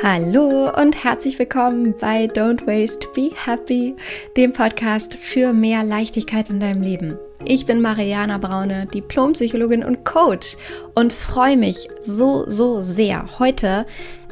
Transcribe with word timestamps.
Hallo 0.00 0.70
und 0.80 1.02
herzlich 1.02 1.40
willkommen 1.40 1.92
bei 2.00 2.26
Don't 2.26 2.68
Waste, 2.68 3.08
Be 3.16 3.32
Happy, 3.34 3.96
dem 4.36 4.52
Podcast 4.52 5.16
für 5.16 5.52
mehr 5.52 5.82
Leichtigkeit 5.82 6.50
in 6.50 6.60
deinem 6.60 6.82
Leben. 6.82 7.18
Ich 7.44 7.66
bin 7.66 7.80
Mariana 7.80 8.38
Braune, 8.38 8.86
Diplompsychologin 8.94 9.82
und 9.84 10.04
Coach 10.04 10.56
und 10.94 11.12
freue 11.12 11.56
mich 11.56 11.88
so, 12.00 12.48
so 12.48 12.80
sehr, 12.80 13.40
heute 13.40 13.86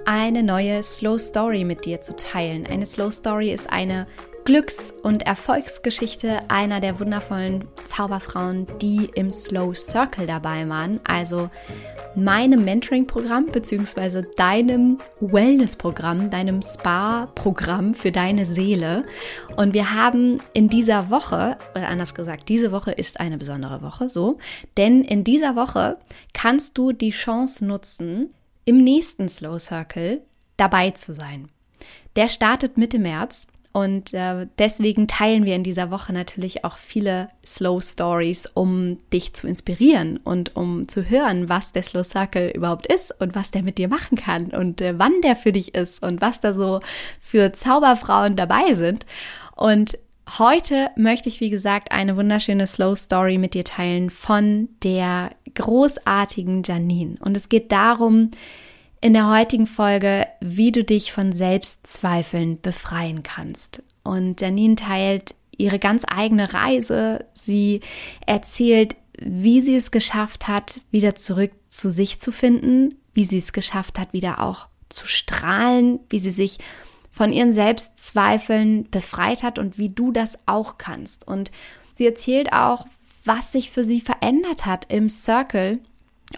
eine 0.04 0.44
neue 0.44 0.84
Slow 0.84 1.18
Story 1.18 1.64
mit 1.64 1.84
dir 1.84 2.00
zu 2.00 2.14
teilen. 2.14 2.64
Eine 2.66 2.86
Slow 2.86 3.10
Story 3.10 3.50
ist 3.50 3.68
eine 3.68 4.06
Glücks- 4.46 4.94
und 5.02 5.24
Erfolgsgeschichte 5.24 6.38
einer 6.48 6.78
der 6.78 7.00
wundervollen 7.00 7.64
Zauberfrauen, 7.84 8.68
die 8.80 9.10
im 9.16 9.32
Slow 9.32 9.74
Circle 9.74 10.28
dabei 10.28 10.68
waren. 10.68 11.00
Also 11.02 11.50
meinem 12.14 12.64
Mentoring-Programm 12.64 13.46
beziehungsweise 13.46 14.22
deinem 14.36 15.00
Wellness-Programm, 15.18 16.30
deinem 16.30 16.62
Spa-Programm 16.62 17.94
für 17.94 18.12
deine 18.12 18.46
Seele. 18.46 19.04
Und 19.56 19.74
wir 19.74 19.92
haben 19.92 20.38
in 20.52 20.68
dieser 20.68 21.10
Woche, 21.10 21.58
oder 21.74 21.88
anders 21.88 22.14
gesagt, 22.14 22.48
diese 22.48 22.70
Woche 22.70 22.92
ist 22.92 23.18
eine 23.18 23.38
besondere 23.38 23.82
Woche, 23.82 24.08
so, 24.08 24.38
denn 24.76 25.02
in 25.02 25.24
dieser 25.24 25.56
Woche 25.56 25.98
kannst 26.34 26.78
du 26.78 26.92
die 26.92 27.10
Chance 27.10 27.66
nutzen, 27.66 28.32
im 28.64 28.76
nächsten 28.76 29.28
Slow 29.28 29.58
Circle 29.58 30.22
dabei 30.56 30.92
zu 30.92 31.14
sein. 31.14 31.48
Der 32.14 32.28
startet 32.28 32.78
Mitte 32.78 33.00
März 33.00 33.48
und 33.76 34.14
äh, 34.14 34.46
deswegen 34.58 35.06
teilen 35.06 35.44
wir 35.44 35.54
in 35.54 35.62
dieser 35.62 35.90
Woche 35.90 36.14
natürlich 36.14 36.64
auch 36.64 36.78
viele 36.78 37.28
Slow 37.44 37.82
Stories, 37.82 38.46
um 38.46 38.96
dich 39.12 39.34
zu 39.34 39.46
inspirieren 39.46 40.16
und 40.24 40.56
um 40.56 40.88
zu 40.88 41.10
hören, 41.10 41.50
was 41.50 41.72
der 41.72 41.82
Slow 41.82 42.02
Circle 42.02 42.52
überhaupt 42.52 42.86
ist 42.86 43.14
und 43.20 43.34
was 43.34 43.50
der 43.50 43.62
mit 43.62 43.76
dir 43.76 43.88
machen 43.88 44.16
kann 44.16 44.46
und 44.46 44.80
äh, 44.80 44.94
wann 44.96 45.20
der 45.20 45.36
für 45.36 45.52
dich 45.52 45.74
ist 45.74 46.02
und 46.02 46.22
was 46.22 46.40
da 46.40 46.54
so 46.54 46.80
für 47.20 47.52
Zauberfrauen 47.52 48.34
dabei 48.34 48.72
sind. 48.72 49.04
Und 49.56 49.98
heute 50.38 50.88
möchte 50.96 51.28
ich, 51.28 51.40
wie 51.40 51.50
gesagt, 51.50 51.92
eine 51.92 52.16
wunderschöne 52.16 52.66
Slow 52.66 52.96
Story 52.96 53.36
mit 53.36 53.52
dir 53.52 53.64
teilen 53.64 54.08
von 54.08 54.70
der 54.82 55.32
großartigen 55.54 56.62
Janine. 56.62 57.16
Und 57.20 57.36
es 57.36 57.50
geht 57.50 57.70
darum, 57.72 58.30
in 59.00 59.12
der 59.12 59.30
heutigen 59.30 59.66
Folge, 59.66 60.26
wie 60.40 60.72
du 60.72 60.84
dich 60.84 61.12
von 61.12 61.32
Selbstzweifeln 61.32 62.60
befreien 62.60 63.22
kannst. 63.22 63.82
Und 64.02 64.40
Janine 64.40 64.76
teilt 64.76 65.34
ihre 65.56 65.78
ganz 65.78 66.04
eigene 66.06 66.54
Reise. 66.54 67.24
Sie 67.32 67.80
erzählt, 68.24 68.96
wie 69.18 69.60
sie 69.60 69.76
es 69.76 69.90
geschafft 69.90 70.48
hat, 70.48 70.80
wieder 70.90 71.14
zurück 71.14 71.52
zu 71.68 71.90
sich 71.90 72.20
zu 72.20 72.32
finden, 72.32 72.94
wie 73.14 73.24
sie 73.24 73.38
es 73.38 73.52
geschafft 73.52 73.98
hat, 73.98 74.12
wieder 74.12 74.40
auch 74.40 74.68
zu 74.88 75.06
strahlen, 75.06 76.00
wie 76.10 76.18
sie 76.18 76.30
sich 76.30 76.58
von 77.10 77.32
ihren 77.32 77.52
Selbstzweifeln 77.52 78.90
befreit 78.90 79.42
hat 79.42 79.58
und 79.58 79.78
wie 79.78 79.88
du 79.88 80.12
das 80.12 80.38
auch 80.46 80.76
kannst. 80.78 81.26
Und 81.26 81.50
sie 81.94 82.06
erzählt 82.06 82.52
auch, 82.52 82.86
was 83.24 83.52
sich 83.52 83.70
für 83.70 83.84
sie 83.84 84.00
verändert 84.00 84.66
hat 84.66 84.92
im 84.92 85.08
Circle 85.08 85.80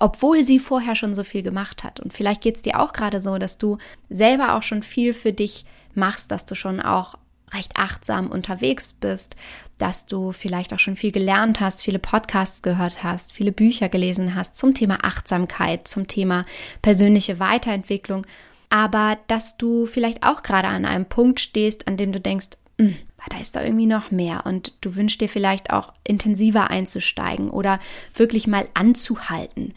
obwohl 0.00 0.42
sie 0.42 0.58
vorher 0.58 0.94
schon 0.94 1.14
so 1.14 1.25
viel 1.25 1.42
gemacht 1.42 1.84
hat. 1.84 2.00
Und 2.00 2.12
vielleicht 2.12 2.42
geht 2.42 2.56
es 2.56 2.62
dir 2.62 2.81
auch 2.81 2.92
gerade 2.92 3.20
so, 3.20 3.39
dass 3.39 3.58
du 3.58 3.78
selber 4.11 4.55
auch 4.55 4.62
schon 4.62 4.83
viel 4.83 5.14
für 5.14 5.33
dich 5.33 5.64
machst, 5.94 6.31
dass 6.31 6.47
du 6.47 6.55
schon 6.55 6.81
auch 6.81 7.17
recht 7.55 7.77
achtsam 7.77 8.31
unterwegs 8.31 8.92
bist, 8.92 9.34
dass 9.78 10.06
du 10.06 10.33
vielleicht 10.33 10.75
auch 10.75 10.78
schon 10.78 10.97
viel 10.97 11.12
gelernt 11.12 11.61
hast, 11.61 11.83
viele 11.83 11.98
Podcasts 11.98 12.62
gehört 12.62 13.03
hast, 13.03 13.33
viele 13.33 13.53
Bücher 13.53 13.89
gelesen 13.89 14.34
hast 14.34 14.56
zum 14.56 14.75
Thema 14.75 14.98
Achtsamkeit, 15.03 15.89
zum 15.89 16.06
Thema 16.06 16.44
persönliche 16.83 17.41
Weiterentwicklung, 17.41 18.27
aber 18.70 19.16
dass 19.28 19.56
du 19.56 19.86
vielleicht 19.86 20.22
auch 20.25 20.42
gerade 20.42 20.69
an 20.69 20.84
einem 20.84 21.06
Punkt 21.06 21.41
stehst, 21.41 21.89
an 21.89 21.97
dem 21.97 22.12
du 22.12 22.20
denkst, 22.20 22.48
hm, 22.78 22.97
da 23.29 23.39
ist 23.39 23.57
da 23.57 23.62
irgendwie 23.62 23.87
noch 23.87 24.11
mehr 24.11 24.47
und 24.47 24.73
du 24.81 24.97
wünschst 24.97 25.21
dir 25.21 25.28
vielleicht 25.28 25.71
auch 25.71 25.93
intensiver 26.05 26.71
einzusteigen 26.71 27.50
oder 27.50 27.81
wirklich 28.15 28.47
mal 28.47 28.69
anzuhalten, 28.75 29.75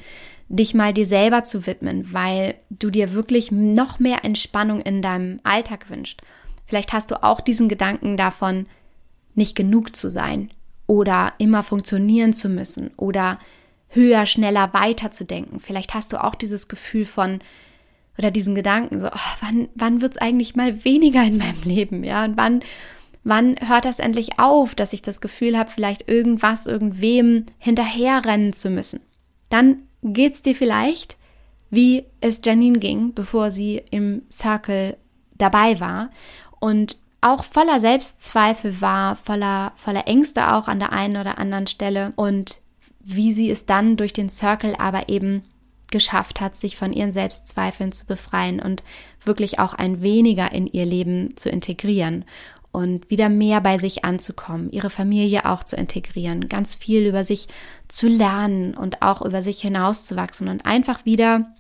dich 0.48 0.74
mal 0.74 0.94
dir 0.94 1.06
selber 1.06 1.44
zu 1.44 1.66
widmen, 1.66 2.14
weil 2.14 2.56
du 2.70 2.90
dir 2.90 3.14
wirklich 3.14 3.52
noch 3.52 4.00
mehr 4.00 4.24
Entspannung 4.26 4.82
in 4.82 5.02
deinem 5.02 5.40
Alltag 5.44 5.90
wünschst. 5.90 6.22
Vielleicht 6.66 6.94
hast 6.94 7.12
du 7.12 7.24
auch 7.24 7.42
diesen 7.42 7.70
Gedanken 7.70 8.18
davon, 8.18 8.66
nicht 9.36 9.56
genug 9.56 9.96
zu 9.96 10.10
sein 10.10 10.52
oder 10.88 11.34
immer 11.38 11.64
funktionieren 11.64 12.34
zu 12.34 12.50
müssen 12.50 12.92
oder 12.98 13.40
höher, 13.90 14.26
schneller 14.26 14.74
weiterzudenken. 14.74 15.60
Vielleicht 15.60 15.94
hast 15.94 16.14
du 16.14 16.24
auch 16.24 16.36
dieses 16.36 16.68
Gefühl 16.68 17.06
von 17.06 17.40
oder 18.18 18.32
diesen 18.32 18.56
Gedanken 18.56 19.00
so, 19.00 19.08
oh, 19.08 19.36
wann, 19.42 19.70
wann 19.76 20.02
wird 20.02 20.14
es 20.14 20.18
eigentlich 20.18 20.56
mal 20.56 20.84
weniger 20.84 21.24
in 21.24 21.38
meinem 21.38 21.62
Leben, 21.64 22.04
ja, 22.04 22.24
und 22.26 22.38
wann 22.38 22.62
Wann 23.24 23.56
hört 23.60 23.86
das 23.86 24.00
endlich 24.00 24.40
auf, 24.40 24.74
dass 24.74 24.94
ich 24.94 25.02
das 25.02 25.22
Gefühl 25.22 25.58
habe, 25.58 25.70
vielleicht 25.70 26.10
irgendwas, 26.10 26.66
irgendwem 26.66 27.46
hinterherrennen 27.60 28.54
zu 28.54 28.70
müssen? 28.70 29.02
Dann 29.50 29.84
geht's 30.02 30.42
dir 30.42 30.56
vielleicht, 30.56 31.18
wie 31.70 32.06
es 32.20 32.42
Janine 32.44 32.80
ging, 32.80 33.14
bevor 33.14 33.52
sie 33.52 33.84
im 33.92 34.24
Circle 34.30 34.98
dabei 35.38 35.80
war 35.80 36.10
und 36.60 36.98
auch 37.22 37.44
voller 37.44 37.80
Selbstzweifel 37.80 38.82
war, 38.82 39.16
voller, 39.16 39.74
voller 39.76 40.08
Ängste 40.08 40.54
auch 40.54 40.68
an 40.68 40.80
der 40.80 40.92
einen 40.92 41.18
oder 41.18 41.38
anderen 41.38 41.68
Stelle 41.68 42.14
und 42.16 42.62
wie 43.00 43.32
sie 43.32 43.50
es 43.50 43.66
dann 43.68 43.98
durch 43.98 44.14
den 44.14 44.30
Circle 44.30 44.76
aber 44.78 45.10
eben 45.10 45.44
geschafft 45.92 46.42
hat, 46.42 46.56
sich 46.56 46.78
von 46.78 46.94
ihren 46.94 47.12
Selbstzweifeln 47.12 47.92
zu 47.92 48.06
befreien 48.06 48.60
und 48.60 48.84
wirklich 49.24 49.60
auch 49.60 49.74
ein 49.74 50.02
weniger 50.02 50.52
in 50.52 50.66
ihr 50.68 50.86
Leben 50.86 51.38
zu 51.38 51.50
integrieren 51.50 52.26
und 52.72 53.10
wieder 53.10 53.30
mehr 53.30 53.62
bei 53.62 53.78
sich 53.78 54.06
anzukommen, 54.06 54.72
ihre 54.72 54.90
Familie 54.90 55.46
auch 55.46 55.64
zu 55.64 55.76
integrieren, 55.76 56.48
ganz 56.48 56.76
viel 56.76 57.06
über 57.06 57.24
sich 57.24 57.48
zu 57.88 58.08
lernen 58.08 58.76
und 58.76 59.02
auch 59.02 59.22
über 59.22 59.42
sich 59.42 59.62
hinauszuwachsen 59.62 60.48
und 60.48 60.66
einfach 60.66 61.06
wieder 61.06 61.54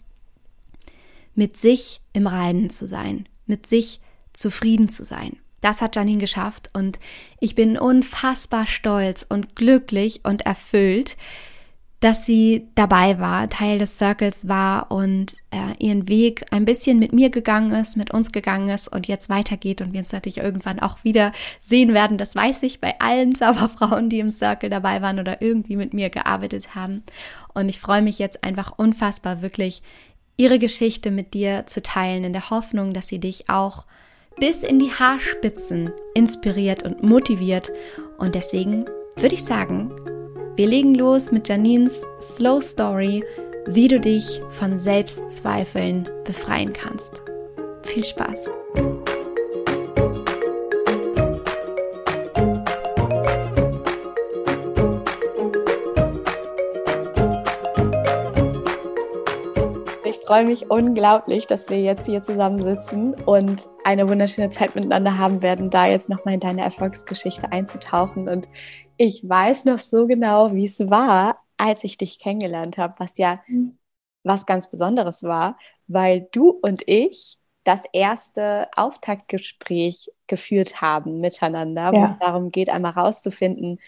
mit 1.35 1.57
sich 1.57 2.01
im 2.13 2.27
Reinen 2.27 2.69
zu 2.69 2.87
sein, 2.87 3.27
mit 3.45 3.67
sich 3.67 3.99
zufrieden 4.33 4.89
zu 4.89 5.03
sein. 5.03 5.37
Das 5.59 5.81
hat 5.81 5.95
Janine 5.95 6.17
geschafft 6.17 6.69
und 6.73 6.99
ich 7.39 7.55
bin 7.55 7.77
unfassbar 7.77 8.65
stolz 8.65 9.25
und 9.27 9.55
glücklich 9.55 10.21
und 10.23 10.41
erfüllt, 10.41 11.17
dass 12.01 12.25
sie 12.25 12.67
dabei 12.73 13.19
war, 13.19 13.47
Teil 13.47 13.77
des 13.77 13.97
Circles 13.97 14.47
war 14.47 14.89
und 14.89 15.37
äh, 15.51 15.75
ihren 15.77 16.07
Weg 16.07 16.43
ein 16.49 16.65
bisschen 16.65 16.97
mit 16.97 17.13
mir 17.13 17.29
gegangen 17.29 17.71
ist, 17.73 17.95
mit 17.95 18.11
uns 18.11 18.31
gegangen 18.31 18.69
ist 18.69 18.87
und 18.87 19.07
jetzt 19.07 19.29
weitergeht 19.29 19.81
und 19.81 19.93
wir 19.93 19.99
uns 19.99 20.11
natürlich 20.11 20.39
irgendwann 20.39 20.79
auch 20.79 21.03
wieder 21.03 21.31
sehen 21.59 21.93
werden. 21.93 22.17
Das 22.17 22.35
weiß 22.35 22.63
ich 22.63 22.81
bei 22.81 22.99
allen 22.99 23.35
Zauberfrauen, 23.35 24.09
die 24.09 24.19
im 24.19 24.31
Circle 24.31 24.71
dabei 24.71 25.03
waren 25.03 25.19
oder 25.19 25.43
irgendwie 25.43 25.75
mit 25.75 25.93
mir 25.93 26.09
gearbeitet 26.09 26.73
haben. 26.73 27.03
Und 27.53 27.69
ich 27.69 27.79
freue 27.79 28.01
mich 28.01 28.17
jetzt 28.17 28.43
einfach 28.43 28.73
unfassbar, 28.77 29.43
wirklich 29.43 29.83
ihre 30.37 30.57
Geschichte 30.57 31.11
mit 31.11 31.35
dir 31.35 31.67
zu 31.67 31.83
teilen, 31.83 32.23
in 32.23 32.33
der 32.33 32.49
Hoffnung, 32.49 32.93
dass 32.93 33.09
sie 33.09 33.19
dich 33.19 33.47
auch 33.47 33.85
bis 34.39 34.63
in 34.63 34.79
die 34.79 34.91
Haarspitzen 34.91 35.91
inspiriert 36.15 36.81
und 36.81 37.03
motiviert. 37.03 37.71
Und 38.17 38.33
deswegen 38.33 38.85
würde 39.17 39.35
ich 39.35 39.43
sagen, 39.43 39.93
wir 40.55 40.67
legen 40.67 40.95
los 40.95 41.31
mit 41.31 41.47
Janines 41.47 42.05
Slow 42.21 42.61
Story, 42.61 43.23
wie 43.67 43.87
du 43.87 43.99
dich 43.99 44.41
von 44.49 44.77
Selbstzweifeln 44.77 46.09
befreien 46.25 46.73
kannst. 46.73 47.21
Viel 47.83 48.03
Spaß! 48.03 48.49
Ich 60.03 60.19
freue 60.27 60.45
mich 60.45 60.69
unglaublich, 60.69 61.47
dass 61.47 61.69
wir 61.69 61.81
jetzt 61.81 62.05
hier 62.05 62.21
zusammensitzen 62.21 63.13
und 63.25 63.69
eine 63.83 64.07
wunderschöne 64.07 64.49
Zeit 64.49 64.75
miteinander 64.75 65.17
haben 65.17 65.41
werden, 65.41 65.69
da 65.69 65.87
jetzt 65.87 66.09
nochmal 66.09 66.35
in 66.35 66.39
deine 66.39 66.61
Erfolgsgeschichte 66.61 67.51
einzutauchen. 67.51 68.27
Und 68.29 68.47
ich 69.01 69.27
weiß 69.27 69.65
noch 69.65 69.79
so 69.79 70.05
genau, 70.05 70.53
wie 70.53 70.65
es 70.65 70.79
war, 70.91 71.41
als 71.57 71.83
ich 71.83 71.97
dich 71.97 72.19
kennengelernt 72.19 72.77
habe, 72.77 72.93
was 72.99 73.17
ja 73.17 73.41
mhm. 73.47 73.79
was 74.23 74.45
ganz 74.45 74.69
Besonderes 74.69 75.23
war, 75.23 75.57
weil 75.87 76.27
du 76.31 76.51
und 76.51 76.83
ich 76.85 77.39
das 77.63 77.85
erste 77.93 78.67
Auftaktgespräch 78.75 80.11
geführt 80.27 80.81
haben 80.81 81.19
miteinander, 81.19 81.91
ja. 81.91 81.93
wo 81.93 82.03
es 82.03 82.15
darum 82.19 82.51
geht, 82.51 82.69
einmal 82.69 82.91
rauszufinden, 82.91 83.79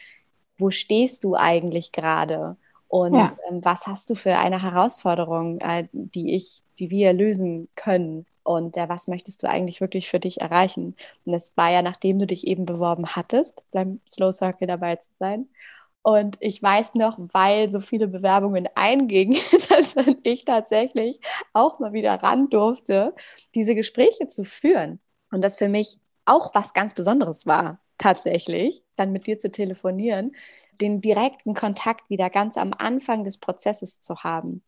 wo 0.57 0.71
stehst 0.71 1.23
du 1.23 1.35
eigentlich 1.35 1.91
gerade 1.91 2.57
und 2.87 3.13
ja. 3.13 3.35
ähm, 3.47 3.63
was 3.63 3.85
hast 3.85 4.09
du 4.09 4.15
für 4.15 4.35
eine 4.37 4.63
Herausforderung, 4.63 5.59
äh, 5.59 5.87
die 5.91 6.33
ich, 6.33 6.63
die 6.79 6.89
wir 6.89 7.13
lösen 7.13 7.69
können 7.75 8.25
und 8.43 8.77
äh, 8.77 8.89
was 8.89 9.07
möchtest 9.07 9.43
du 9.43 9.49
eigentlich 9.49 9.81
wirklich 9.81 10.09
für 10.09 10.19
dich 10.19 10.41
erreichen? 10.41 10.95
Und 11.25 11.31
das 11.33 11.55
war 11.57 11.71
ja, 11.71 11.81
nachdem 11.81 12.19
du 12.19 12.27
dich 12.27 12.47
eben 12.47 12.65
beworben 12.65 13.07
hattest, 13.15 13.63
beim 13.71 14.01
Slow 14.07 14.31
Circle 14.31 14.67
dabei 14.67 14.97
zu 14.97 15.09
sein. 15.19 15.47
Und 16.01 16.35
ich 16.41 16.61
weiß 16.61 16.95
noch, 16.95 17.17
weil 17.31 17.69
so 17.69 17.79
viele 17.79 18.07
Bewerbungen 18.07 18.67
eingingen, 18.75 19.39
dass 19.69 19.95
ich 20.23 20.45
tatsächlich 20.45 21.19
auch 21.53 21.79
mal 21.79 21.93
wieder 21.93 22.13
ran 22.15 22.49
durfte, 22.49 23.15
diese 23.55 23.73
Gespräche 23.73 24.27
zu 24.27 24.43
führen. 24.43 24.99
Und 25.31 25.41
das 25.41 25.55
für 25.55 25.69
mich 25.69 25.97
auch 26.25 26.53
was 26.53 26.73
ganz 26.73 26.93
Besonderes 26.93 27.47
war, 27.47 27.79
tatsächlich, 27.97 28.83
dann 28.95 29.11
mit 29.11 29.27
dir 29.27 29.39
zu 29.39 29.49
telefonieren, 29.49 30.35
den 30.81 31.01
direkten 31.01 31.53
Kontakt 31.53 32.09
wieder 32.09 32.29
ganz 32.29 32.57
am 32.57 32.73
Anfang 32.77 33.23
des 33.23 33.37
Prozesses 33.37 33.99
zu 34.01 34.17
haben. 34.23 34.61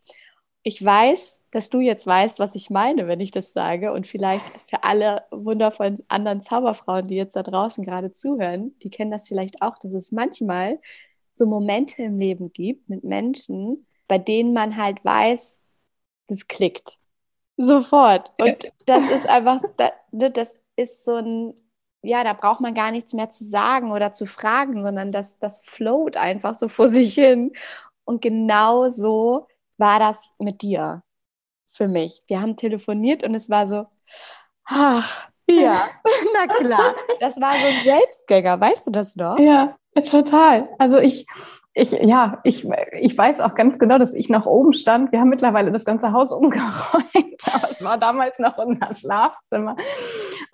Ich 0.68 0.84
weiß, 0.84 1.44
dass 1.52 1.70
du 1.70 1.80
jetzt 1.80 2.08
weißt, 2.08 2.40
was 2.40 2.56
ich 2.56 2.72
meine, 2.72 3.08
wenn 3.08 3.20
ich 3.20 3.30
das 3.30 3.54
sage. 3.54 3.94
Und 3.94 4.08
vielleicht 4.08 4.44
für 4.68 4.84
alle 4.84 5.24
wundervollen 5.30 6.04
anderen 6.08 6.42
Zauberfrauen, 6.42 7.08
die 7.08 7.16
jetzt 7.16 7.36
da 7.36 7.44
draußen 7.44 7.86
gerade 7.86 8.12
zuhören, 8.12 8.74
die 8.80 8.90
kennen 8.90 9.12
das 9.12 9.28
vielleicht 9.28 9.62
auch, 9.62 9.78
dass 9.78 9.94
es 9.94 10.12
manchmal 10.12 10.80
so 11.34 11.46
Momente 11.46 12.02
im 12.02 12.18
Leben 12.18 12.52
gibt 12.52 12.90
mit 12.90 13.04
Menschen, 13.04 13.86
bei 14.08 14.18
denen 14.18 14.54
man 14.54 14.76
halt 14.76 15.06
weiß, 15.06 15.60
das 16.26 16.48
klickt. 16.48 16.98
Sofort. 17.58 18.32
Und 18.40 18.64
ja. 18.64 18.72
das 18.88 19.08
ist 19.12 19.30
einfach, 19.30 19.62
ne, 20.12 20.32
das 20.32 20.58
ist 20.78 21.06
so 21.06 21.14
ein, 21.14 21.54
ja, 22.02 22.24
da 22.24 22.34
braucht 22.34 22.62
man 22.62 22.74
gar 22.74 22.90
nichts 22.90 23.14
mehr 23.14 23.30
zu 23.30 23.44
sagen 23.44 23.92
oder 23.92 24.14
zu 24.14 24.26
fragen, 24.26 24.82
sondern 24.82 25.12
das, 25.12 25.38
das 25.38 25.60
float 25.60 26.18
einfach 26.18 26.56
so 26.58 26.68
vor 26.70 26.88
sich 26.88 27.14
hin. 27.14 27.54
Und 28.04 28.24
genau 28.24 28.90
so 28.90 29.46
war 29.78 30.00
das 30.00 30.30
mit 30.40 30.62
dir 30.62 31.04
für 31.72 31.88
mich. 31.88 32.24
Wir 32.28 32.42
haben 32.42 32.56
telefoniert 32.56 33.24
und 33.24 33.36
es 33.36 33.50
war 33.50 33.68
so, 33.68 33.86
ach, 34.66 35.30
ja, 35.48 35.84
na 36.34 36.48
klar. 36.48 36.96
Das 37.20 37.40
war 37.40 37.54
so 37.54 37.66
ein 37.66 37.84
Selbstgänger, 37.84 38.60
weißt 38.60 38.88
du 38.88 38.92
das 38.92 39.16
noch? 39.16 39.38
Ja, 39.40 39.76
total. 40.10 40.70
Also 40.80 40.98
ich, 40.98 41.28
ich, 41.74 41.92
ja, 41.92 42.40
ich, 42.44 42.68
ich 42.94 43.18
weiß 43.18 43.42
auch 43.42 43.54
ganz 43.54 43.80
genau, 43.80 43.98
dass 43.98 44.14
ich 44.14 44.30
nach 44.30 44.46
oben 44.46 44.74
stand. 44.74 45.12
Wir 45.12 45.20
haben 45.20 45.30
mittlerweile 45.30 45.72
das 45.72 45.86
ganze 45.86 46.14
Haus 46.14 46.32
umgeräumt, 46.32 47.42
aber 47.54 47.70
es 47.70 47.84
war 47.84 47.98
damals 47.98 48.40
noch 48.40 48.58
unser 48.58 48.94
Schlafzimmer. 48.94 49.76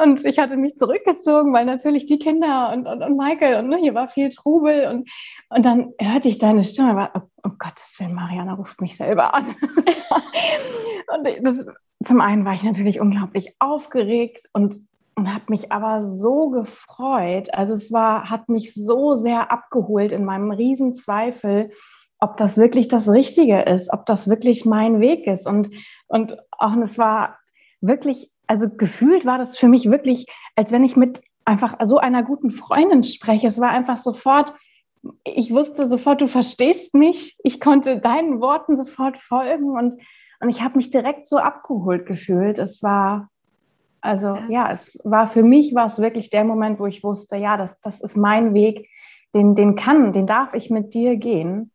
Und 0.02 0.26
ich 0.26 0.40
hatte 0.40 0.58
mich 0.58 0.76
zurückgezogen, 0.78 1.54
weil 1.54 1.66
natürlich 1.66 2.06
die 2.06 2.18
Kinder 2.18 2.72
und, 2.74 2.88
und, 2.88 3.04
und 3.04 3.18
Michael 3.18 3.60
und 3.60 3.70
ne, 3.70 3.78
hier 3.78 3.94
war 3.94 4.08
viel 4.08 4.30
Trubel. 4.30 4.88
Und, 4.88 5.10
und 5.50 5.66
dann 5.66 5.94
hörte 6.00 6.28
ich 6.28 6.40
deine 6.40 6.64
Stimme, 6.64 6.96
war, 6.96 7.12
oh, 7.14 7.22
oh 7.44 7.52
Gottes 7.60 7.98
Willen, 8.00 8.16
Mariana 8.16 8.54
ruft 8.54 8.82
mich 8.82 8.98
selber 8.98 9.34
an. 9.34 9.46
und 11.16 11.28
das, 11.42 11.66
zum 12.04 12.20
einen 12.20 12.46
war 12.46 12.54
ich 12.54 12.64
natürlich 12.64 13.00
unglaublich 13.00 13.56
aufgeregt 13.60 14.50
und 14.54 14.86
und 15.16 15.32
habe 15.32 15.44
mich 15.50 15.72
aber 15.72 16.02
so 16.02 16.50
gefreut. 16.50 17.54
Also 17.54 17.74
es 17.74 17.92
war, 17.92 18.30
hat 18.30 18.50
mich 18.50 18.74
so 18.74 19.14
sehr 19.14 19.52
abgeholt 19.52 20.12
in 20.14 20.26
meinem 20.26 20.52
Riesenzweifel, 20.52 21.72
ob 22.20 22.38
das 22.38 22.58
wirklich 22.58 22.88
das 22.88 23.10
Richtige 23.10 23.62
ist, 23.62 23.92
ob 23.94 24.06
das 24.06 24.30
wirklich 24.30 24.66
mein 24.66 25.00
Weg 25.00 25.28
ist. 25.28 25.48
Und, 25.48 25.70
und 26.08 26.38
auch 26.52 26.76
es 26.78 26.98
war 26.98 27.38
wirklich, 27.82 28.31
also 28.52 28.68
gefühlt 28.68 29.26
war 29.26 29.38
das 29.38 29.58
für 29.58 29.70
mich 29.70 29.90
wirklich, 29.90 30.26
als 30.58 30.74
wenn 30.74 30.84
ich 30.84 30.98
mit 30.98 31.22
einfach 31.46 31.78
so 31.84 32.00
einer 32.00 32.22
guten 32.22 32.52
Freundin 32.52 33.02
spreche. 33.02 33.48
Es 33.48 33.62
war 33.62 33.70
einfach 33.70 33.96
sofort, 33.96 34.54
ich 35.24 35.54
wusste 35.54 35.86
sofort, 35.86 36.20
du 36.20 36.28
verstehst 36.28 36.94
mich. 36.94 37.38
Ich 37.46 37.62
konnte 37.62 38.02
deinen 38.02 38.42
Worten 38.42 38.76
sofort 38.76 39.18
folgen 39.18 39.72
und, 39.78 39.96
und 40.42 40.50
ich 40.50 40.62
habe 40.62 40.76
mich 40.76 40.90
direkt 40.90 41.28
so 41.28 41.38
abgeholt 41.38 42.06
gefühlt. 42.06 42.60
Es 42.60 42.84
war, 42.84 43.30
also 44.02 44.36
ja. 44.36 44.50
ja, 44.50 44.72
es 44.74 45.00
war 45.06 45.28
für 45.28 45.44
mich 45.44 45.74
war 45.74 45.86
es 45.86 46.00
wirklich 46.00 46.30
der 46.30 46.44
Moment, 46.44 46.78
wo 46.78 46.88
ich 46.88 47.06
wusste, 47.06 47.38
ja, 47.38 47.56
das, 47.56 47.80
das 47.80 48.02
ist 48.02 48.18
mein 48.18 48.54
Weg, 48.54 48.90
den, 49.34 49.56
den 49.56 49.78
kann, 49.78 50.12
den 50.12 50.28
darf 50.28 50.54
ich 50.56 50.70
mit 50.70 50.94
dir 50.94 51.16
gehen. 51.16 51.72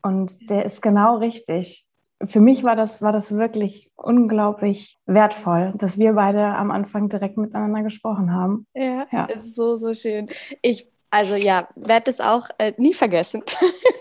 Und 0.00 0.48
der 0.48 0.64
ist 0.64 0.80
genau 0.80 1.16
richtig. 1.16 1.88
Für 2.26 2.40
mich 2.40 2.64
war 2.64 2.76
das, 2.76 3.00
war 3.00 3.12
das 3.12 3.32
wirklich 3.32 3.90
unglaublich 3.96 4.98
wertvoll, 5.06 5.72
dass 5.76 5.98
wir 5.98 6.12
beide 6.12 6.44
am 6.44 6.70
Anfang 6.70 7.08
direkt 7.08 7.38
miteinander 7.38 7.82
gesprochen 7.82 8.34
haben. 8.34 8.66
Ja, 8.74 9.06
ja. 9.10 9.24
ist 9.26 9.54
so, 9.56 9.76
so 9.76 9.94
schön. 9.94 10.28
Ich 10.60 10.86
also 11.10 11.34
ja, 11.34 11.68
werde 11.74 12.10
es 12.10 12.20
auch 12.20 12.48
äh, 12.58 12.72
nie 12.76 12.94
vergessen, 12.94 13.42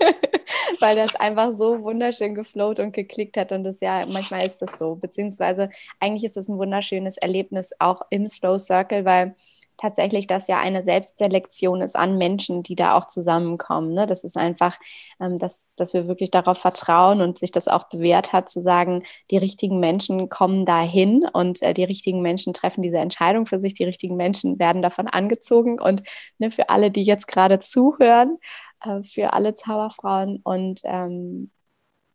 weil 0.79 0.95
das 0.95 1.15
einfach 1.15 1.53
so 1.53 1.81
wunderschön 1.81 2.35
gefloat 2.35 2.79
und 2.79 2.91
geklickt 2.91 3.35
hat. 3.35 3.51
Und 3.51 3.63
das 3.63 3.79
ja, 3.79 4.05
manchmal 4.05 4.45
ist 4.45 4.61
das 4.61 4.77
so. 4.77 4.95
Beziehungsweise 4.95 5.69
eigentlich 5.99 6.23
ist 6.23 6.37
das 6.37 6.47
ein 6.47 6.59
wunderschönes 6.59 7.17
Erlebnis 7.17 7.71
auch 7.79 8.01
im 8.11 8.27
Slow 8.27 8.59
Circle, 8.59 9.05
weil 9.05 9.35
tatsächlich 9.79 10.27
das 10.27 10.47
ja 10.47 10.59
eine 10.59 10.83
Selbstselektion 10.83 11.81
ist 11.81 11.95
an 11.95 12.17
Menschen, 12.17 12.63
die 12.63 12.75
da 12.75 12.95
auch 12.95 13.07
zusammenkommen. 13.07 13.93
Ne? 13.93 14.05
Das 14.05 14.23
ist 14.23 14.37
einfach, 14.37 14.77
ähm, 15.19 15.37
dass, 15.37 15.67
dass 15.75 15.93
wir 15.93 16.07
wirklich 16.07 16.31
darauf 16.31 16.57
vertrauen 16.57 17.21
und 17.21 17.37
sich 17.37 17.51
das 17.51 17.67
auch 17.67 17.89
bewährt 17.89 18.33
hat, 18.33 18.49
zu 18.49 18.61
sagen, 18.61 19.03
die 19.31 19.37
richtigen 19.37 19.79
Menschen 19.79 20.29
kommen 20.29 20.65
dahin 20.65 21.25
und 21.31 21.61
äh, 21.61 21.73
die 21.73 21.85
richtigen 21.85 22.21
Menschen 22.21 22.53
treffen 22.53 22.81
diese 22.81 22.97
Entscheidung 22.97 23.45
für 23.45 23.59
sich, 23.59 23.73
die 23.73 23.85
richtigen 23.85 24.17
Menschen 24.17 24.59
werden 24.59 24.81
davon 24.81 25.07
angezogen. 25.07 25.79
Und 25.79 26.03
ne, 26.37 26.51
für 26.51 26.69
alle, 26.69 26.91
die 26.91 27.03
jetzt 27.03 27.27
gerade 27.27 27.59
zuhören, 27.59 28.37
äh, 28.83 29.01
für 29.03 29.33
alle 29.33 29.55
Zauberfrauen 29.55 30.41
und 30.43 30.81
ähm, 30.83 31.51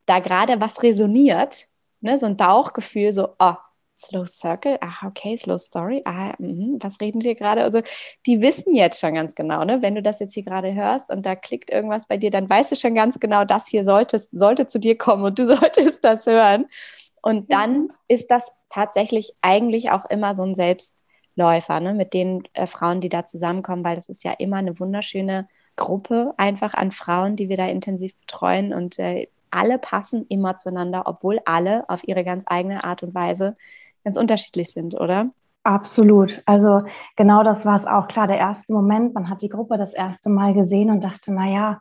da 0.07 0.21
gerade 0.21 0.61
was 0.61 0.83
resoniert, 0.83 1.67
ne, 2.01 2.19
so 2.19 2.27
ein 2.27 2.37
Bauchgefühl, 2.37 3.13
so, 3.13 3.31
oh, 3.39 3.55
Slow 3.96 4.26
Circle, 4.26 4.79
ah, 4.81 5.06
okay, 5.06 5.37
Slow 5.37 5.58
Story, 5.58 6.02
ah, 6.05 6.35
mh, 6.38 6.79
was 6.81 7.00
reden 7.00 7.23
wir 7.23 7.35
gerade? 7.37 7.62
Also, 7.62 7.81
die 8.26 8.41
wissen 8.43 8.75
jetzt 8.75 9.00
schon 9.00 9.14
ganz 9.14 9.35
genau, 9.35 9.64
ne? 9.64 9.82
Wenn 9.82 9.94
du 9.94 10.02
das 10.02 10.19
jetzt 10.19 10.35
hier 10.35 10.43
gerade 10.43 10.75
hörst 10.75 11.11
und 11.11 11.25
da 11.25 11.37
klickt 11.37 11.70
irgendwas 11.70 12.06
bei 12.06 12.17
dir, 12.17 12.31
dann 12.31 12.49
weißt 12.49 12.73
du 12.73 12.76
schon 12.76 12.94
ganz 12.94 13.20
genau, 13.20 13.44
das 13.44 13.69
hier 13.69 13.85
solltest, 13.85 14.31
sollte 14.32 14.67
zu 14.67 14.81
dir 14.81 14.99
kommen 14.99 15.25
und 15.25 15.38
du 15.38 15.46
solltest 15.56 16.05
das 16.05 16.26
hören. 16.26 16.67
Und 17.23 17.52
dann 17.52 17.88
ist 18.08 18.31
das 18.31 18.52
tatsächlich 18.69 19.35
eigentlich 19.43 19.91
auch 19.91 20.05
immer 20.11 20.35
so 20.35 20.43
ein 20.43 20.55
Selbstläufer, 20.56 21.81
ne? 21.81 21.94
Mit 21.94 22.14
den 22.14 22.43
äh, 22.55 22.67
Frauen, 22.67 23.00
die 23.00 23.08
da 23.08 23.25
zusammenkommen, 23.25 23.85
weil 23.85 23.94
das 23.96 24.08
ist 24.08 24.25
ja 24.25 24.32
immer 24.32 24.56
eine 24.56 24.79
wunderschöne 24.81 25.49
Gruppe 25.76 26.35
einfach 26.37 26.75
an 26.75 26.91
Frauen, 26.93 27.37
die 27.37 27.49
wir 27.49 27.56
da 27.56 27.67
intensiv 27.69 28.17
betreuen 28.19 28.75
und 28.75 28.99
äh, 28.99 29.29
alle 29.55 29.79
passen 29.79 30.26
immer 30.29 30.56
zueinander, 30.56 31.05
obwohl 31.06 31.41
alle 31.44 31.88
auf 31.88 32.06
ihre 32.06 32.25
ganz 32.25 32.44
eigene 32.46 32.82
Art 32.82 33.05
und 33.05 33.14
Weise 33.14 33.56
ganz 34.05 34.17
unterschiedlich 34.17 34.71
sind, 34.71 34.95
oder? 34.95 35.31
Absolut. 35.65 36.43
Also 36.45 36.83
genau 37.17 37.43
das 37.43 37.65
war 37.65 37.75
es 37.75 37.87
auch. 37.87 38.06
Klar, 38.06 38.27
der 38.27 38.37
erste 38.37 38.75
Moment, 38.75 39.15
man 39.15 39.31
hat 39.31 39.41
die 39.41 39.49
Gruppe 39.49 39.79
das 39.79 39.95
erste 39.95 40.29
Mal 40.29 40.53
gesehen 40.53 40.91
und 40.91 41.03
dachte, 41.03 41.33
naja, 41.33 41.81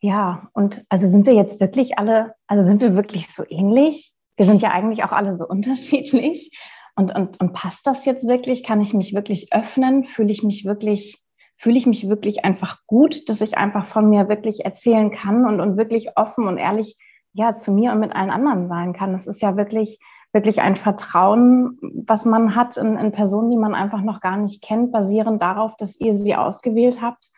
ja, 0.00 0.48
und 0.54 0.84
also 0.88 1.06
sind 1.06 1.26
wir 1.26 1.34
jetzt 1.34 1.60
wirklich 1.60 1.98
alle, 1.98 2.34
also 2.46 2.66
sind 2.66 2.80
wir 2.80 2.96
wirklich 2.96 3.28
so 3.28 3.44
ähnlich? 3.46 4.14
Wir 4.36 4.46
sind 4.46 4.62
ja 4.62 4.70
eigentlich 4.70 5.04
auch 5.04 5.12
alle 5.12 5.34
so 5.34 5.46
unterschiedlich. 5.48 6.50
Und, 6.96 7.14
und, 7.14 7.40
und 7.40 7.52
passt 7.52 7.86
das 7.86 8.04
jetzt 8.06 8.26
wirklich? 8.26 8.64
Kann 8.64 8.80
ich 8.80 8.94
mich 8.94 9.14
wirklich 9.14 9.52
öffnen? 9.52 10.04
Fühle 10.04 10.30
ich 10.30 10.42
mich 10.42 10.64
wirklich, 10.64 11.18
fühle 11.56 11.76
ich 11.76 11.86
mich 11.86 12.08
wirklich 12.08 12.44
einfach 12.44 12.78
gut, 12.86 13.28
dass 13.28 13.42
ich 13.42 13.58
einfach 13.58 13.84
von 13.84 14.08
mir 14.08 14.28
wirklich 14.28 14.64
erzählen 14.64 15.10
kann 15.10 15.44
und, 15.44 15.60
und 15.60 15.76
wirklich 15.76 16.16
offen 16.16 16.48
und 16.48 16.56
ehrlich 16.56 16.96
ja 17.32 17.54
zu 17.54 17.70
mir 17.70 17.92
und 17.92 18.00
mit 18.00 18.14
allen 18.14 18.30
anderen 18.30 18.66
sein 18.66 18.94
kann? 18.94 19.12
Das 19.12 19.26
ist 19.26 19.42
ja 19.42 19.56
wirklich 19.56 20.00
wirklich 20.32 20.60
ein 20.60 20.76
Vertrauen, 20.76 21.78
was 22.06 22.24
man 22.24 22.54
hat 22.54 22.76
in, 22.76 22.96
in 22.96 23.12
Personen, 23.12 23.50
die 23.50 23.56
man 23.56 23.74
einfach 23.74 24.02
noch 24.02 24.20
gar 24.20 24.36
nicht 24.36 24.62
kennt, 24.62 24.92
basierend 24.92 25.42
darauf, 25.42 25.76
dass 25.76 25.98
ihr 25.98 26.14
sie 26.14 26.36
ausgewählt 26.36 27.02
habt. 27.02 27.30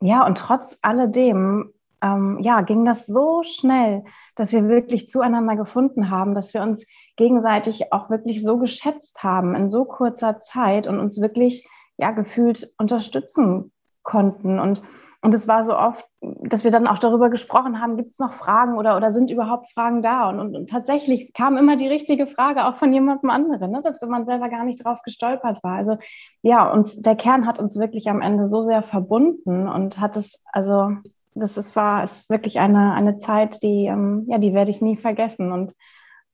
Ja, 0.00 0.24
und 0.24 0.38
trotz 0.38 0.78
alledem, 0.82 1.72
ähm, 2.02 2.38
ja, 2.40 2.62
ging 2.62 2.84
das 2.84 3.06
so 3.06 3.42
schnell, 3.42 4.04
dass 4.34 4.52
wir 4.52 4.68
wirklich 4.68 5.08
zueinander 5.08 5.56
gefunden 5.56 6.10
haben, 6.10 6.34
dass 6.34 6.54
wir 6.54 6.62
uns 6.62 6.86
gegenseitig 7.16 7.92
auch 7.92 8.08
wirklich 8.08 8.42
so 8.42 8.58
geschätzt 8.58 9.22
haben 9.22 9.54
in 9.54 9.68
so 9.68 9.84
kurzer 9.84 10.38
Zeit 10.38 10.86
und 10.86 10.98
uns 10.98 11.20
wirklich, 11.20 11.68
ja, 11.98 12.12
gefühlt 12.12 12.70
unterstützen 12.78 13.72
konnten. 14.02 14.58
Und 14.58 14.82
und 15.22 15.34
es 15.34 15.46
war 15.46 15.64
so 15.64 15.76
oft, 15.76 16.06
dass 16.20 16.64
wir 16.64 16.70
dann 16.70 16.86
auch 16.86 16.98
darüber 16.98 17.28
gesprochen 17.28 17.80
haben, 17.80 17.98
gibt 17.98 18.10
es 18.10 18.18
noch 18.18 18.32
Fragen 18.32 18.78
oder, 18.78 18.96
oder 18.96 19.12
sind 19.12 19.30
überhaupt 19.30 19.70
Fragen 19.72 20.00
da? 20.00 20.28
Und, 20.30 20.40
und, 20.40 20.56
und, 20.56 20.70
tatsächlich 20.70 21.34
kam 21.34 21.58
immer 21.58 21.76
die 21.76 21.88
richtige 21.88 22.26
Frage 22.26 22.64
auch 22.64 22.76
von 22.76 22.92
jemandem 22.92 23.28
anderen, 23.28 23.70
ne? 23.70 23.80
selbst 23.82 24.00
wenn 24.00 24.08
man 24.08 24.24
selber 24.24 24.48
gar 24.48 24.64
nicht 24.64 24.82
drauf 24.82 25.02
gestolpert 25.04 25.62
war. 25.62 25.74
Also 25.74 25.98
ja, 26.40 26.70
uns, 26.70 27.02
der 27.02 27.16
Kern 27.16 27.46
hat 27.46 27.58
uns 27.58 27.78
wirklich 27.78 28.08
am 28.08 28.22
Ende 28.22 28.46
so 28.46 28.62
sehr 28.62 28.82
verbunden 28.82 29.68
und 29.68 30.00
hat 30.00 30.16
es, 30.16 30.42
also 30.52 30.92
das 31.34 31.58
ist, 31.58 31.76
war 31.76 32.02
ist 32.02 32.30
wirklich 32.30 32.58
eine, 32.58 32.94
eine 32.94 33.18
Zeit, 33.18 33.62
die, 33.62 33.86
ähm, 33.86 34.24
ja, 34.26 34.38
die 34.38 34.54
werde 34.54 34.70
ich 34.70 34.80
nie 34.80 34.96
vergessen. 34.96 35.52
Und 35.52 35.74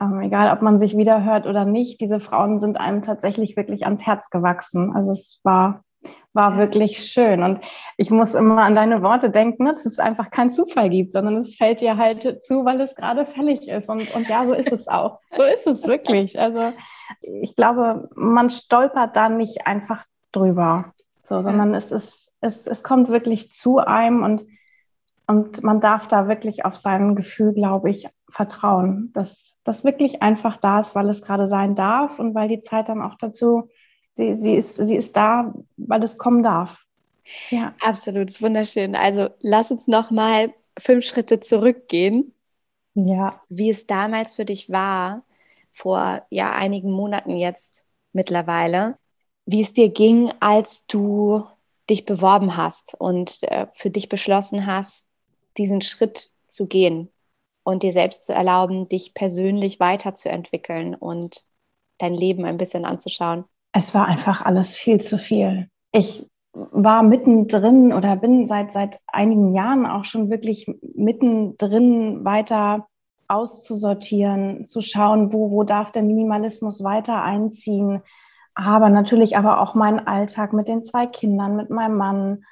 ähm, 0.00 0.20
egal, 0.20 0.52
ob 0.52 0.62
man 0.62 0.78
sich 0.78 0.96
wieder 0.96 1.24
hört 1.24 1.46
oder 1.46 1.64
nicht, 1.64 2.00
diese 2.00 2.20
Frauen 2.20 2.60
sind 2.60 2.78
einem 2.78 3.02
tatsächlich 3.02 3.56
wirklich 3.56 3.84
ans 3.84 4.06
Herz 4.06 4.30
gewachsen. 4.30 4.94
Also 4.94 5.10
es 5.10 5.40
war 5.42 5.82
war 6.36 6.56
wirklich 6.56 6.98
schön. 6.98 7.42
Und 7.42 7.60
ich 7.96 8.10
muss 8.12 8.34
immer 8.34 8.62
an 8.62 8.76
deine 8.76 9.02
Worte 9.02 9.30
denken, 9.30 9.64
dass 9.64 9.84
es 9.86 9.98
einfach 9.98 10.30
keinen 10.30 10.50
Zufall 10.50 10.90
gibt, 10.90 11.12
sondern 11.12 11.36
es 11.36 11.56
fällt 11.56 11.80
dir 11.80 11.96
halt 11.96 12.42
zu, 12.44 12.64
weil 12.64 12.80
es 12.80 12.94
gerade 12.94 13.26
fällig 13.26 13.66
ist. 13.68 13.88
Und, 13.88 14.14
und 14.14 14.28
ja, 14.28 14.46
so 14.46 14.54
ist 14.54 14.70
es 14.70 14.86
auch. 14.86 15.18
So 15.34 15.42
ist 15.42 15.66
es 15.66 15.84
wirklich. 15.88 16.38
Also 16.38 16.72
ich 17.20 17.56
glaube, 17.56 18.08
man 18.14 18.50
stolpert 18.50 19.16
da 19.16 19.28
nicht 19.28 19.66
einfach 19.66 20.04
drüber, 20.30 20.92
so, 21.24 21.42
sondern 21.42 21.74
es 21.74 21.90
ist, 21.90 22.34
es, 22.40 22.68
es 22.68 22.84
kommt 22.84 23.08
wirklich 23.08 23.50
zu 23.50 23.78
einem 23.78 24.22
und 24.22 24.46
Und 25.28 25.64
man 25.64 25.80
darf 25.80 26.06
da 26.06 26.28
wirklich 26.28 26.64
auf 26.64 26.76
sein 26.76 27.16
Gefühl, 27.16 27.52
glaube 27.52 27.90
ich, 27.90 28.06
vertrauen, 28.30 29.10
dass 29.12 29.58
das 29.64 29.82
wirklich 29.82 30.22
einfach 30.22 30.56
da 30.56 30.78
ist, 30.78 30.94
weil 30.94 31.08
es 31.08 31.20
gerade 31.20 31.46
sein 31.48 31.74
darf 31.74 32.20
und 32.20 32.34
weil 32.36 32.46
die 32.46 32.60
Zeit 32.60 32.88
dann 32.88 33.02
auch 33.02 33.16
dazu, 33.18 33.68
sie, 34.16 34.34
sie, 34.34 34.54
ist, 34.54 34.76
sie 34.76 34.96
ist 34.96 35.16
da, 35.16 35.54
weil 35.76 36.02
es 36.02 36.18
kommen 36.18 36.42
darf. 36.42 36.84
Ja. 37.50 37.74
Absolut, 37.80 38.30
ist 38.30 38.42
wunderschön. 38.42 38.94
Also 38.94 39.28
lass 39.40 39.70
uns 39.70 39.86
noch 39.86 40.10
mal 40.10 40.52
fünf 40.78 41.04
Schritte 41.04 41.40
zurückgehen. 41.40 42.32
Ja. 42.94 43.42
Wie 43.48 43.70
es 43.70 43.86
damals 43.86 44.32
für 44.32 44.44
dich 44.44 44.70
war, 44.70 45.22
vor 45.70 46.22
ja 46.30 46.52
einigen 46.52 46.90
Monaten 46.90 47.36
jetzt 47.36 47.84
mittlerweile, 48.12 48.96
wie 49.44 49.60
es 49.60 49.72
dir 49.72 49.90
ging, 49.90 50.32
als 50.40 50.86
du 50.86 51.44
dich 51.90 52.04
beworben 52.04 52.56
hast 52.56 52.94
und 52.98 53.42
äh, 53.42 53.66
für 53.74 53.90
dich 53.90 54.08
beschlossen 54.08 54.66
hast, 54.66 55.06
diesen 55.58 55.82
Schritt 55.82 56.30
zu 56.46 56.66
gehen 56.66 57.12
und 57.62 57.82
dir 57.82 57.92
selbst 57.92 58.26
zu 58.26 58.32
erlauben, 58.32 58.88
dich 58.88 59.14
persönlich 59.14 59.78
weiterzuentwickeln 59.78 60.94
und 60.94 61.44
dein 61.98 62.14
Leben 62.14 62.44
ein 62.44 62.56
bisschen 62.56 62.84
anzuschauen? 62.84 63.44
Es 63.78 63.92
war 63.92 64.06
einfach 64.06 64.40
alles 64.40 64.74
viel 64.74 65.02
zu 65.02 65.18
viel. 65.18 65.68
Ich 65.92 66.26
war 66.54 67.04
mittendrin 67.04 67.92
oder 67.92 68.16
bin 68.16 68.46
seit, 68.46 68.72
seit 68.72 69.00
einigen 69.06 69.52
Jahren 69.52 69.84
auch 69.84 70.06
schon 70.06 70.30
wirklich 70.30 70.66
mittendrin 70.94 72.24
weiter 72.24 72.86
auszusortieren, 73.28 74.64
zu 74.64 74.80
schauen, 74.80 75.30
wo, 75.30 75.50
wo 75.50 75.62
darf 75.62 75.92
der 75.92 76.02
Minimalismus 76.02 76.82
weiter 76.84 77.22
einziehen, 77.22 78.00
aber 78.54 78.88
natürlich 78.88 79.36
aber 79.36 79.60
auch 79.60 79.74
meinen 79.74 80.06
Alltag 80.06 80.54
mit 80.54 80.68
den 80.68 80.82
zwei 80.82 81.06
Kindern, 81.06 81.54
mit 81.54 81.68
meinem 81.68 81.98
Mann. 81.98 82.44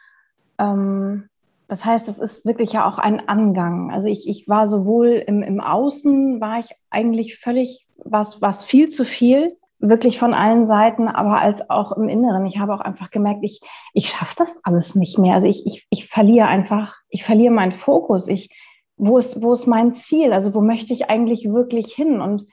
Ähm, 0.59 1.31
das 1.69 1.87
heißt, 1.87 2.07
es 2.09 2.19
ist 2.19 2.45
wirklich 2.45 2.73
ja 2.75 2.87
auch 2.87 2.99
ein 2.99 3.27
Angang. 3.31 3.91
Also 3.91 4.09
ich, 4.09 4.29
ich 4.29 4.47
war 4.47 4.69
sowohl 4.69 5.25
im, 5.27 5.43
im 5.43 5.63
Außen, 5.63 6.43
war 6.43 6.59
ich 6.59 6.77
eigentlich 6.91 7.39
völlig, 7.39 7.87
was, 7.97 8.43
was 8.43 8.63
viel 8.63 8.91
zu 8.91 9.07
viel, 9.07 9.57
wirklich 9.89 10.19
von 10.19 10.35
allen 10.35 10.67
Seiten, 10.67 11.09
aber 11.09 11.41
als 11.41 11.69
auch 11.71 11.93
im 11.93 12.09
Inneren. 12.09 12.47
Ich 12.47 12.59
habe 12.59 12.75
auch 12.75 12.81
einfach 12.81 13.11
gemerkt, 13.11 13.41
ich, 13.43 13.61
ich 13.93 14.09
schaffe 14.09 14.35
das 14.37 14.61
alles 14.65 14.95
nicht 14.95 15.19
mehr. 15.19 15.35
Also 15.35 15.47
ich, 15.47 15.67
ich, 15.67 15.87
ich 15.91 16.07
verliere 16.09 16.49
einfach, 16.49 16.97
ich 17.09 17.25
verliere 17.25 17.53
meinen 17.53 17.73
Fokus. 17.73 18.29
Ich, 18.29 18.51
wo 18.97 19.19
ist, 19.19 19.43
wo 19.43 19.53
ist 19.53 19.67
mein 19.67 19.93
Ziel? 19.93 20.33
Also 20.33 20.55
wo 20.55 20.61
möchte 20.61 20.93
ich 20.93 21.11
eigentlich 21.11 21.51
wirklich 21.51 21.93
hin? 21.93 22.21
Und, 22.21 22.47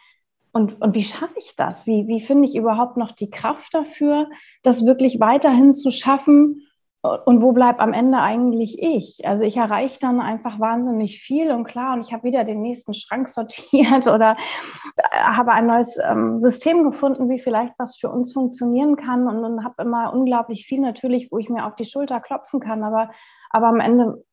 und, 0.52 0.82
und 0.82 0.96
wie 0.96 1.04
schaffe 1.04 1.38
ich 1.38 1.56
das? 1.56 1.88
Wie, 1.88 2.08
wie 2.08 2.20
finde 2.20 2.48
ich 2.48 2.56
überhaupt 2.56 2.98
noch 2.98 3.12
die 3.12 3.30
Kraft 3.30 3.74
dafür, 3.74 4.30
das 4.64 4.86
wirklich 4.86 5.20
weiterhin 5.20 5.74
zu 5.74 5.92
schaffen? 5.92 6.68
Und 7.04 7.42
wo 7.42 7.52
bleibt 7.52 7.80
am 7.80 7.94
Ende 7.94 8.20
eigentlich 8.20 8.78
ich? 8.80 9.26
Also 9.26 9.44
ich 9.44 9.58
erreiche 9.58 10.00
dann 10.00 10.22
einfach 10.22 10.60
wahnsinnig 10.60 11.20
viel 11.20 11.52
und 11.52 11.64
klar, 11.64 11.96
und 11.96 12.06
ich 12.06 12.14
habe 12.14 12.24
wieder 12.24 12.44
den 12.44 12.62
nächsten 12.62 12.94
Schrank 12.94 13.28
sortiert 13.30 14.06
oder 14.06 14.38
habe 15.12 15.52
ein 15.52 15.66
neues 15.66 15.98
ähm, 15.98 16.40
System 16.40 16.84
gefunden, 16.84 17.28
wie 17.30 17.40
vielleicht 17.40 17.74
was 17.80 17.98
für 17.98 18.10
uns 18.10 18.34
funktionieren 18.34 18.98
kann 18.98 19.28
und, 19.28 19.44
und 19.44 19.64
habe 19.64 19.82
immer 19.82 20.14
unglaublich 20.14 20.66
viel 20.66 20.80
natürlich, 20.80 21.32
wo 21.32 21.40
ich 21.40 21.50
mir 21.50 21.66
auf 21.66 21.76
die 21.76 21.86
Schulter 21.86 22.20
klopfen 22.20 22.60
kann. 22.60 22.84
Aber, 22.84 23.10
aber 23.50 23.68
am 23.68 23.80
Ende 23.80 24.24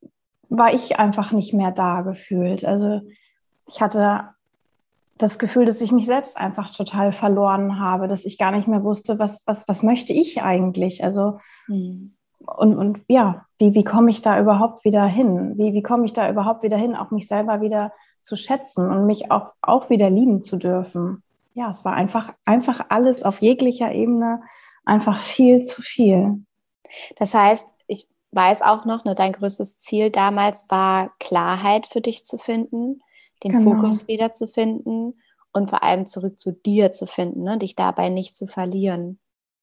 war 0.50 0.75
ich 0.75 0.98
einfach 0.98 1.32
nicht 1.32 1.54
mehr 1.54 1.70
da 1.70 2.02
gefühlt. 2.02 2.66
Also 2.66 3.00
ich 3.66 3.80
hatte 3.80 4.28
das 5.16 5.38
Gefühl, 5.38 5.64
dass 5.64 5.80
ich 5.80 5.90
mich 5.90 6.06
selbst 6.06 6.37
einfach 6.37 6.70
total 6.70 7.12
verloren 7.12 7.80
habe, 7.80 8.08
dass 8.08 8.26
ich 8.26 8.38
gar 8.38 8.52
nicht 8.52 8.68
mehr 8.68 8.84
wusste, 8.84 9.18
was, 9.18 9.42
was, 9.46 9.66
was 9.68 9.82
möchte 9.82 10.12
ich 10.12 10.42
eigentlich? 10.42 11.02
Also, 11.02 11.40
mhm. 11.66 12.14
Und, 12.40 12.76
und 12.76 13.00
ja, 13.09 13.47
wie, 13.59 13.75
wie 13.75 13.85
komme 13.85 14.11
ich 14.11 14.23
da 14.23 14.40
überhaupt 14.40 14.85
wieder 14.85 15.04
hin? 15.04 15.57
Wie, 15.57 15.73
wie 15.73 15.83
komme 15.83 16.07
ich 16.07 16.12
da 16.12 16.30
überhaupt 16.30 16.62
wieder 16.62 16.76
hin, 16.76 16.97
auch 16.97 17.11
mich 17.11 17.28
selber 17.28 17.61
wieder 17.61 17.92
zu 18.23 18.37
schätzen 18.37 18.90
und 18.90 19.07
mich 19.07 19.30
auch, 19.30 19.52
auch 19.62 19.90
wieder 19.90 20.11
lieben 20.11 20.42
zu 20.42 20.57
dürfen? 20.57 21.23
Ja, 21.54 21.71
es 21.71 21.85
war 21.85 21.95
einfach, 21.95 22.33
einfach 22.45 22.87
alles 22.88 23.23
auf 23.23 23.40
jeglicher 23.40 23.92
Ebene 23.92 24.42
einfach 24.85 25.21
viel 25.21 25.62
zu 25.62 25.83
viel. 25.83 26.45
Das 27.16 27.35
heißt, 27.35 27.66
weiß 28.33 28.62
auch 28.62 28.85
noch, 28.85 29.04
ne, 29.04 29.14
dein 29.14 29.33
größtes 29.33 29.78
Ziel 29.78 30.11
damals 30.11 30.66
war, 30.68 31.12
Klarheit 31.18 31.87
für 31.87 32.00
dich 32.00 32.25
zu 32.25 32.38
finden, 32.38 33.00
den 33.42 33.52
genau. 33.52 33.73
Fokus 33.73 34.09
wiederzufinden 34.09 35.21
und 35.52 35.71
vor 35.71 35.83
allem 35.83 36.07
zurück 36.07 36.38
zu 36.38 36.52
dir 36.52 36.90
zu 36.90 37.07
finden, 37.07 37.42
ne, 37.42 37.59
dich 37.59 37.75
dabei 37.75 38.09
nicht 38.09 38.37
zu 38.37 38.47
verlieren. 38.47 39.18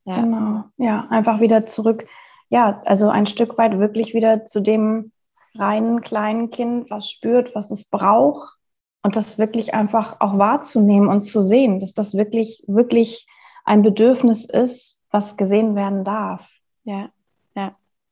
Ja. 0.06 0.22
Genau, 0.22 0.64
ja, 0.78 1.02
einfach 1.10 1.40
wieder 1.40 1.66
zurück, 1.66 2.08
ja, 2.50 2.82
also 2.86 3.10
ein 3.10 3.26
Stück 3.26 3.58
weit 3.58 3.80
wirklich 3.80 4.14
wieder 4.14 4.44
zu 4.44 4.62
dem 4.62 5.12
reinen 5.56 6.02
kleinen 6.02 6.52
Kind, 6.52 6.90
was 6.90 7.10
spürt, 7.10 7.56
was 7.56 7.72
es 7.72 7.90
braucht 7.90 8.56
und 9.04 9.16
das 9.16 9.38
wirklich 9.38 9.74
einfach 9.74 10.18
auch 10.20 10.38
wahrzunehmen 10.38 11.08
und 11.08 11.22
zu 11.22 11.42
sehen, 11.42 11.80
dass 11.80 11.94
das 11.94 12.16
wirklich, 12.16 12.64
wirklich 12.68 13.28
ein 13.64 13.82
Bedürfnis 13.82 14.46
ist, 14.46 15.02
was 15.12 15.38
gesehen 15.38 15.76
werden 15.76 16.04
darf. 16.04 16.50
Ja, 16.84 17.10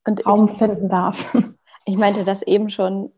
und 0.05 0.25
Raum 0.25 0.49
ich, 0.49 0.57
finden 0.57 0.89
darf. 0.89 1.33
Ich 1.85 1.97
meinte 1.97 2.23
das 2.23 2.43
eben 2.43 2.69
schon, 2.69 3.11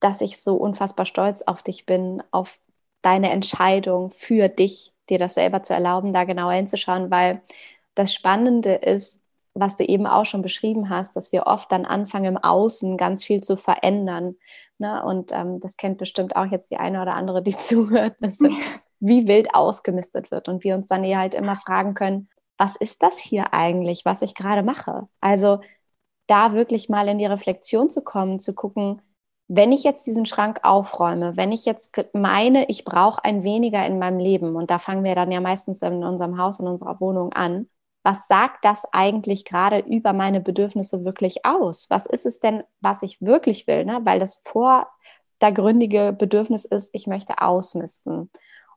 dass 0.00 0.22
ich 0.22 0.40
so 0.40 0.56
unfassbar 0.56 1.04
stolz 1.04 1.42
auf 1.42 1.62
dich 1.62 1.84
bin, 1.84 2.22
auf 2.30 2.58
deine 3.02 3.30
Entscheidung 3.30 4.10
für 4.10 4.48
dich, 4.48 4.94
dir 5.10 5.18
das 5.18 5.34
selber 5.34 5.62
zu 5.62 5.74
erlauben, 5.74 6.14
da 6.14 6.24
genauer 6.24 6.52
hinzuschauen, 6.52 7.10
weil 7.10 7.42
das 7.94 8.14
Spannende 8.14 8.76
ist, 8.76 9.20
was 9.54 9.76
du 9.76 9.84
eben 9.84 10.06
auch 10.06 10.24
schon 10.24 10.42
beschrieben 10.42 10.88
hast, 10.88 11.16
dass 11.16 11.32
wir 11.32 11.46
oft 11.46 11.70
dann 11.70 11.84
anfangen, 11.84 12.24
im 12.24 12.38
Außen 12.38 12.96
ganz 12.96 13.24
viel 13.24 13.42
zu 13.42 13.56
verändern. 13.56 14.36
Ne? 14.78 15.04
Und 15.04 15.32
ähm, 15.32 15.60
das 15.60 15.76
kennt 15.76 15.98
bestimmt 15.98 16.36
auch 16.36 16.46
jetzt 16.46 16.70
die 16.70 16.78
eine 16.78 17.02
oder 17.02 17.14
andere, 17.14 17.42
die 17.42 17.56
zuhört, 17.56 18.16
dass 18.20 18.38
wie 19.00 19.26
wild 19.26 19.54
ausgemistet 19.54 20.30
wird 20.30 20.48
und 20.48 20.64
wir 20.64 20.74
uns 20.74 20.88
dann 20.88 21.04
eher 21.04 21.18
halt 21.18 21.34
immer 21.34 21.56
fragen 21.56 21.94
können, 21.94 22.28
was 22.56 22.76
ist 22.76 23.02
das 23.02 23.18
hier 23.18 23.52
eigentlich, 23.52 24.04
was 24.04 24.22
ich 24.22 24.34
gerade 24.34 24.62
mache? 24.62 25.08
Also 25.20 25.60
da 26.28 26.52
wirklich 26.52 26.88
mal 26.88 27.08
in 27.08 27.18
die 27.18 27.26
Reflexion 27.26 27.90
zu 27.90 28.02
kommen, 28.02 28.38
zu 28.38 28.54
gucken, 28.54 29.02
wenn 29.48 29.72
ich 29.72 29.82
jetzt 29.82 30.06
diesen 30.06 30.24
Schrank 30.24 30.60
aufräume, 30.62 31.36
wenn 31.36 31.52
ich 31.52 31.64
jetzt 31.64 31.92
meine, 32.14 32.66
ich 32.68 32.84
brauche 32.84 33.24
ein 33.24 33.42
weniger 33.42 33.84
in 33.84 33.98
meinem 33.98 34.18
Leben, 34.18 34.56
und 34.56 34.70
da 34.70 34.78
fangen 34.78 35.04
wir 35.04 35.14
dann 35.14 35.30
ja 35.30 35.40
meistens 35.40 35.82
in 35.82 36.04
unserem 36.04 36.38
Haus, 36.38 36.60
in 36.60 36.68
unserer 36.68 37.00
Wohnung 37.00 37.32
an, 37.32 37.68
was 38.02 38.26
sagt 38.26 38.64
das 38.64 38.84
eigentlich 38.92 39.44
gerade 39.44 39.78
über 39.78 40.12
meine 40.12 40.40
Bedürfnisse 40.40 41.04
wirklich 41.04 41.44
aus? 41.44 41.88
Was 41.88 42.06
ist 42.06 42.26
es 42.26 42.40
denn, 42.40 42.64
was 42.80 43.02
ich 43.02 43.20
wirklich 43.20 43.66
will? 43.66 43.84
Ne? 43.84 44.00
Weil 44.04 44.18
das 44.18 44.42
vordergründige 44.44 46.12
Bedürfnis 46.12 46.64
ist, 46.64 46.90
ich 46.92 47.06
möchte 47.06 47.40
ausmisten 47.40 48.30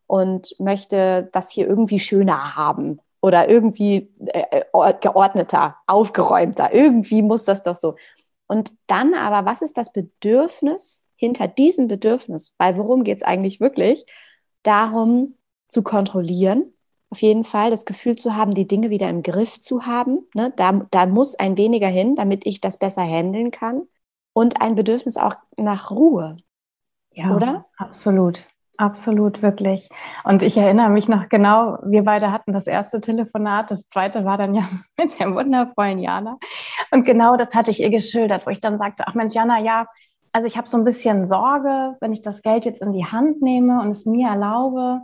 und 0.08 0.56
möchte 0.60 1.30
das 1.34 1.50
hier 1.50 1.68
irgendwie 1.68 2.00
schöner 2.00 2.56
haben 2.56 3.00
oder 3.22 3.50
irgendwie 3.50 4.14
äh, 4.28 4.62
äh 4.72 4.94
geordneter, 5.02 5.78
aufgeräumter. 5.88 6.72
Irgendwie 6.72 7.24
muss 7.24 7.46
das 7.46 7.64
doch 7.64 7.76
so. 7.76 7.96
Und 8.48 8.74
dann 8.86 9.16
aber, 9.16 9.50
was 9.50 9.64
ist 9.64 9.76
das 9.78 9.92
Bedürfnis 9.92 11.08
hinter 11.16 11.48
diesem 11.48 11.88
Bedürfnis? 11.88 12.54
Weil 12.60 12.78
worum 12.78 13.04
geht 13.04 13.18
es 13.18 13.24
eigentlich 13.24 13.60
wirklich? 13.60 14.06
Darum 14.62 15.36
zu 15.68 15.82
kontrollieren, 15.82 16.75
auf 17.16 17.22
jeden 17.22 17.46
Fall 17.46 17.70
das 17.70 17.86
Gefühl 17.86 18.18
zu 18.18 18.36
haben, 18.36 18.54
die 18.54 18.68
Dinge 18.68 18.90
wieder 18.90 19.10
im 19.10 19.24
Griff 19.24 19.62
zu 19.62 19.86
haben. 19.86 20.28
Ne? 20.34 20.52
Da, 20.58 20.82
da 20.92 21.06
muss 21.06 21.36
ein 21.36 21.56
weniger 21.56 21.88
hin, 21.88 22.18
damit 22.18 22.46
ich 22.46 22.60
das 22.60 22.78
besser 22.78 23.04
handeln 23.04 23.52
kann. 23.52 23.84
Und 24.34 24.62
ein 24.62 24.76
Bedürfnis 24.76 25.16
auch 25.16 25.36
nach 25.56 25.92
Ruhe. 25.92 26.36
Ja, 27.12 27.34
oder? 27.34 27.68
Absolut. 27.78 28.50
Absolut, 28.76 29.42
wirklich. 29.42 29.88
Und 30.26 30.44
ich 30.44 30.58
erinnere 30.58 30.90
mich 30.90 31.08
noch 31.08 31.30
genau, 31.30 31.78
wir 31.86 32.04
beide 32.04 32.34
hatten 32.34 32.52
das 32.52 32.68
erste 32.68 33.00
Telefonat, 33.00 33.72
das 33.72 33.88
zweite 33.88 34.26
war 34.26 34.38
dann 34.38 34.54
ja 34.54 34.64
mit 34.98 35.18
der 35.18 35.34
wundervollen 35.34 36.00
Jana. 36.00 36.38
Und 36.92 37.06
genau 37.06 37.38
das 37.38 37.56
hatte 37.56 37.72
ich 37.72 37.80
ihr 37.80 37.92
geschildert, 37.92 38.46
wo 38.46 38.50
ich 38.50 38.60
dann 38.60 38.78
sagte, 38.78 39.06
ach 39.08 39.14
Mensch, 39.14 39.34
Jana, 39.34 39.62
ja, 39.62 39.88
also 40.34 40.48
ich 40.48 40.58
habe 40.58 40.68
so 40.68 40.78
ein 40.78 40.84
bisschen 40.84 41.30
Sorge, 41.30 41.96
wenn 42.02 42.12
ich 42.12 42.22
das 42.22 42.42
Geld 42.42 42.66
jetzt 42.66 42.82
in 42.82 42.92
die 42.92 43.06
Hand 43.06 43.42
nehme 43.42 43.80
und 43.80 43.92
es 43.92 44.06
mir 44.06 44.28
erlaube, 44.28 45.04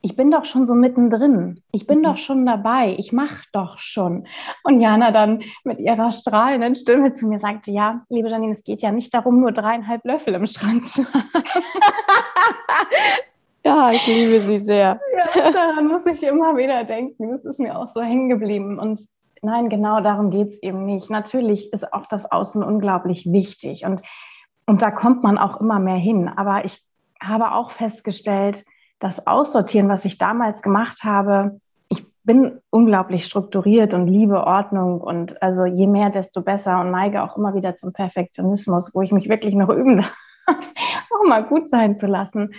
ich 0.00 0.16
bin 0.16 0.30
doch 0.30 0.44
schon 0.44 0.66
so 0.66 0.74
mittendrin. 0.74 1.60
Ich 1.72 1.86
bin 1.86 1.98
mhm. 1.98 2.02
doch 2.04 2.16
schon 2.16 2.46
dabei. 2.46 2.94
Ich 2.98 3.12
mache 3.12 3.44
doch 3.52 3.78
schon. 3.78 4.26
Und 4.62 4.80
Jana 4.80 5.10
dann 5.10 5.42
mit 5.64 5.80
ihrer 5.80 6.12
strahlenden 6.12 6.74
Stimme 6.76 7.12
zu 7.12 7.26
mir 7.26 7.38
sagte, 7.38 7.70
ja, 7.70 8.02
liebe 8.08 8.28
Janine, 8.28 8.52
es 8.52 8.62
geht 8.62 8.82
ja 8.82 8.92
nicht 8.92 9.12
darum, 9.12 9.40
nur 9.40 9.52
dreieinhalb 9.52 10.04
Löffel 10.04 10.34
im 10.34 10.46
Schrank 10.46 10.86
zu 10.88 11.04
haben. 11.12 11.28
ja, 13.64 13.90
ich 13.90 14.06
liebe 14.06 14.40
sie 14.40 14.58
sehr. 14.60 15.00
Ja, 15.34 15.50
daran 15.50 15.88
muss 15.88 16.06
ich 16.06 16.22
immer 16.22 16.56
wieder 16.56 16.84
denken. 16.84 17.30
Das 17.30 17.44
ist 17.44 17.58
mir 17.58 17.76
auch 17.76 17.88
so 17.88 18.00
hängen 18.00 18.28
geblieben. 18.28 18.78
Und 18.78 19.00
nein, 19.42 19.68
genau 19.68 20.00
darum 20.00 20.30
geht 20.30 20.48
es 20.48 20.62
eben 20.62 20.86
nicht. 20.86 21.10
Natürlich 21.10 21.72
ist 21.72 21.92
auch 21.92 22.06
das 22.06 22.30
Außen 22.30 22.62
unglaublich 22.62 23.32
wichtig. 23.32 23.84
Und, 23.84 24.02
und 24.64 24.80
da 24.80 24.92
kommt 24.92 25.24
man 25.24 25.38
auch 25.38 25.60
immer 25.60 25.80
mehr 25.80 25.96
hin. 25.96 26.28
Aber 26.28 26.64
ich 26.64 26.84
habe 27.20 27.50
auch 27.50 27.72
festgestellt, 27.72 28.64
das 28.98 29.26
Aussortieren, 29.26 29.88
was 29.88 30.04
ich 30.04 30.18
damals 30.18 30.62
gemacht 30.62 31.04
habe, 31.04 31.60
ich 31.88 32.04
bin 32.24 32.60
unglaublich 32.70 33.24
strukturiert 33.24 33.94
und 33.94 34.06
liebe 34.06 34.44
Ordnung 34.44 35.00
und 35.00 35.40
also 35.42 35.64
je 35.64 35.86
mehr, 35.86 36.10
desto 36.10 36.42
besser 36.42 36.80
und 36.80 36.90
neige 36.90 37.22
auch 37.22 37.36
immer 37.36 37.54
wieder 37.54 37.76
zum 37.76 37.92
Perfektionismus, 37.92 38.94
wo 38.94 39.02
ich 39.02 39.12
mich 39.12 39.28
wirklich 39.28 39.54
noch 39.54 39.68
üben 39.70 39.98
darf, 39.98 40.16
auch 40.46 41.26
mal 41.26 41.44
gut 41.44 41.68
sein 41.68 41.96
zu 41.96 42.06
lassen. 42.06 42.54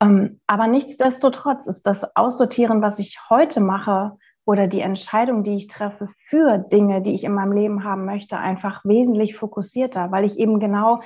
Ähm, 0.00 0.40
aber 0.46 0.66
nichtsdestotrotz 0.66 1.66
ist 1.66 1.86
das 1.86 2.16
Aussortieren, 2.16 2.82
was 2.82 2.98
ich 2.98 3.18
heute 3.28 3.60
mache 3.60 4.12
oder 4.44 4.66
die 4.66 4.80
Entscheidung, 4.80 5.44
die 5.44 5.56
ich 5.56 5.68
treffe 5.68 6.08
für 6.28 6.58
Dinge, 6.58 7.02
die 7.02 7.14
ich 7.14 7.24
in 7.24 7.34
meinem 7.34 7.52
Leben 7.52 7.84
haben 7.84 8.04
möchte, 8.04 8.38
einfach 8.38 8.84
wesentlich 8.84 9.36
fokussierter, 9.36 10.10
weil 10.10 10.24
ich 10.24 10.38
eben 10.38 10.58
genau 10.58 11.02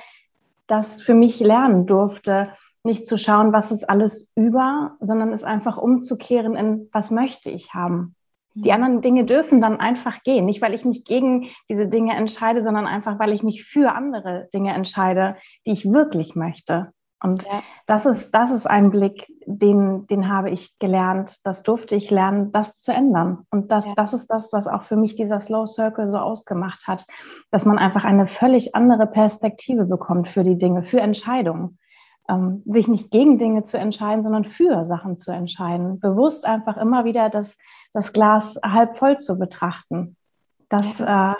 das 0.67 1.01
für 1.01 1.13
mich 1.13 1.39
lernen 1.41 1.85
durfte, 1.85 2.49
nicht 2.85 3.07
zu 3.07 3.17
schauen, 3.17 3.51
was 3.53 3.71
ist 3.71 3.89
alles 3.89 4.31
über, 4.35 4.95
sondern 4.99 5.33
es 5.33 5.43
einfach 5.43 5.77
umzukehren 5.77 6.55
in, 6.55 6.89
was 6.91 7.11
möchte 7.11 7.49
ich 7.49 7.73
haben. 7.73 8.15
Die 8.53 8.69
mhm. 8.69 8.75
anderen 8.75 9.01
Dinge 9.01 9.25
dürfen 9.25 9.59
dann 9.59 9.79
einfach 9.79 10.23
gehen. 10.23 10.45
Nicht, 10.45 10.61
weil 10.61 10.73
ich 10.73 10.85
mich 10.85 11.03
gegen 11.03 11.49
diese 11.69 11.87
Dinge 11.87 12.15
entscheide, 12.15 12.61
sondern 12.61 12.87
einfach, 12.87 13.19
weil 13.19 13.33
ich 13.33 13.43
mich 13.43 13.65
für 13.65 13.93
andere 13.93 14.47
Dinge 14.53 14.73
entscheide, 14.73 15.35
die 15.65 15.71
ich 15.71 15.91
wirklich 15.91 16.35
möchte. 16.35 16.93
Und 17.21 17.43
ja. 17.43 17.63
das, 17.87 18.05
ist, 18.05 18.31
das 18.31 18.51
ist 18.51 18.67
ein 18.67 18.91
Blick, 18.91 19.25
den, 19.45 20.05
den 20.07 20.29
habe 20.29 20.51
ich 20.51 20.77
gelernt. 20.79 21.39
Das 21.43 21.63
durfte 21.63 21.95
ich 21.95 22.11
lernen, 22.11 22.51
das 22.51 22.79
zu 22.79 22.93
ändern. 22.93 23.45
Und 23.49 23.71
das, 23.71 23.87
ja. 23.87 23.93
das 23.95 24.13
ist 24.13 24.27
das, 24.27 24.53
was 24.53 24.67
auch 24.67 24.83
für 24.83 24.95
mich 24.95 25.15
dieser 25.15 25.39
Slow 25.39 25.65
Circle 25.65 26.07
so 26.07 26.17
ausgemacht 26.17 26.87
hat, 26.87 27.05
dass 27.51 27.65
man 27.65 27.79
einfach 27.79 28.03
eine 28.03 28.27
völlig 28.27 28.75
andere 28.75 29.07
Perspektive 29.07 29.85
bekommt 29.85 30.27
für 30.27 30.43
die 30.43 30.57
Dinge, 30.57 30.83
für 30.83 30.99
Entscheidungen 30.99 31.79
ähm, 32.29 32.63
sich 32.65 32.87
nicht 32.87 33.11
gegen 33.11 33.37
Dinge 33.37 33.63
zu 33.63 33.77
entscheiden, 33.77 34.23
sondern 34.23 34.45
für 34.45 34.85
Sachen 34.85 35.17
zu 35.17 35.31
entscheiden. 35.31 35.99
Bewusst 35.99 36.45
einfach 36.45 36.77
immer 36.77 37.05
wieder 37.05 37.29
das, 37.29 37.57
das 37.93 38.13
Glas 38.13 38.59
halb 38.63 38.97
voll 38.97 39.17
zu 39.17 39.37
betrachten. 39.37 40.15
Das, 40.69 40.99
ja, 40.99 41.33
äh, 41.33 41.35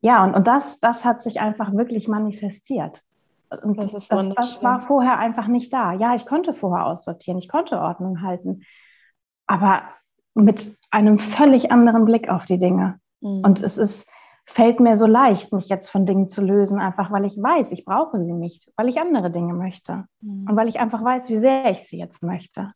ja 0.00 0.24
und, 0.24 0.34
und 0.34 0.46
das, 0.46 0.80
das 0.80 1.04
hat 1.04 1.22
sich 1.22 1.40
einfach 1.40 1.72
wirklich 1.72 2.08
manifestiert. 2.08 3.02
Und 3.62 3.78
das, 3.78 4.06
das, 4.06 4.28
das 4.34 4.62
war 4.62 4.80
vorher 4.80 5.18
einfach 5.18 5.48
nicht 5.48 5.72
da. 5.72 5.92
Ja, 5.92 6.14
ich 6.14 6.24
konnte 6.24 6.54
vorher 6.54 6.86
aussortieren, 6.86 7.38
ich 7.38 7.48
konnte 7.48 7.80
Ordnung 7.80 8.22
halten, 8.22 8.62
aber 9.46 9.82
mit 10.34 10.76
einem 10.92 11.18
völlig 11.18 11.72
anderen 11.72 12.04
Blick 12.04 12.28
auf 12.28 12.44
die 12.44 12.58
Dinge. 12.58 13.00
Mhm. 13.20 13.42
Und 13.44 13.60
es 13.60 13.76
ist, 13.76 14.08
fällt 14.46 14.80
mir 14.80 14.96
so 14.96 15.06
leicht, 15.06 15.52
mich 15.52 15.68
jetzt 15.68 15.90
von 15.90 16.06
Dingen 16.06 16.26
zu 16.26 16.40
lösen, 16.42 16.80
einfach 16.80 17.10
weil 17.12 17.24
ich 17.24 17.40
weiß, 17.40 17.72
ich 17.72 17.84
brauche 17.84 18.18
sie 18.18 18.32
nicht, 18.32 18.70
weil 18.76 18.88
ich 18.88 19.00
andere 19.00 19.30
Dinge 19.30 19.54
möchte 19.54 20.04
mhm. 20.20 20.46
und 20.48 20.56
weil 20.56 20.68
ich 20.68 20.80
einfach 20.80 21.04
weiß, 21.04 21.28
wie 21.28 21.38
sehr 21.38 21.70
ich 21.70 21.80
sie 21.80 21.98
jetzt 21.98 22.22
möchte. 22.22 22.72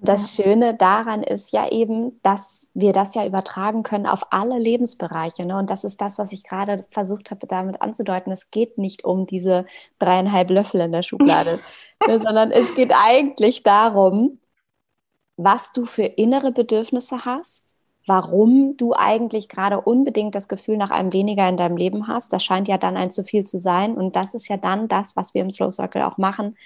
Das 0.00 0.34
Schöne 0.34 0.74
daran 0.74 1.22
ist 1.22 1.52
ja 1.52 1.70
eben, 1.70 2.20
dass 2.22 2.68
wir 2.74 2.92
das 2.92 3.14
ja 3.14 3.26
übertragen 3.26 3.82
können 3.82 4.06
auf 4.06 4.26
alle 4.30 4.58
Lebensbereiche. 4.58 5.46
Ne? 5.46 5.56
Und 5.56 5.70
das 5.70 5.84
ist 5.84 6.00
das, 6.00 6.18
was 6.18 6.32
ich 6.32 6.44
gerade 6.44 6.84
versucht 6.90 7.30
habe, 7.30 7.46
damit 7.46 7.80
anzudeuten. 7.80 8.30
Es 8.30 8.50
geht 8.50 8.76
nicht 8.76 9.04
um 9.04 9.26
diese 9.26 9.64
dreieinhalb 9.98 10.50
Löffel 10.50 10.80
in 10.82 10.92
der 10.92 11.02
Schublade, 11.02 11.60
ne? 12.06 12.20
sondern 12.20 12.50
es 12.50 12.74
geht 12.74 12.92
eigentlich 12.94 13.62
darum, 13.62 14.38
was 15.38 15.72
du 15.72 15.86
für 15.86 16.04
innere 16.04 16.52
Bedürfnisse 16.52 17.24
hast 17.24 17.75
warum 18.06 18.76
du 18.76 18.94
eigentlich 18.94 19.48
gerade 19.48 19.80
unbedingt 19.80 20.34
das 20.34 20.46
Gefühl 20.48 20.76
nach 20.76 20.90
einem 20.90 21.12
weniger 21.12 21.48
in 21.48 21.56
deinem 21.56 21.76
Leben 21.76 22.06
hast. 22.06 22.32
Das 22.32 22.44
scheint 22.44 22.68
ja 22.68 22.78
dann 22.78 22.96
ein 22.96 23.10
zu 23.10 23.24
viel 23.24 23.44
zu 23.44 23.58
sein. 23.58 23.96
Und 23.96 24.14
das 24.14 24.34
ist 24.34 24.48
ja 24.48 24.56
dann 24.56 24.86
das, 24.86 25.16
was 25.16 25.34
wir 25.34 25.42
im 25.42 25.50
Slow 25.50 25.72
Circle 25.72 26.02
auch 26.02 26.16
machen. 26.16 26.56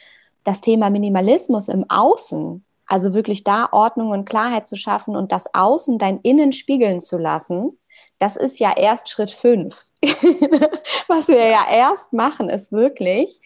Das 0.44 0.60
Thema 0.60 0.90
Minimalismus 0.90 1.68
im 1.68 1.88
Außen, 1.88 2.64
also 2.86 3.14
wirklich 3.14 3.42
da 3.42 3.68
Ordnung 3.72 4.10
und 4.10 4.28
Klarheit 4.28 4.68
zu 4.68 4.76
schaffen 4.76 5.16
und 5.16 5.32
das 5.32 5.54
Außen 5.54 5.98
dein 5.98 6.20
Innen 6.20 6.52
spiegeln 6.52 7.00
zu 7.00 7.16
lassen, 7.16 7.78
das 8.18 8.36
ist 8.36 8.60
ja 8.60 8.76
erst 8.76 9.08
Schritt 9.08 9.30
fünf. 9.30 9.86
was 11.08 11.28
wir 11.28 11.48
ja 11.48 11.66
erst 11.70 12.12
machen, 12.12 12.50
ist 12.50 12.70
wirklich, 12.70 13.40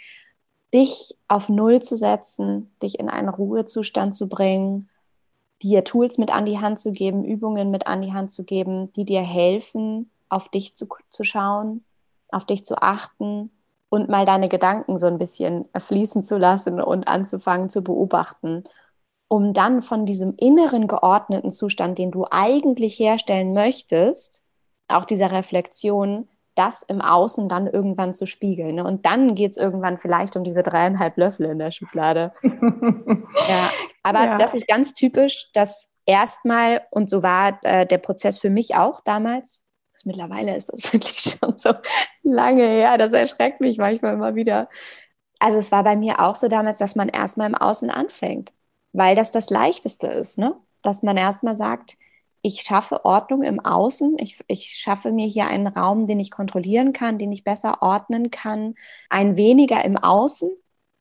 dich 0.73 1.17
auf 1.29 1.49
Null 1.49 1.81
zu 1.81 1.97
setzen, 1.97 2.75
dich 2.83 2.99
in 2.99 3.09
einen 3.09 3.29
Ruhezustand 3.29 4.17
zu 4.17 4.29
bringen 4.29 4.89
dir 5.63 5.85
Tools 5.85 6.19
mit 6.19 6.33
an 6.35 6.47
die 6.47 6.59
Hand 6.59 6.79
zu 6.79 6.93
geben, 6.93 7.25
Übungen 7.25 7.71
mit 7.71 7.87
an 7.87 8.03
die 8.03 8.13
Hand 8.13 8.33
zu 8.33 8.45
geben, 8.45 8.93
die 8.93 9.05
dir 9.05 9.23
helfen, 9.23 10.11
auf 10.29 10.49
dich 10.49 10.75
zu, 10.75 10.87
zu 11.11 11.25
schauen, 11.25 11.85
auf 12.29 12.45
dich 12.45 12.65
zu 12.65 12.77
achten 12.83 13.51
und 13.89 14.09
mal 14.09 14.27
deine 14.27 14.49
Gedanken 14.49 14.99
so 14.99 15.07
ein 15.07 15.19
bisschen 15.19 15.67
fließen 15.79 16.25
zu 16.25 16.37
lassen 16.37 16.81
und 16.81 17.07
anzufangen 17.07 17.69
zu 17.69 17.83
beobachten, 17.83 18.65
um 19.29 19.53
dann 19.53 19.83
von 19.83 20.07
diesem 20.07 20.35
inneren 20.37 20.87
geordneten 20.89 21.51
Zustand, 21.51 21.99
den 21.99 22.11
du 22.11 22.27
eigentlich 22.31 22.99
herstellen 22.99 23.53
möchtest, 23.53 24.43
auch 24.89 25.05
dieser 25.05 25.33
Reflexion, 25.33 26.29
das 26.55 26.83
im 26.83 27.01
Außen 27.01 27.49
dann 27.49 27.67
irgendwann 27.67 28.13
zu 28.15 28.27
spiegeln. 28.27 28.77
Ne? 28.77 28.85
Und 28.85 29.07
dann 29.07 29.35
geht 29.35 29.53
es 29.53 29.57
irgendwann 29.57 29.99
vielleicht 29.99 30.37
um 30.37 30.45
diese 30.45 30.63
dreieinhalb 30.63 31.17
Löffel 31.17 31.47
in 31.47 31.59
der 31.59 31.71
Schublade. 31.71 32.33
ja, 32.43 33.71
aber 34.03 34.25
ja. 34.25 34.37
das 34.37 34.55
ist 34.55 34.69
ganz 34.69 34.95
typisch, 34.95 35.49
dass 35.53 35.89
erstmal, 36.07 36.83
und 36.91 37.11
so 37.11 37.23
war 37.23 37.59
äh, 37.63 37.87
der 37.87 37.99
Prozess 37.99 38.39
für 38.39 38.51
mich 38.51 38.77
auch 38.77 39.01
damals, 39.01 39.63
das 39.93 40.05
mittlerweile 40.05 40.55
ist 40.55 40.73
das 40.73 40.93
wirklich 40.93 41.21
schon 41.21 41.59
so 41.59 41.73
lange 42.23 42.63
her, 42.63 42.99
das 42.99 43.13
erschreckt 43.13 43.61
mich 43.61 43.79
manchmal 43.79 44.15
immer 44.15 44.35
wieder. 44.35 44.69
Also 45.41 45.59
es 45.59 45.73
war 45.73 45.85
bei 45.85 45.97
mir 45.97 46.21
auch 46.21 46.37
so 46.37 46.49
damals, 46.49 46.79
dass 46.79 46.95
man 46.95 47.09
erstmal 47.09 47.49
im 47.49 47.55
Außen 47.55 47.91
anfängt, 47.91 48.53
weil 48.93 49.15
das 49.17 49.31
das 49.31 49.51
Leichteste 49.51 50.07
ist, 50.07 50.39
ne? 50.39 50.55
dass 50.83 51.03
man 51.03 51.17
erstmal 51.17 51.57
sagt, 51.57 51.97
ich 52.45 52.61
schaffe 52.61 53.07
Ordnung 53.07 53.43
im 53.43 53.59
Außen, 53.59 54.19
ich, 54.19 54.39
ich 54.49 54.77
schaffe 54.77 55.13
mir 55.13 55.27
hier 55.27 55.47
einen 55.47 55.67
Raum, 55.67 56.07
den 56.07 56.21
ich 56.21 56.31
kontrollieren 56.31 56.93
kann, 56.93 57.19
den 57.19 57.33
ich 57.33 57.43
besser 57.43 57.81
ordnen 57.83 58.31
kann, 58.31 58.75
ein 59.09 59.39
weniger 59.39 59.83
im 59.83 59.97
Außen, 59.97 60.51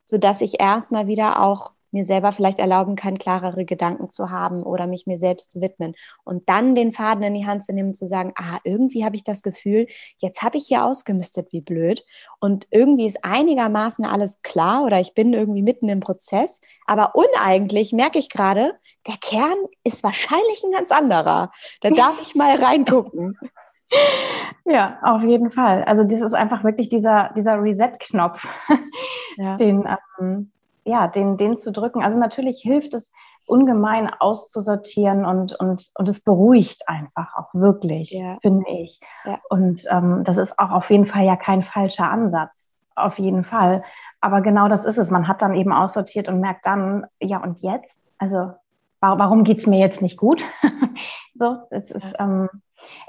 sodass 0.05 0.39
ich 0.39 0.61
erstmal 0.61 1.07
wieder 1.07 1.41
auch 1.43 1.73
mir 1.93 2.05
selber 2.05 2.31
vielleicht 2.31 2.59
erlauben 2.59 2.95
kann, 2.95 3.17
klarere 3.17 3.65
Gedanken 3.65 4.09
zu 4.09 4.29
haben 4.29 4.63
oder 4.63 4.87
mich 4.87 5.05
mir 5.05 5.17
selbst 5.17 5.51
zu 5.51 5.61
widmen. 5.61 5.95
Und 6.23 6.49
dann 6.49 6.75
den 6.75 6.91
Faden 6.91 7.23
in 7.23 7.33
die 7.33 7.45
Hand 7.45 7.63
zu 7.63 7.73
nehmen 7.73 7.93
zu 7.93 8.07
sagen, 8.07 8.33
ah, 8.35 8.59
irgendwie 8.63 9.05
habe 9.05 9.15
ich 9.15 9.23
das 9.23 9.43
Gefühl, 9.43 9.87
jetzt 10.17 10.41
habe 10.41 10.57
ich 10.57 10.67
hier 10.67 10.83
ausgemistet, 10.83 11.51
wie 11.51 11.61
blöd. 11.61 12.03
Und 12.39 12.67
irgendwie 12.71 13.05
ist 13.05 13.23
einigermaßen 13.23 14.05
alles 14.05 14.41
klar 14.41 14.83
oder 14.83 14.99
ich 14.99 15.13
bin 15.13 15.33
irgendwie 15.33 15.61
mitten 15.61 15.87
im 15.89 15.99
Prozess. 15.99 16.61
Aber 16.85 17.13
uneigentlich 17.15 17.93
merke 17.93 18.19
ich 18.19 18.29
gerade, 18.29 18.73
der 19.07 19.17
Kern 19.21 19.57
ist 19.83 20.03
wahrscheinlich 20.03 20.63
ein 20.63 20.71
ganz 20.71 20.91
anderer. 20.91 21.51
Da 21.81 21.89
darf 21.89 22.21
ich 22.21 22.35
mal 22.35 22.55
reingucken. 22.55 23.37
Ja, 24.65 24.97
auf 25.03 25.23
jeden 25.23 25.51
Fall. 25.51 25.83
Also 25.83 26.03
das 26.03 26.21
ist 26.21 26.33
einfach 26.33 26.63
wirklich 26.63 26.89
dieser, 26.89 27.31
dieser 27.35 27.61
Reset-Knopf, 27.61 28.47
ja. 29.37 29.55
den, 29.57 29.87
ähm, 30.19 30.51
ja, 30.85 31.07
den, 31.07 31.37
den 31.37 31.57
zu 31.57 31.71
drücken. 31.71 32.03
Also 32.03 32.17
natürlich 32.17 32.61
hilft 32.61 32.93
es 32.93 33.13
ungemein 33.45 34.09
auszusortieren 34.19 35.25
und, 35.25 35.53
und, 35.59 35.89
und 35.95 36.09
es 36.09 36.23
beruhigt 36.23 36.87
einfach 36.87 37.35
auch 37.35 37.53
wirklich, 37.53 38.11
ja. 38.11 38.37
finde 38.41 38.69
ich. 38.69 38.99
Ja. 39.25 39.39
Und 39.49 39.85
ähm, 39.89 40.23
das 40.23 40.37
ist 40.37 40.57
auch 40.59 40.71
auf 40.71 40.89
jeden 40.89 41.05
Fall 41.05 41.25
ja 41.25 41.35
kein 41.35 41.63
falscher 41.63 42.09
Ansatz, 42.09 42.73
auf 42.95 43.19
jeden 43.19 43.43
Fall. 43.43 43.83
Aber 44.21 44.41
genau 44.41 44.69
das 44.69 44.85
ist 44.85 44.97
es. 44.97 45.11
Man 45.11 45.27
hat 45.27 45.41
dann 45.41 45.55
eben 45.55 45.73
aussortiert 45.73 46.29
und 46.29 46.39
merkt 46.39 46.65
dann, 46.65 47.05
ja, 47.19 47.43
und 47.43 47.61
jetzt? 47.61 47.99
Also 48.17 48.53
warum 49.01 49.43
geht 49.43 49.57
es 49.57 49.67
mir 49.67 49.79
jetzt 49.79 50.01
nicht 50.01 50.17
gut? 50.17 50.45
so, 51.35 51.57
es 51.69 51.91
ist, 51.91 52.15
ähm, 52.19 52.49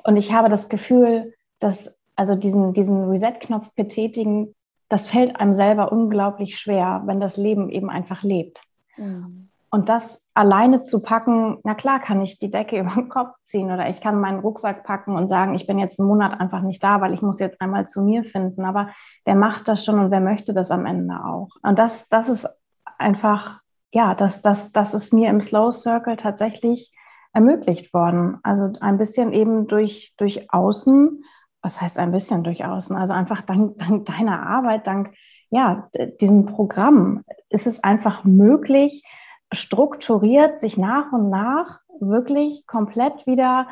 und 0.02 0.16
ich 0.16 0.32
habe 0.32 0.48
das 0.48 0.68
Gefühl, 0.68 1.34
dass 1.60 1.96
also 2.16 2.34
diesen, 2.34 2.74
diesen 2.74 3.08
Reset-Knopf 3.08 3.70
betätigen, 3.74 4.54
das 4.94 5.08
fällt 5.08 5.40
einem 5.40 5.52
selber 5.52 5.90
unglaublich 5.90 6.56
schwer, 6.56 7.02
wenn 7.06 7.18
das 7.18 7.36
Leben 7.36 7.68
eben 7.68 7.90
einfach 7.90 8.22
lebt. 8.22 8.62
Mhm. 8.96 9.48
Und 9.68 9.88
das 9.88 10.24
alleine 10.34 10.82
zu 10.82 11.02
packen, 11.02 11.58
na 11.64 11.74
klar 11.74 11.98
kann 11.98 12.20
ich 12.20 12.38
die 12.38 12.48
Decke 12.48 12.78
über 12.78 12.94
den 12.94 13.08
Kopf 13.08 13.34
ziehen 13.42 13.72
oder 13.72 13.88
ich 13.88 14.00
kann 14.00 14.20
meinen 14.20 14.38
Rucksack 14.38 14.84
packen 14.84 15.16
und 15.16 15.26
sagen, 15.26 15.56
ich 15.56 15.66
bin 15.66 15.80
jetzt 15.80 15.98
einen 15.98 16.06
Monat 16.06 16.38
einfach 16.38 16.60
nicht 16.60 16.80
da, 16.84 17.00
weil 17.00 17.12
ich 17.12 17.22
muss 17.22 17.40
jetzt 17.40 17.60
einmal 17.60 17.88
zu 17.88 18.02
mir 18.02 18.22
finden. 18.22 18.64
Aber 18.64 18.90
wer 19.24 19.34
macht 19.34 19.66
das 19.66 19.84
schon 19.84 19.98
und 19.98 20.12
wer 20.12 20.20
möchte 20.20 20.54
das 20.54 20.70
am 20.70 20.86
Ende 20.86 21.24
auch? 21.24 21.48
Und 21.64 21.76
das, 21.76 22.08
das 22.08 22.28
ist 22.28 22.48
einfach, 22.96 23.62
ja, 23.92 24.14
das, 24.14 24.42
das, 24.42 24.70
das 24.70 24.94
ist 24.94 25.12
mir 25.12 25.28
im 25.28 25.40
Slow 25.40 25.72
Circle 25.72 26.16
tatsächlich 26.16 26.92
ermöglicht 27.32 27.92
worden. 27.92 28.38
Also 28.44 28.70
ein 28.80 28.96
bisschen 28.96 29.32
eben 29.32 29.66
durch, 29.66 30.14
durch 30.18 30.52
Außen 30.52 31.24
was 31.64 31.80
heißt 31.80 31.98
ein 31.98 32.12
bisschen 32.12 32.44
durch 32.44 32.64
Außen? 32.64 32.94
Also 32.94 33.14
einfach 33.14 33.42
dank, 33.42 33.78
dank 33.78 34.04
deiner 34.04 34.46
Arbeit, 34.46 34.86
dank 34.86 35.12
ja, 35.50 35.88
diesem 36.20 36.46
Programm 36.46 37.24
ist 37.48 37.66
es 37.66 37.82
einfach 37.82 38.24
möglich, 38.24 39.04
strukturiert 39.52 40.58
sich 40.58 40.76
nach 40.76 41.12
und 41.12 41.30
nach 41.30 41.80
wirklich 42.00 42.66
komplett 42.66 43.26
wieder, 43.26 43.68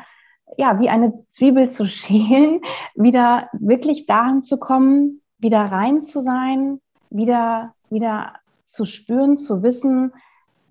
ja, 0.57 0.79
wie 0.79 0.89
eine 0.89 1.25
Zwiebel 1.27 1.69
zu 1.69 1.85
schälen, 1.87 2.61
wieder 2.95 3.49
wirklich 3.51 4.05
dahin 4.05 4.41
zu 4.41 4.57
kommen, 4.57 5.21
wieder 5.37 5.59
rein 5.59 6.01
zu 6.01 6.21
sein, 6.21 6.79
wieder, 7.09 7.73
wieder 7.89 8.33
zu 8.65 8.85
spüren, 8.85 9.35
zu 9.35 9.61
wissen, 9.61 10.13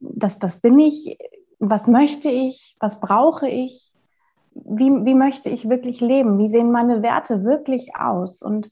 dass 0.01 0.39
das 0.39 0.61
bin 0.61 0.79
ich, 0.79 1.19
was 1.59 1.87
möchte 1.87 2.31
ich, 2.31 2.77
was 2.81 3.01
brauche 3.01 3.49
ich, 3.49 3.92
wie, 4.55 4.91
wie 5.05 5.15
möchte 5.15 5.49
ich 5.49 5.69
wirklich 5.69 6.01
leben? 6.01 6.38
Wie 6.38 6.49
sehen 6.49 6.71
meine 6.71 7.03
Werte 7.03 7.45
wirklich 7.45 7.97
aus? 7.97 8.43
Und 8.43 8.71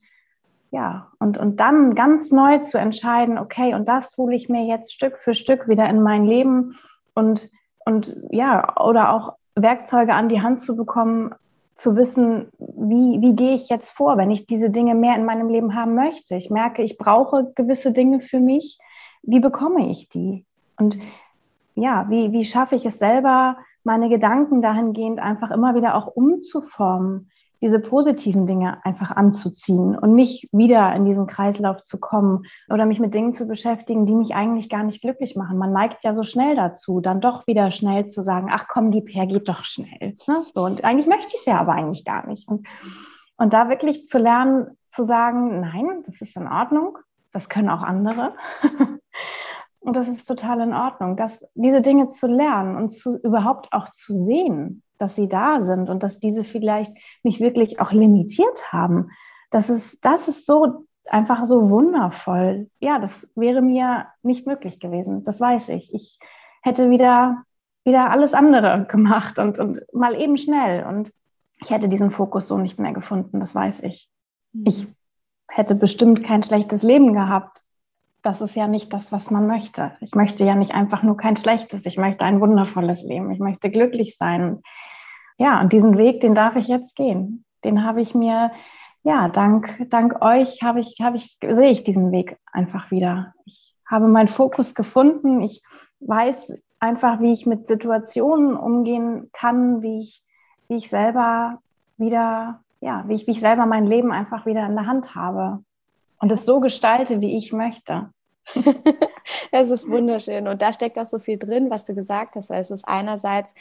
ja, 0.70 1.08
und, 1.18 1.36
und 1.36 1.58
dann 1.58 1.94
ganz 1.94 2.30
neu 2.30 2.58
zu 2.58 2.78
entscheiden, 2.78 3.38
okay, 3.38 3.74
und 3.74 3.88
das 3.88 4.16
hole 4.16 4.36
ich 4.36 4.48
mir 4.48 4.64
jetzt 4.64 4.92
Stück 4.92 5.18
für 5.18 5.34
Stück 5.34 5.68
wieder 5.68 5.88
in 5.88 6.00
mein 6.00 6.26
Leben 6.26 6.76
und, 7.14 7.50
und 7.84 8.16
ja, 8.30 8.76
oder 8.80 9.12
auch 9.12 9.34
Werkzeuge 9.56 10.14
an 10.14 10.28
die 10.28 10.42
Hand 10.42 10.60
zu 10.60 10.76
bekommen, 10.76 11.34
zu 11.74 11.96
wissen, 11.96 12.48
wie, 12.58 13.20
wie 13.20 13.34
gehe 13.34 13.54
ich 13.54 13.68
jetzt 13.68 13.90
vor, 13.90 14.16
wenn 14.16 14.30
ich 14.30 14.46
diese 14.46 14.70
Dinge 14.70 14.94
mehr 14.94 15.16
in 15.16 15.24
meinem 15.24 15.48
Leben 15.48 15.74
haben 15.74 15.94
möchte. 15.94 16.36
Ich 16.36 16.50
merke, 16.50 16.82
ich 16.82 16.98
brauche 16.98 17.52
gewisse 17.54 17.92
Dinge 17.92 18.20
für 18.20 18.38
mich. 18.38 18.78
Wie 19.22 19.40
bekomme 19.40 19.90
ich 19.90 20.08
die? 20.08 20.44
Und 20.78 20.98
ja, 21.74 22.06
wie, 22.10 22.32
wie 22.32 22.44
schaffe 22.44 22.76
ich 22.76 22.86
es 22.86 22.98
selber, 22.98 23.56
meine 23.84 24.08
Gedanken 24.08 24.62
dahingehend 24.62 25.18
einfach 25.18 25.50
immer 25.50 25.74
wieder 25.74 25.94
auch 25.94 26.06
umzuformen, 26.06 27.30
diese 27.62 27.78
positiven 27.78 28.46
Dinge 28.46 28.84
einfach 28.84 29.10
anzuziehen 29.10 29.96
und 29.96 30.14
nicht 30.14 30.48
wieder 30.52 30.94
in 30.94 31.04
diesen 31.04 31.26
Kreislauf 31.26 31.82
zu 31.82 31.98
kommen 32.00 32.44
oder 32.70 32.86
mich 32.86 33.00
mit 33.00 33.14
Dingen 33.14 33.34
zu 33.34 33.46
beschäftigen, 33.46 34.06
die 34.06 34.14
mich 34.14 34.34
eigentlich 34.34 34.70
gar 34.70 34.82
nicht 34.82 35.02
glücklich 35.02 35.36
machen. 35.36 35.58
Man 35.58 35.72
neigt 35.72 36.02
ja 36.02 36.12
so 36.12 36.22
schnell 36.22 36.56
dazu, 36.56 37.00
dann 37.00 37.20
doch 37.20 37.46
wieder 37.46 37.70
schnell 37.70 38.06
zu 38.06 38.22
sagen, 38.22 38.48
ach 38.50 38.66
komm, 38.68 38.90
gib 38.90 39.08
her, 39.14 39.26
geht 39.26 39.48
doch 39.48 39.64
schnell. 39.64 40.14
Ne? 40.26 40.42
So, 40.54 40.62
und 40.62 40.84
eigentlich 40.84 41.06
möchte 41.06 41.28
ich 41.28 41.40
es 41.40 41.46
ja 41.46 41.58
aber 41.58 41.72
eigentlich 41.72 42.04
gar 42.04 42.26
nicht. 42.26 42.48
Und, 42.48 42.66
und 43.36 43.52
da 43.52 43.68
wirklich 43.68 44.06
zu 44.06 44.18
lernen, 44.18 44.78
zu 44.90 45.04
sagen, 45.04 45.60
nein, 45.60 46.02
das 46.06 46.20
ist 46.20 46.36
in 46.36 46.48
Ordnung, 46.48 46.98
das 47.32 47.48
können 47.48 47.68
auch 47.68 47.82
andere. 47.82 48.34
und 49.80 49.96
das 49.96 50.08
ist 50.08 50.24
total 50.26 50.60
in 50.60 50.74
Ordnung, 50.74 51.16
dass 51.16 51.50
diese 51.54 51.80
Dinge 51.80 52.08
zu 52.08 52.26
lernen 52.26 52.76
und 52.76 52.90
zu, 52.90 53.18
überhaupt 53.18 53.72
auch 53.72 53.88
zu 53.88 54.12
sehen 54.12 54.82
dass 55.00 55.14
sie 55.14 55.28
da 55.28 55.60
sind 55.60 55.88
und 55.88 56.02
dass 56.02 56.20
diese 56.20 56.44
vielleicht 56.44 56.96
mich 57.22 57.40
wirklich 57.40 57.80
auch 57.80 57.92
limitiert 57.92 58.72
haben. 58.72 59.10
Das 59.50 59.70
ist, 59.70 60.04
das 60.04 60.28
ist 60.28 60.46
so 60.46 60.86
einfach 61.06 61.46
so 61.46 61.70
wundervoll. 61.70 62.70
Ja, 62.78 62.98
das 62.98 63.28
wäre 63.34 63.62
mir 63.62 64.06
nicht 64.22 64.46
möglich 64.46 64.78
gewesen. 64.78 65.24
Das 65.24 65.40
weiß 65.40 65.70
ich. 65.70 65.92
Ich 65.94 66.18
hätte 66.62 66.90
wieder, 66.90 67.42
wieder 67.84 68.10
alles 68.10 68.34
andere 68.34 68.86
gemacht 68.88 69.38
und, 69.38 69.58
und 69.58 69.80
mal 69.92 70.20
eben 70.20 70.36
schnell. 70.36 70.84
Und 70.84 71.12
ich 71.60 71.70
hätte 71.70 71.88
diesen 71.88 72.10
Fokus 72.10 72.46
so 72.46 72.58
nicht 72.58 72.78
mehr 72.78 72.92
gefunden. 72.92 73.40
Das 73.40 73.54
weiß 73.54 73.82
ich. 73.82 74.08
Mhm. 74.52 74.64
Ich 74.66 74.86
hätte 75.48 75.74
bestimmt 75.74 76.22
kein 76.22 76.42
schlechtes 76.42 76.82
Leben 76.82 77.14
gehabt. 77.14 77.62
Das 78.22 78.40
ist 78.40 78.54
ja 78.54 78.68
nicht 78.68 78.92
das, 78.92 79.12
was 79.12 79.30
man 79.30 79.46
möchte. 79.46 79.92
Ich 80.00 80.14
möchte 80.14 80.44
ja 80.44 80.54
nicht 80.54 80.74
einfach 80.74 81.02
nur 81.02 81.16
kein 81.16 81.36
schlechtes. 81.36 81.86
Ich 81.86 81.96
möchte 81.96 82.24
ein 82.24 82.40
wundervolles 82.40 83.02
Leben. 83.02 83.30
Ich 83.30 83.38
möchte 83.38 83.70
glücklich 83.70 84.16
sein 84.16 84.62
ja, 85.40 85.58
und 85.62 85.72
diesen 85.72 85.96
Weg, 85.96 86.20
den 86.20 86.34
darf 86.34 86.54
ich 86.56 86.68
jetzt 86.68 86.94
gehen. 86.94 87.46
Den 87.64 87.82
habe 87.82 88.02
ich 88.02 88.14
mir, 88.14 88.50
ja, 89.02 89.26
dank, 89.30 89.86
dank 89.88 90.20
euch 90.20 90.62
habe 90.62 90.80
ich, 90.80 91.00
habe 91.00 91.16
ich, 91.16 91.38
sehe 91.40 91.70
ich 91.70 91.82
diesen 91.82 92.12
Weg 92.12 92.38
einfach 92.52 92.90
wieder. 92.90 93.32
Ich 93.46 93.74
habe 93.90 94.06
meinen 94.06 94.28
Fokus 94.28 94.74
gefunden. 94.74 95.40
Ich 95.40 95.62
weiß 96.00 96.60
einfach, 96.78 97.20
wie 97.20 97.32
ich 97.32 97.46
mit 97.46 97.68
Situationen 97.68 98.54
umgehen 98.54 99.30
kann, 99.32 99.80
wie 99.80 100.00
ich, 100.00 100.22
wie 100.68 100.76
ich 100.76 100.90
selber 100.90 101.62
wieder, 101.96 102.60
ja, 102.82 103.04
wie 103.06 103.14
ich, 103.14 103.26
wie 103.26 103.30
ich 103.30 103.40
selber 103.40 103.64
mein 103.64 103.86
Leben 103.86 104.12
einfach 104.12 104.44
wieder 104.44 104.66
in 104.66 104.76
der 104.76 104.86
Hand 104.86 105.14
habe 105.14 105.64
und 106.20 106.30
es 106.30 106.46
so 106.46 106.60
gestalte, 106.60 107.20
wie 107.20 107.36
ich 107.36 107.52
möchte. 107.52 108.10
es 109.52 109.70
ist 109.70 109.88
wunderschön 109.88 110.48
und 110.48 110.62
da 110.62 110.72
steckt 110.72 110.98
auch 110.98 111.06
so 111.06 111.18
viel 111.18 111.38
drin, 111.38 111.70
was 111.70 111.84
du 111.84 111.94
gesagt 111.94 112.36
hast, 112.36 112.50
es 112.50 112.70
ist 112.70 112.86
einerseits 112.86 113.54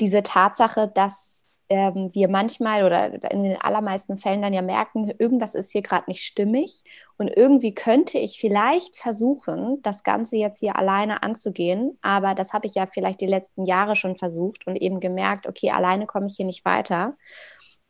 diese 0.00 0.22
Tatsache, 0.22 0.90
dass 0.92 1.44
ähm, 1.70 2.10
wir 2.14 2.28
manchmal 2.28 2.84
oder 2.84 3.30
in 3.30 3.42
den 3.42 3.60
allermeisten 3.60 4.18
Fällen 4.18 4.42
dann 4.42 4.54
ja 4.54 4.62
merken, 4.62 5.12
irgendwas 5.18 5.54
ist 5.54 5.70
hier 5.70 5.82
gerade 5.82 6.04
nicht 6.08 6.24
stimmig 6.24 6.82
und 7.16 7.28
irgendwie 7.28 7.74
könnte 7.74 8.18
ich 8.18 8.38
vielleicht 8.40 8.96
versuchen, 8.96 9.80
das 9.82 10.02
Ganze 10.02 10.36
jetzt 10.36 10.60
hier 10.60 10.76
alleine 10.76 11.22
anzugehen, 11.22 11.98
aber 12.00 12.34
das 12.34 12.52
habe 12.52 12.66
ich 12.66 12.74
ja 12.74 12.86
vielleicht 12.86 13.20
die 13.20 13.26
letzten 13.26 13.66
Jahre 13.66 13.96
schon 13.96 14.16
versucht 14.16 14.66
und 14.66 14.76
eben 14.76 15.00
gemerkt, 15.00 15.46
okay, 15.46 15.70
alleine 15.70 16.06
komme 16.06 16.26
ich 16.26 16.36
hier 16.36 16.46
nicht 16.46 16.64
weiter. 16.64 17.16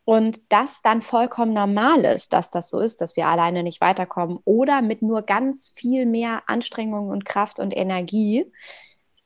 Und 0.08 0.40
das 0.48 0.80
dann 0.80 1.02
vollkommen 1.02 1.52
normal 1.52 2.02
ist, 2.06 2.32
dass 2.32 2.50
das 2.50 2.70
so 2.70 2.80
ist, 2.80 3.02
dass 3.02 3.14
wir 3.14 3.26
alleine 3.26 3.62
nicht 3.62 3.82
weiterkommen 3.82 4.38
oder 4.46 4.80
mit 4.80 5.02
nur 5.02 5.20
ganz 5.20 5.68
viel 5.68 6.06
mehr 6.06 6.44
Anstrengung 6.46 7.10
und 7.10 7.26
Kraft 7.26 7.60
und 7.60 7.76
Energie. 7.76 8.50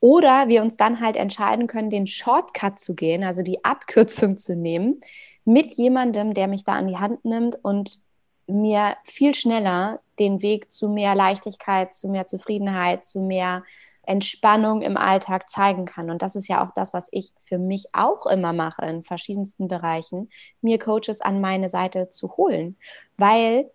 Oder 0.01 0.49
wir 0.49 0.61
uns 0.61 0.75
dann 0.75 0.99
halt 0.99 1.15
entscheiden 1.15 1.67
können, 1.67 1.89
den 1.89 2.05
Shortcut 2.05 2.79
zu 2.79 2.95
gehen, 2.95 3.23
also 3.23 3.43
die 3.43 3.63
Abkürzung 3.63 4.35
zu 4.35 4.57
nehmen, 4.57 4.99
mit 5.45 5.71
jemandem, 5.75 6.33
der 6.33 6.49
mich 6.49 6.65
da 6.65 6.73
an 6.73 6.89
die 6.89 6.97
Hand 6.97 7.23
nimmt 7.23 7.63
und 7.63 7.99
mir 8.47 8.97
viel 9.05 9.33
schneller 9.35 10.01
den 10.19 10.41
Weg 10.41 10.69
zu 10.69 10.89
mehr 10.89 11.15
Leichtigkeit, 11.15 11.93
zu 11.93 12.09
mehr 12.09 12.25
Zufriedenheit, 12.25 13.05
zu 13.05 13.21
mehr 13.21 13.63
Entspannung 14.05 14.81
im 14.81 14.97
Alltag 14.97 15.49
zeigen 15.49 15.85
kann. 15.85 16.09
Und 16.09 16.21
das 16.21 16.35
ist 16.35 16.47
ja 16.47 16.65
auch 16.65 16.71
das, 16.71 16.93
was 16.93 17.07
ich 17.11 17.31
für 17.39 17.57
mich 17.57 17.87
auch 17.93 18.25
immer 18.25 18.53
mache 18.53 18.85
in 18.85 19.03
verschiedensten 19.03 19.67
Bereichen, 19.67 20.29
mir 20.61 20.77
Coaches 20.77 21.21
an 21.21 21.41
meine 21.41 21.69
Seite 21.69 22.09
zu 22.09 22.35
holen. 22.35 22.77
Weil 23.17 23.71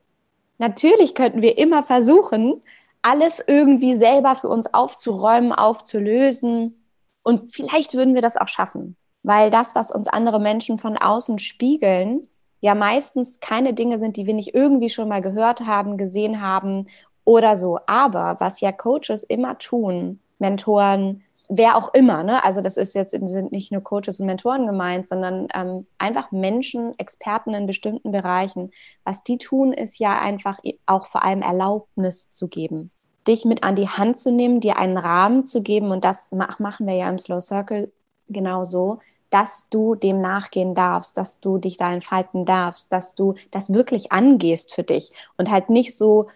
natürlich 0.58 1.14
könnten 1.14 1.40
wir 1.40 1.56
immer 1.56 1.82
versuchen, 1.82 2.62
alles 3.00 3.42
irgendwie 3.46 3.94
selber 3.94 4.34
für 4.34 4.48
uns 4.48 4.72
aufzuräumen, 4.74 5.52
aufzulösen. 5.52 6.84
Und 7.22 7.54
vielleicht 7.54 7.94
würden 7.94 8.14
wir 8.14 8.22
das 8.22 8.36
auch 8.36 8.48
schaffen, 8.48 8.96
weil 9.22 9.50
das, 9.50 9.74
was 9.74 9.90
uns 9.90 10.08
andere 10.08 10.40
Menschen 10.40 10.78
von 10.78 10.98
außen 10.98 11.38
spiegeln, 11.38 12.28
ja 12.60 12.74
meistens 12.74 13.40
keine 13.40 13.72
Dinge 13.72 13.98
sind, 13.98 14.16
die 14.16 14.26
wir 14.26 14.34
nicht 14.34 14.54
irgendwie 14.54 14.90
schon 14.90 15.08
mal 15.08 15.22
gehört 15.22 15.64
haben, 15.64 15.96
gesehen 15.96 16.42
haben 16.42 16.86
oder 17.28 17.58
so. 17.58 17.78
Aber 17.86 18.36
was 18.40 18.62
ja 18.62 18.72
Coaches 18.72 19.22
immer 19.22 19.58
tun, 19.58 20.18
Mentoren, 20.38 21.24
wer 21.50 21.76
auch 21.76 21.92
immer, 21.92 22.22
ne? 22.22 22.42
also 22.42 22.62
das 22.62 22.78
ist 22.78 22.94
jetzt 22.94 23.10
sind 23.10 23.52
nicht 23.52 23.70
nur 23.70 23.82
Coaches 23.82 24.18
und 24.18 24.24
Mentoren 24.24 24.66
gemeint, 24.66 25.06
sondern 25.06 25.46
ähm, 25.54 25.86
einfach 25.98 26.32
Menschen, 26.32 26.98
Experten 26.98 27.52
in 27.52 27.66
bestimmten 27.66 28.12
Bereichen. 28.12 28.70
Was 29.04 29.24
die 29.24 29.36
tun, 29.36 29.74
ist 29.74 29.98
ja 29.98 30.18
einfach 30.18 30.56
auch 30.86 31.04
vor 31.04 31.22
allem 31.22 31.42
Erlaubnis 31.42 32.30
zu 32.30 32.48
geben 32.48 32.90
dich 33.26 33.44
mit 33.44 33.62
an 33.62 33.76
die 33.76 33.90
Hand 33.90 34.18
zu 34.18 34.32
nehmen, 34.32 34.60
dir 34.60 34.78
einen 34.78 34.96
Rahmen 34.96 35.44
zu 35.44 35.62
geben. 35.62 35.90
Und 35.90 36.02
das 36.02 36.30
machen 36.32 36.86
wir 36.86 36.94
ja 36.94 37.10
im 37.10 37.18
Slow 37.18 37.42
Circle 37.42 37.92
genauso, 38.28 39.00
dass 39.28 39.68
du 39.68 39.94
dem 39.96 40.18
nachgehen 40.18 40.74
darfst, 40.74 41.18
dass 41.18 41.40
du 41.40 41.58
dich 41.58 41.76
da 41.76 41.92
entfalten 41.92 42.46
darfst, 42.46 42.90
dass 42.90 43.14
du 43.14 43.34
das 43.50 43.74
wirklich 43.74 44.12
angehst 44.12 44.74
für 44.74 44.82
dich 44.82 45.12
und 45.36 45.50
halt 45.50 45.68
nicht 45.68 45.94
so 45.94 46.28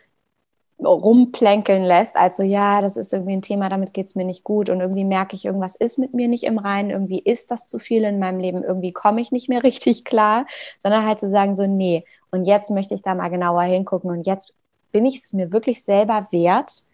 rumplänkeln 0.85 1.83
lässt, 1.83 2.17
also 2.17 2.43
ja, 2.43 2.81
das 2.81 2.97
ist 2.97 3.13
irgendwie 3.13 3.35
ein 3.35 3.43
Thema, 3.43 3.69
damit 3.69 3.95
geht 3.95 4.07
es 4.07 4.15
mir 4.15 4.25
nicht 4.25 4.45
gut. 4.45 4.71
Und 4.71 4.81
irgendwie 4.81 5.05
merke 5.05 5.37
ich, 5.37 5.45
irgendwas 5.45 5.77
ist 5.77 5.99
mit 5.99 6.15
mir 6.15 6.29
nicht 6.29 6.45
im 6.45 6.59
Reinen, 6.59 6.91
irgendwie 6.91 7.21
ist 7.21 7.51
das 7.51 7.67
zu 7.67 7.79
viel 7.79 8.05
in 8.05 8.19
meinem 8.19 8.39
Leben, 8.39 8.65
irgendwie 8.65 8.93
komme 8.93 9.21
ich 9.21 9.33
nicht 9.33 9.49
mehr 9.49 9.63
richtig 9.65 10.05
klar, 10.05 10.47
sondern 10.79 11.07
halt 11.07 11.21
zu 11.21 11.29
sagen 11.29 11.55
so, 11.55 11.67
nee, 11.67 12.05
und 12.31 12.45
jetzt 12.45 12.71
möchte 12.71 12.95
ich 12.95 13.03
da 13.03 13.15
mal 13.15 13.29
genauer 13.29 13.63
hingucken. 13.63 14.11
Und 14.11 14.27
jetzt 14.27 14.55
bin 14.93 15.07
ich 15.07 15.19
es 15.19 15.33
mir 15.33 15.53
wirklich 15.53 15.85
selber 15.85 16.29
wert, 16.31 16.85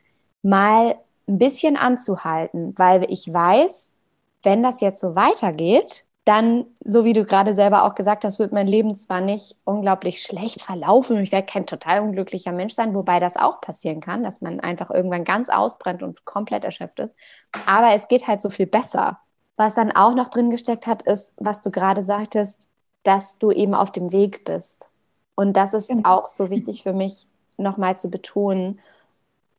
mal 0.43 0.97
ein 1.29 1.39
bisschen 1.39 1.77
anzuhalten, 1.77 2.75
weil 2.77 3.05
ich 3.11 3.33
weiß, 3.33 3.95
wenn 4.43 4.63
das 4.63 4.81
jetzt 4.81 5.01
so 5.01 5.15
weitergeht, 5.15 6.05
dann, 6.29 6.67
so 6.85 7.07
wie 7.07 7.15
du 7.15 7.25
gerade 7.25 7.55
selber 7.55 7.85
auch 7.85 7.95
gesagt 7.95 8.23
hast, 8.23 8.39
wird 8.39 8.53
mein 8.53 8.67
Leben 8.67 8.95
zwar 8.95 9.23
nicht 9.23 9.57
unglaublich 9.65 10.21
schlecht 10.23 10.61
verlaufen 10.61 11.17
und 11.17 11.23
ich 11.23 11.33
werde 11.33 11.47
kein 11.47 11.65
total 11.65 12.01
unglücklicher 12.01 12.53
Mensch 12.53 12.75
sein, 12.75 12.95
wobei 12.95 13.19
das 13.19 13.39
auch 13.39 13.63
passieren 13.63 14.01
kann, 14.01 14.23
dass 14.23 14.43
man 14.43 14.61
einfach 14.61 14.91
irgendwann 14.91 15.25
ganz 15.25 15.49
ausbrennt 15.49 16.03
und 16.03 16.27
komplett 16.27 16.65
erschöpft 16.65 16.99
ist. 16.99 17.17
Aber 17.67 17.95
es 17.95 18.09
geht 18.09 18.27
halt 18.29 18.43
so 18.43 18.51
viel 18.51 18.67
besser. 18.67 19.21
Was 19.57 19.75
dann 19.75 19.91
auch 19.91 20.15
noch 20.15 20.29
drin 20.29 20.51
gesteckt 20.51 20.87
hat, 20.87 21.01
ist, 21.01 21.33
was 21.39 21.63
du 21.63 21.71
gerade 21.71 22.03
sagtest, 22.03 22.69
dass 23.05 23.39
du 23.39 23.51
eben 23.51 23.75
auf 23.75 23.91
dem 23.91 24.13
Weg 24.13 24.45
bist. 24.45 24.91
Und 25.35 25.57
das 25.57 25.73
ist 25.73 25.89
genau. 25.89 26.11
auch 26.11 26.29
so 26.29 26.51
wichtig 26.51 26.83
für 26.83 26.93
mich, 26.93 27.27
nochmal 27.57 27.97
zu 27.97 28.11
betonen. 28.11 28.81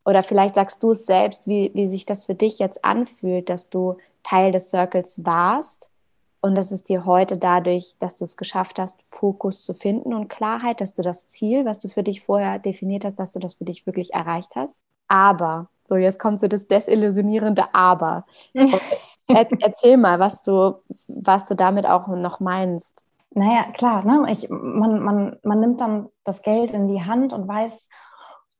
Oder 0.04 0.22
vielleicht 0.22 0.54
sagst 0.54 0.84
du 0.84 0.92
es 0.92 1.04
selbst, 1.04 1.48
wie, 1.48 1.72
wie 1.74 1.88
sich 1.88 2.06
das 2.06 2.26
für 2.26 2.36
dich 2.36 2.60
jetzt 2.60 2.84
anfühlt, 2.84 3.48
dass 3.48 3.70
du 3.70 3.96
Teil 4.22 4.52
des 4.52 4.70
Circles 4.70 5.26
warst 5.26 5.90
und 6.40 6.56
dass 6.56 6.70
es 6.70 6.84
dir 6.84 7.04
heute 7.04 7.36
dadurch, 7.36 7.96
dass 7.98 8.16
du 8.16 8.24
es 8.24 8.36
geschafft 8.36 8.78
hast, 8.78 9.02
Fokus 9.06 9.62
zu 9.64 9.74
finden 9.74 10.14
und 10.14 10.28
Klarheit, 10.28 10.80
dass 10.80 10.94
du 10.94 11.02
das 11.02 11.26
Ziel, 11.26 11.64
was 11.64 11.78
du 11.78 11.88
für 11.88 12.02
dich 12.02 12.22
vorher 12.22 12.58
definiert 12.58 13.04
hast, 13.04 13.18
dass 13.18 13.30
du 13.30 13.38
das 13.38 13.54
für 13.54 13.64
dich 13.64 13.86
wirklich 13.86 14.14
erreicht 14.14 14.56
hast. 14.56 14.76
Aber, 15.08 15.68
so 15.84 15.96
jetzt 15.96 16.18
kommt 16.18 16.40
so 16.40 16.48
das 16.48 16.68
desillusionierende 16.68 17.74
Aber. 17.74 18.24
Er, 19.32 19.46
erzähl 19.60 19.96
mal, 19.96 20.18
was 20.18 20.42
du, 20.42 20.82
was 21.06 21.46
du 21.46 21.54
damit 21.54 21.86
auch 21.86 22.08
noch 22.08 22.40
meinst. 22.40 23.04
Naja, 23.30 23.70
klar, 23.74 24.04
ne? 24.04 24.26
ich, 24.32 24.48
man, 24.50 25.00
man, 25.00 25.36
man 25.44 25.60
nimmt 25.60 25.80
dann 25.80 26.08
das 26.24 26.42
Geld 26.42 26.72
in 26.72 26.88
die 26.88 27.02
Hand 27.02 27.32
und 27.32 27.46
weiß, 27.46 27.88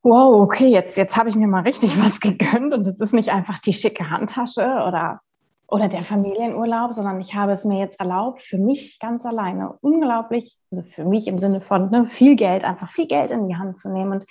wow, 0.01 0.41
okay, 0.41 0.67
jetzt, 0.67 0.97
jetzt 0.97 1.17
habe 1.17 1.27
ich 1.27 1.35
mir 1.35 1.47
mal 1.47 1.63
richtig 1.63 2.01
was 2.01 2.21
gegönnt 2.21 2.73
und 2.73 2.87
es 2.87 3.01
ist 3.01 3.13
nicht 3.13 3.33
einfach 3.33 3.59
die 3.59 3.73
schicke 3.73 4.09
Handtasche 4.09 4.61
oder, 4.87 5.19
oder 5.71 5.87
der 5.87 6.03
Familienurlaub, 6.03 6.93
sondern 6.93 7.21
ich 7.21 7.33
habe 7.33 7.53
es 7.53 7.63
mir 7.63 7.79
jetzt 7.79 7.99
erlaubt, 7.99 8.41
für 8.41 8.57
mich 8.57 8.99
ganz 8.99 9.25
alleine 9.25 9.77
unglaublich, 9.79 10.57
also 10.69 10.83
für 10.83 11.05
mich 11.05 11.27
im 11.27 11.37
Sinne 11.37 11.61
von 11.61 11.89
ne, 11.89 12.07
viel 12.07 12.35
Geld, 12.35 12.65
einfach 12.65 12.89
viel 12.89 13.07
Geld 13.07 13.31
in 13.31 13.47
die 13.47 13.55
Hand 13.55 13.79
zu 13.79 13.89
nehmen. 13.89 14.11
Und 14.11 14.25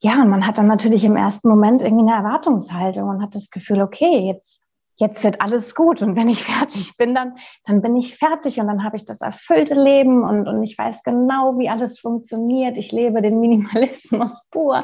ja, 0.00 0.16
man 0.24 0.44
hat 0.44 0.58
dann 0.58 0.66
natürlich 0.66 1.04
im 1.04 1.14
ersten 1.14 1.48
Moment 1.48 1.80
irgendwie 1.80 2.10
eine 2.10 2.18
Erwartungshaltung 2.18 3.08
und 3.08 3.22
hat 3.22 3.36
das 3.36 3.50
Gefühl, 3.50 3.80
okay, 3.82 4.18
jetzt, 4.26 4.64
jetzt 4.96 5.22
wird 5.22 5.40
alles 5.40 5.76
gut. 5.76 6.02
Und 6.02 6.16
wenn 6.16 6.28
ich 6.28 6.42
fertig 6.44 6.96
bin, 6.96 7.14
dann, 7.14 7.36
dann 7.64 7.80
bin 7.80 7.94
ich 7.94 8.18
fertig 8.18 8.58
und 8.58 8.66
dann 8.66 8.82
habe 8.82 8.96
ich 8.96 9.04
das 9.04 9.20
erfüllte 9.20 9.80
Leben 9.80 10.24
und, 10.24 10.48
und 10.48 10.64
ich 10.64 10.76
weiß 10.76 11.04
genau, 11.04 11.56
wie 11.56 11.68
alles 11.68 12.00
funktioniert. 12.00 12.78
Ich 12.78 12.90
lebe 12.90 13.22
den 13.22 13.38
Minimalismus 13.38 14.48
pur. 14.50 14.82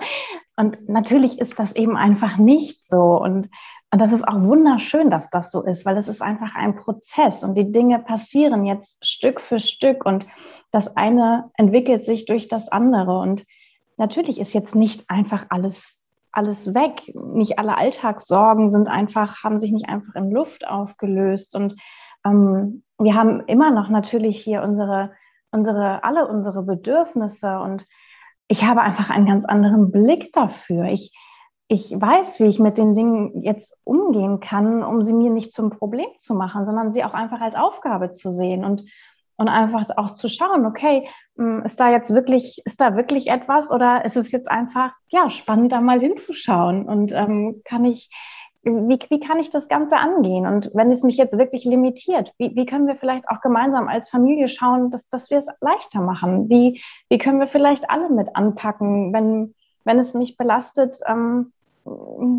Und 0.55 0.89
natürlich 0.89 1.41
ist 1.41 1.59
das 1.59 1.75
eben 1.75 1.97
einfach 1.97 2.39
nicht 2.39 2.85
so. 2.85 3.21
Und 3.21 3.49
und 3.91 4.01
das 4.03 4.13
ist 4.13 4.27
auch 4.27 4.41
wunderschön, 4.43 5.11
dass 5.11 5.31
das 5.31 5.51
so 5.51 5.63
ist, 5.63 5.87
weil 5.87 5.97
es 5.97 6.09
ist 6.09 6.21
einfach 6.21 6.55
ein 6.55 6.77
Prozess 6.77 7.43
und 7.43 7.57
die 7.57 7.73
Dinge 7.73 7.99
passieren 7.99 8.67
jetzt 8.67 9.05
Stück 9.07 9.41
für 9.41 9.61
Stück 9.61 10.05
und 10.05 10.27
das 10.71 10.97
eine 10.97 11.51
entwickelt 11.55 12.05
sich 12.05 12.27
durch 12.27 12.49
das 12.49 12.69
andere. 12.69 13.19
Und 13.19 13.47
natürlich 13.97 14.39
ist 14.39 14.53
jetzt 14.53 14.75
nicht 14.75 15.09
einfach 15.09 15.47
alles, 15.49 16.07
alles 16.33 16.75
weg. 16.75 17.15
Nicht 17.15 17.59
alle 17.59 17.79
Alltagssorgen 17.79 18.71
sind 18.71 18.89
einfach, 18.89 19.43
haben 19.43 19.57
sich 19.57 19.73
nicht 19.73 19.89
einfach 19.89 20.15
in 20.15 20.31
Luft 20.31 20.69
aufgelöst. 20.69 21.55
Und 21.55 21.75
ähm, 22.27 22.83
wir 22.99 23.15
haben 23.15 23.41
immer 23.47 23.71
noch 23.71 23.89
natürlich 23.89 24.39
hier 24.39 24.63
unsere, 24.63 25.13
unsere, 25.51 26.05
alle 26.05 26.29
unsere 26.29 26.63
Bedürfnisse 26.63 27.59
und 27.61 27.87
ich 28.49 28.65
habe 28.65 28.83
einfach 28.83 29.09
einen 29.09 29.27
ganz 29.27 29.47
anderen 29.47 29.91
Blick 29.91 30.33
dafür. 30.33 30.85
Ich, 30.85 31.13
ich 31.69 31.93
weiß, 31.93 32.41
wie 32.41 32.47
ich 32.47 32.59
mit 32.59 32.79
den 32.79 32.95
Dingen 32.95 33.43
jetzt 33.43 33.77
umgehen 33.85 34.41
kann, 34.41 34.83
um 34.83 35.03
sie 35.03 35.13
mir 35.13 35.31
nicht 35.31 35.53
zum 35.53 35.69
Problem 35.69 36.09
zu 36.17 36.35
machen, 36.35 36.65
sondern 36.65 36.93
sie 36.93 37.05
auch 37.05 37.13
einfach 37.13 37.43
als 37.43 37.57
Aufgabe 37.57 38.11
zu 38.11 38.31
sehen 38.31 38.65
und, 38.65 38.85
und 39.37 39.49
einfach 39.49 39.85
auch 39.99 40.15
zu 40.15 40.29
schauen, 40.29 40.65
okay, 40.65 41.07
hm, 41.37 41.63
ist 41.65 41.79
da 41.79 41.91
jetzt 41.91 42.13
wirklich, 42.15 42.63
ist 42.65 42.81
da 42.81 42.97
wirklich 42.97 43.29
etwas 43.29 43.71
oder 43.71 44.07
ist 44.07 44.17
es 44.17 44.33
jetzt 44.33 44.51
einfach, 44.51 44.93
ja, 45.09 45.29
spannend, 45.29 45.73
da 45.73 45.83
mal 45.83 46.01
hinzuschauen 46.01 46.87
und 46.87 47.13
ähm, 47.13 47.61
kann 47.67 47.85
ich, 47.85 48.09
wie, 48.63 48.99
wie 49.11 49.21
kann 49.21 49.39
ich 49.39 49.51
das 49.51 49.69
Ganze 49.69 49.99
angehen? 49.99 50.47
Und 50.47 50.71
wenn 50.73 50.91
es 50.91 51.03
mich 51.03 51.19
jetzt 51.19 51.37
wirklich 51.37 51.67
limitiert, 51.67 52.33
wie, 52.39 52.57
wie 52.57 52.65
können 52.65 52.87
wir 52.87 52.97
vielleicht 52.97 53.29
auch 53.29 53.43
gemeinsam 53.43 53.89
als 53.89 54.09
Familie 54.09 54.49
schauen, 54.49 54.91
dass, 54.91 55.11
dass 55.11 55.31
wir 55.31 55.37
es 55.37 55.49
leichter 55.61 56.01
machen? 56.01 56.49
Wie, 56.49 56.83
wie 57.11 57.19
können 57.19 57.41
wir 57.41 57.47
vielleicht 57.47 57.91
alle 57.91 58.09
mit 58.09 58.35
anpacken, 58.35 59.13
wenn, 59.13 59.55
wenn 59.85 59.99
es 59.99 60.15
mich 60.15 60.39
belastet, 60.39 60.99
ähm, 61.07 61.53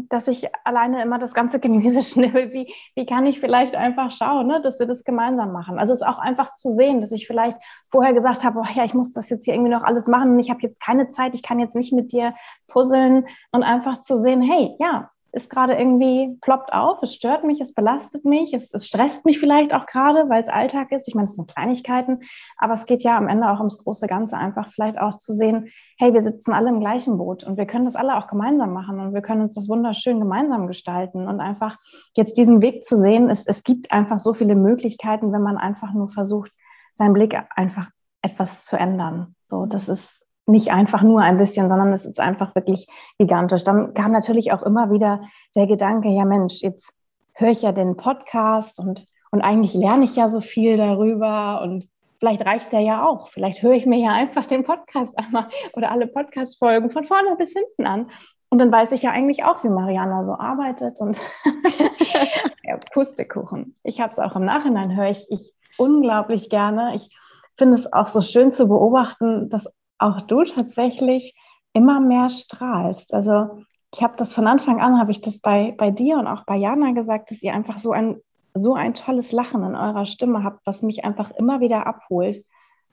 dass 0.10 0.28
ich 0.28 0.48
alleine 0.66 1.02
immer 1.02 1.20
das 1.20 1.34
ganze 1.34 1.60
Gemüse 1.60 2.04
schnibbel. 2.04 2.52
Wie, 2.54 2.74
wie 2.96 3.06
kann 3.06 3.26
ich 3.26 3.40
vielleicht 3.40 3.76
einfach 3.76 4.12
schauen, 4.12 4.48
ne, 4.48 4.62
dass 4.62 4.80
wir 4.80 4.86
das 4.86 5.04
gemeinsam 5.04 5.52
machen? 5.52 5.80
Also 5.80 5.94
es 5.94 6.02
ist 6.02 6.08
auch 6.08 6.20
einfach 6.20 6.54
zu 6.54 6.70
sehen, 6.70 7.02
dass 7.02 7.12
ich 7.12 7.28
vielleicht 7.28 7.58
vorher 7.90 8.14
gesagt 8.14 8.44
habe, 8.44 8.60
oh 8.60 8.72
ja, 8.74 8.86
ich 8.86 8.94
muss 8.94 9.12
das 9.12 9.30
jetzt 9.30 9.46
hier 9.46 9.54
irgendwie 9.54 9.72
noch 9.72 9.84
alles 9.84 10.08
machen 10.08 10.32
und 10.32 10.40
ich 10.40 10.50
habe 10.50 10.62
jetzt 10.62 10.82
keine 10.82 11.10
Zeit, 11.10 11.36
ich 11.36 11.44
kann 11.44 11.60
jetzt 11.60 11.76
nicht 11.76 11.94
mit 11.94 12.12
dir 12.12 12.34
puzzeln 12.68 13.28
und 13.52 13.64
einfach 13.64 14.02
zu 14.02 14.16
sehen, 14.16 14.42
hey, 14.42 14.76
ja, 14.80 15.12
ist 15.32 15.50
gerade 15.50 15.74
irgendwie, 15.74 16.38
ploppt 16.42 16.74
auf, 16.74 17.02
es 17.02 17.14
stört 17.14 17.44
mich, 17.44 17.62
es 17.62 17.74
belastet 17.74 18.26
mich, 18.26 18.54
es, 18.54 18.74
es 18.74 18.88
stresst 18.88 19.26
mich 19.26 19.40
vielleicht 19.40 19.74
auch 19.74 19.86
gerade, 19.86 20.30
weil 20.30 20.42
es 20.42 20.50
Alltag 20.50 20.92
ist. 20.92 21.08
Ich 21.08 21.16
meine, 21.16 21.26
es 21.26 21.36
sind 21.36 21.54
Kleinigkeiten, 21.54 22.20
aber 22.58 22.74
es 22.74 22.86
geht 22.86 23.04
ja 23.04 23.18
am 23.18 23.28
Ende 23.28 23.50
auch 23.50 23.60
ums 23.60 23.78
große 23.84 24.08
Ganze, 24.08 24.38
einfach 24.38 24.72
vielleicht 24.74 25.00
auch 25.00 25.18
zu 25.18 25.34
sehen, 25.34 25.70
hey, 25.98 26.14
wir 26.14 26.22
sitzen 26.22 26.54
alle 26.54 26.70
im 26.70 26.80
gleichen 26.80 27.18
Boot 27.18 27.44
und 27.44 27.58
wir 27.58 27.66
können 27.66 27.86
das 27.86 27.96
alle 27.96 28.18
auch 28.18 28.28
gemeinsam 28.28 28.74
machen 28.74 29.00
und 29.00 29.14
wir 29.14 29.22
können 29.22 29.42
uns 29.42 29.54
das 29.54 29.70
wunderschön 29.70 30.20
gemeinsam 30.20 30.68
gestalten 30.68 31.28
und 31.28 31.42
einfach 31.42 31.78
jetzt 32.16 32.38
diesen 32.38 32.62
Weg 32.62 32.84
zu 32.84 32.96
sehen, 32.96 33.30
es, 33.30 33.46
es 33.46 33.64
gibt 33.64 33.92
einfach 33.92 34.20
so 34.20 34.34
viele 34.34 34.56
Möglichkeiten, 34.56 35.32
wenn 35.32 35.42
man 35.42 35.58
einfach 35.58 35.94
nur 35.94 36.10
versucht, 36.10 36.52
seinen 36.94 37.14
Blick 37.14 37.38
einfach 37.56 37.90
etwas 38.22 38.66
zu 38.66 38.78
ändern. 38.78 39.36
So, 39.44 39.66
das 39.66 39.90
ist 39.90 40.19
nicht 40.50 40.72
einfach 40.72 41.02
nur 41.02 41.22
ein 41.22 41.38
bisschen, 41.38 41.70
sondern 41.70 41.94
es 41.94 42.06
ist 42.06 42.20
einfach 42.20 42.56
wirklich 42.56 42.88
gigantisch. 43.18 43.64
Dann 43.64 43.94
kam 43.94 44.12
natürlich 44.12 44.52
auch 44.52 44.64
immer 44.64 44.92
wieder 44.92 45.22
der 45.56 45.68
Gedanke, 45.68 46.10
ja 46.10 46.26
Mensch, 46.26 46.62
jetzt 46.62 46.94
höre 47.34 47.52
ich 47.52 47.62
ja 47.62 47.72
den 47.72 47.96
Podcast 47.96 48.80
und, 48.80 49.06
und 49.32 49.42
eigentlich 49.42 49.74
lerne 49.74 50.04
ich 50.04 50.16
ja 50.16 50.28
so 50.28 50.42
viel 50.42 50.78
darüber 50.78 51.62
und 51.62 51.88
vielleicht 52.20 52.46
reicht 52.46 52.72
der 52.72 52.82
ja 52.82 53.06
auch. 53.06 53.30
Vielleicht 53.30 53.62
höre 53.64 53.74
ich 53.74 53.86
mir 53.86 54.00
ja 54.00 54.12
einfach 54.12 54.46
den 54.46 54.64
Podcast 54.64 55.18
einmal 55.18 55.48
oder 55.74 55.92
alle 55.92 56.08
Podcast-Folgen 56.08 56.90
von 56.90 57.06
vorne 57.06 57.36
bis 57.38 57.54
hinten 57.54 57.86
an. 57.86 58.12
Und 58.50 58.58
dann 58.58 58.72
weiß 58.72 58.92
ich 58.94 59.04
ja 59.04 59.12
eigentlich 59.12 59.46
auch, 59.46 59.64
wie 59.64 59.70
Mariana 59.70 60.24
so 60.24 60.34
arbeitet 60.34 61.00
und 61.00 61.22
ja, 62.64 62.78
Pustekuchen. 62.92 63.76
Ich 63.84 64.02
habe 64.02 64.12
es 64.12 64.20
auch 64.20 64.36
im 64.36 64.44
Nachhinein, 64.44 64.96
höre 64.96 65.12
ich, 65.12 65.26
ich 65.30 65.54
unglaublich 65.78 66.50
gerne. 66.50 66.96
Ich 66.96 67.16
finde 67.58 67.76
es 67.76 67.94
auch 67.94 68.08
so 68.08 68.22
schön 68.22 68.52
zu 68.52 68.68
beobachten, 68.68 69.50
dass 69.50 69.68
auch 70.00 70.22
du 70.22 70.44
tatsächlich 70.44 71.36
immer 71.74 72.00
mehr 72.00 72.30
strahlst. 72.30 73.14
Also 73.14 73.64
ich 73.94 74.02
habe 74.02 74.16
das 74.18 74.34
von 74.34 74.48
Anfang 74.48 74.82
an, 74.82 75.00
habe 75.00 75.12
ich 75.12 75.22
das 75.22 75.40
bei, 75.40 75.74
bei 75.78 75.92
dir 75.92 76.18
und 76.18 76.28
auch 76.28 76.46
bei 76.46 76.56
Jana 76.56 76.92
gesagt, 76.92 77.32
dass 77.32 77.44
ihr 77.44 77.54
einfach 77.54 77.80
so 77.80 77.92
ein, 77.92 78.22
so 78.54 78.74
ein 78.74 78.94
tolles 78.94 79.32
Lachen 79.32 79.64
in 79.64 79.76
eurer 79.76 80.06
Stimme 80.06 80.44
habt, 80.44 80.66
was 80.66 80.82
mich 80.82 81.06
einfach 81.06 81.32
immer 81.32 81.60
wieder 81.60 81.86
abholt. 81.88 82.44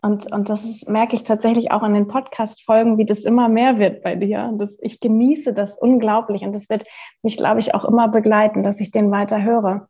Und, 0.02 0.30
und 0.32 0.48
das 0.48 0.64
ist, 0.64 0.88
merke 0.88 1.16
ich 1.16 1.24
tatsächlich 1.24 1.72
auch 1.72 1.82
in 1.82 1.94
den 1.94 2.06
Podcast-Folgen, 2.06 2.98
wie 2.98 3.06
das 3.06 3.24
immer 3.24 3.48
mehr 3.48 3.78
wird 3.78 4.02
bei 4.02 4.14
dir. 4.14 4.52
Das, 4.56 4.78
ich 4.82 5.00
genieße 5.00 5.52
das 5.52 5.78
unglaublich 5.78 6.42
und 6.42 6.54
das 6.54 6.68
wird 6.68 6.84
mich, 7.22 7.36
glaube 7.36 7.60
ich, 7.60 7.74
auch 7.74 7.84
immer 7.84 8.08
begleiten, 8.08 8.62
dass 8.62 8.80
ich 8.80 8.90
den 8.90 9.10
weiter 9.10 9.42
höre. 9.42 9.88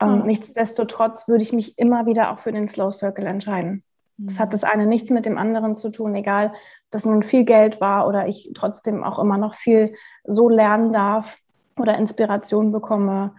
Mhm. 0.00 0.26
nichtsdestotrotz 0.26 1.26
würde 1.26 1.42
ich 1.42 1.52
mich 1.52 1.76
immer 1.76 2.06
wieder 2.06 2.32
auch 2.32 2.38
für 2.38 2.52
den 2.52 2.68
Slow 2.68 2.92
Circle 2.92 3.26
entscheiden. 3.26 3.82
Es 4.26 4.40
hat 4.40 4.52
das 4.52 4.64
eine 4.64 4.86
nichts 4.86 5.10
mit 5.10 5.26
dem 5.26 5.38
anderen 5.38 5.74
zu 5.74 5.90
tun, 5.90 6.14
egal, 6.14 6.48
ob 6.48 6.90
das 6.90 7.04
nun 7.04 7.22
viel 7.22 7.44
Geld 7.44 7.80
war 7.80 8.08
oder 8.08 8.26
ich 8.26 8.50
trotzdem 8.54 9.04
auch 9.04 9.18
immer 9.18 9.38
noch 9.38 9.54
viel 9.54 9.94
so 10.24 10.48
lernen 10.48 10.92
darf 10.92 11.38
oder 11.76 11.96
Inspiration 11.96 12.72
bekomme, 12.72 13.34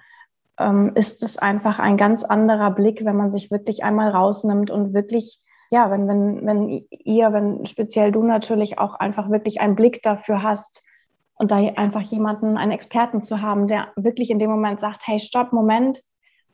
ähm, 0.57 0.91
ist 0.95 1.23
es 1.23 1.37
einfach 1.37 1.79
ein 1.79 1.97
ganz 1.97 2.23
anderer 2.23 2.71
Blick, 2.71 3.03
wenn 3.03 3.17
man 3.17 3.31
sich 3.31 3.51
wirklich 3.51 3.83
einmal 3.83 4.11
rausnimmt 4.11 4.71
und 4.71 4.93
wirklich, 4.93 5.41
ja, 5.69 5.91
wenn, 5.91 6.07
wenn, 6.07 6.45
wenn 6.45 6.85
ihr, 6.89 7.33
wenn 7.33 7.65
speziell 7.65 8.11
du 8.11 8.23
natürlich 8.23 8.77
auch 8.77 8.95
einfach 8.95 9.29
wirklich 9.29 9.59
einen 9.59 9.75
Blick 9.75 10.01
dafür 10.01 10.43
hast 10.43 10.83
und 11.35 11.51
da 11.51 11.57
einfach 11.57 12.01
jemanden, 12.01 12.57
einen 12.57 12.71
Experten 12.71 13.21
zu 13.21 13.41
haben, 13.41 13.67
der 13.67 13.89
wirklich 13.95 14.29
in 14.29 14.39
dem 14.39 14.49
Moment 14.49 14.79
sagt, 14.79 15.07
hey, 15.07 15.19
stopp, 15.19 15.53
Moment, 15.53 16.01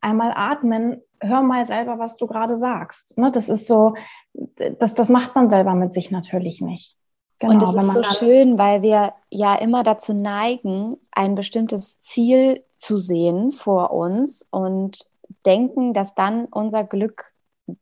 einmal 0.01 0.31
atmen, 0.35 1.01
hör 1.21 1.41
mal 1.41 1.65
selber, 1.65 1.99
was 1.99 2.17
du 2.17 2.28
gerade 2.28 2.56
sagst. 2.56 3.17
Ne? 3.17 3.32
Das 3.32 3.49
ist 3.49 3.67
so, 3.67 3.95
das, 4.34 4.93
das 4.93 5.10
macht 5.10 5.36
man 5.36 5.49
selber 5.49 5.73
mit 5.73 5.93
sich 5.93 6.12
natürlich 6.12 6.62
nicht. 6.62 6.97
Genau, 7.39 7.69
und 7.69 7.78
es 7.78 7.84
ist 7.84 7.93
so 7.93 8.04
schön, 8.04 8.58
weil 8.58 8.82
wir 8.82 9.13
ja 9.30 9.56
immer 9.56 9.84
dazu 9.84 10.13
neigen, 10.13 10.97
ein 11.12 11.36
bestimmtes 11.36 11.99
Ziel 11.99 12.63
zu 12.78 12.97
sehen 12.97 13.51
vor 13.51 13.91
uns 13.91 14.47
und 14.51 15.10
denken, 15.45 15.93
dass 15.93 16.15
dann 16.15 16.45
unser 16.45 16.84
Glück 16.84 17.34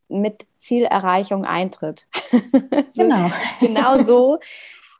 mit 0.07 0.47
Zielerreichung 0.59 1.45
eintritt. 1.45 2.07
Genau. 2.95 3.31
genau 3.59 3.97
so, 4.03 4.39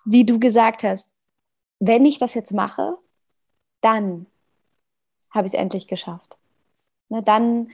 wie 0.06 0.26
du 0.26 0.39
gesagt 0.39 0.84
hast. 0.84 1.08
Wenn 1.80 2.06
ich 2.06 2.17
das 2.17 2.34
jetzt 2.34 2.54
mache, 2.54 2.98
dann 3.82 4.26
habe 5.32 5.48
ich 5.48 5.54
es 5.54 5.60
endlich 5.60 5.88
geschafft. 5.88 6.38
Ne, 7.10 7.22
dann 7.22 7.69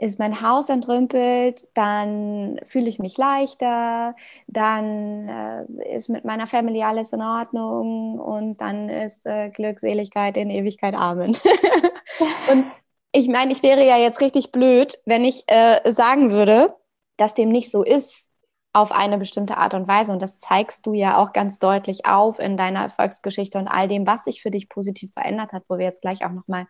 ist 0.00 0.18
mein 0.18 0.40
Haus 0.40 0.70
entrümpelt, 0.70 1.68
dann 1.74 2.58
fühle 2.64 2.88
ich 2.88 2.98
mich 2.98 3.18
leichter, 3.18 4.16
dann 4.46 5.28
äh, 5.28 5.96
ist 5.96 6.08
mit 6.08 6.24
meiner 6.24 6.46
Family 6.46 6.82
alles 6.82 7.12
in 7.12 7.20
Ordnung 7.20 8.18
und 8.18 8.60
dann 8.62 8.88
ist 8.88 9.26
äh, 9.26 9.50
Glückseligkeit 9.50 10.38
in 10.38 10.48
Ewigkeit 10.50 10.94
Amen. 10.94 11.36
und 12.50 12.64
ich 13.12 13.28
meine, 13.28 13.52
ich 13.52 13.62
wäre 13.62 13.86
ja 13.86 13.98
jetzt 13.98 14.22
richtig 14.22 14.52
blöd, 14.52 14.98
wenn 15.04 15.24
ich 15.24 15.44
äh, 15.48 15.92
sagen 15.92 16.30
würde, 16.30 16.74
dass 17.18 17.34
dem 17.34 17.50
nicht 17.50 17.70
so 17.70 17.82
ist 17.82 18.30
auf 18.72 18.92
eine 18.92 19.18
bestimmte 19.18 19.58
Art 19.58 19.74
und 19.74 19.86
Weise. 19.86 20.12
Und 20.12 20.22
das 20.22 20.38
zeigst 20.38 20.86
du 20.86 20.94
ja 20.94 21.18
auch 21.18 21.32
ganz 21.32 21.58
deutlich 21.58 22.06
auf 22.06 22.38
in 22.38 22.56
deiner 22.56 22.84
Erfolgsgeschichte 22.84 23.58
und 23.58 23.68
all 23.68 23.88
dem, 23.88 24.06
was 24.06 24.24
sich 24.24 24.40
für 24.40 24.50
dich 24.50 24.68
positiv 24.70 25.12
verändert 25.12 25.52
hat, 25.52 25.64
wo 25.68 25.76
wir 25.76 25.84
jetzt 25.84 26.00
gleich 26.00 26.24
auch 26.24 26.30
nochmal 26.30 26.66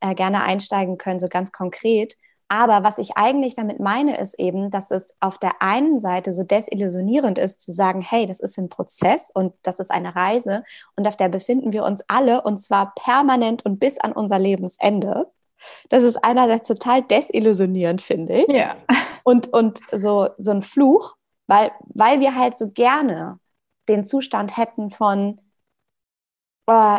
äh, 0.00 0.14
gerne 0.14 0.42
einsteigen 0.42 0.98
können, 0.98 1.20
so 1.20 1.28
ganz 1.28 1.52
konkret. 1.52 2.16
Aber 2.52 2.84
was 2.84 2.98
ich 2.98 3.16
eigentlich 3.16 3.54
damit 3.54 3.80
meine, 3.80 4.18
ist 4.18 4.38
eben, 4.38 4.70
dass 4.70 4.90
es 4.90 5.16
auf 5.20 5.38
der 5.38 5.62
einen 5.62 6.00
Seite 6.00 6.34
so 6.34 6.42
desillusionierend 6.42 7.38
ist, 7.38 7.62
zu 7.62 7.72
sagen, 7.72 8.02
hey, 8.02 8.26
das 8.26 8.40
ist 8.40 8.58
ein 8.58 8.68
Prozess 8.68 9.30
und 9.32 9.54
das 9.62 9.80
ist 9.80 9.90
eine 9.90 10.14
Reise 10.14 10.62
und 10.94 11.08
auf 11.08 11.16
der 11.16 11.30
befinden 11.30 11.72
wir 11.72 11.82
uns 11.82 12.04
alle 12.08 12.42
und 12.42 12.58
zwar 12.58 12.92
permanent 12.94 13.64
und 13.64 13.80
bis 13.80 13.98
an 13.98 14.12
unser 14.12 14.38
Lebensende. 14.38 15.32
Das 15.88 16.02
ist 16.02 16.22
einerseits 16.22 16.68
total 16.68 17.02
desillusionierend, 17.02 18.02
finde 18.02 18.42
ich. 18.42 18.52
Ja. 18.54 18.76
Und, 19.24 19.50
und 19.54 19.80
so, 19.90 20.28
so 20.36 20.50
ein 20.50 20.60
Fluch, 20.60 21.16
weil, 21.46 21.70
weil 21.84 22.20
wir 22.20 22.34
halt 22.34 22.54
so 22.54 22.68
gerne 22.68 23.38
den 23.88 24.04
Zustand 24.04 24.58
hätten 24.58 24.90
von, 24.90 25.40
oh, 26.66 26.98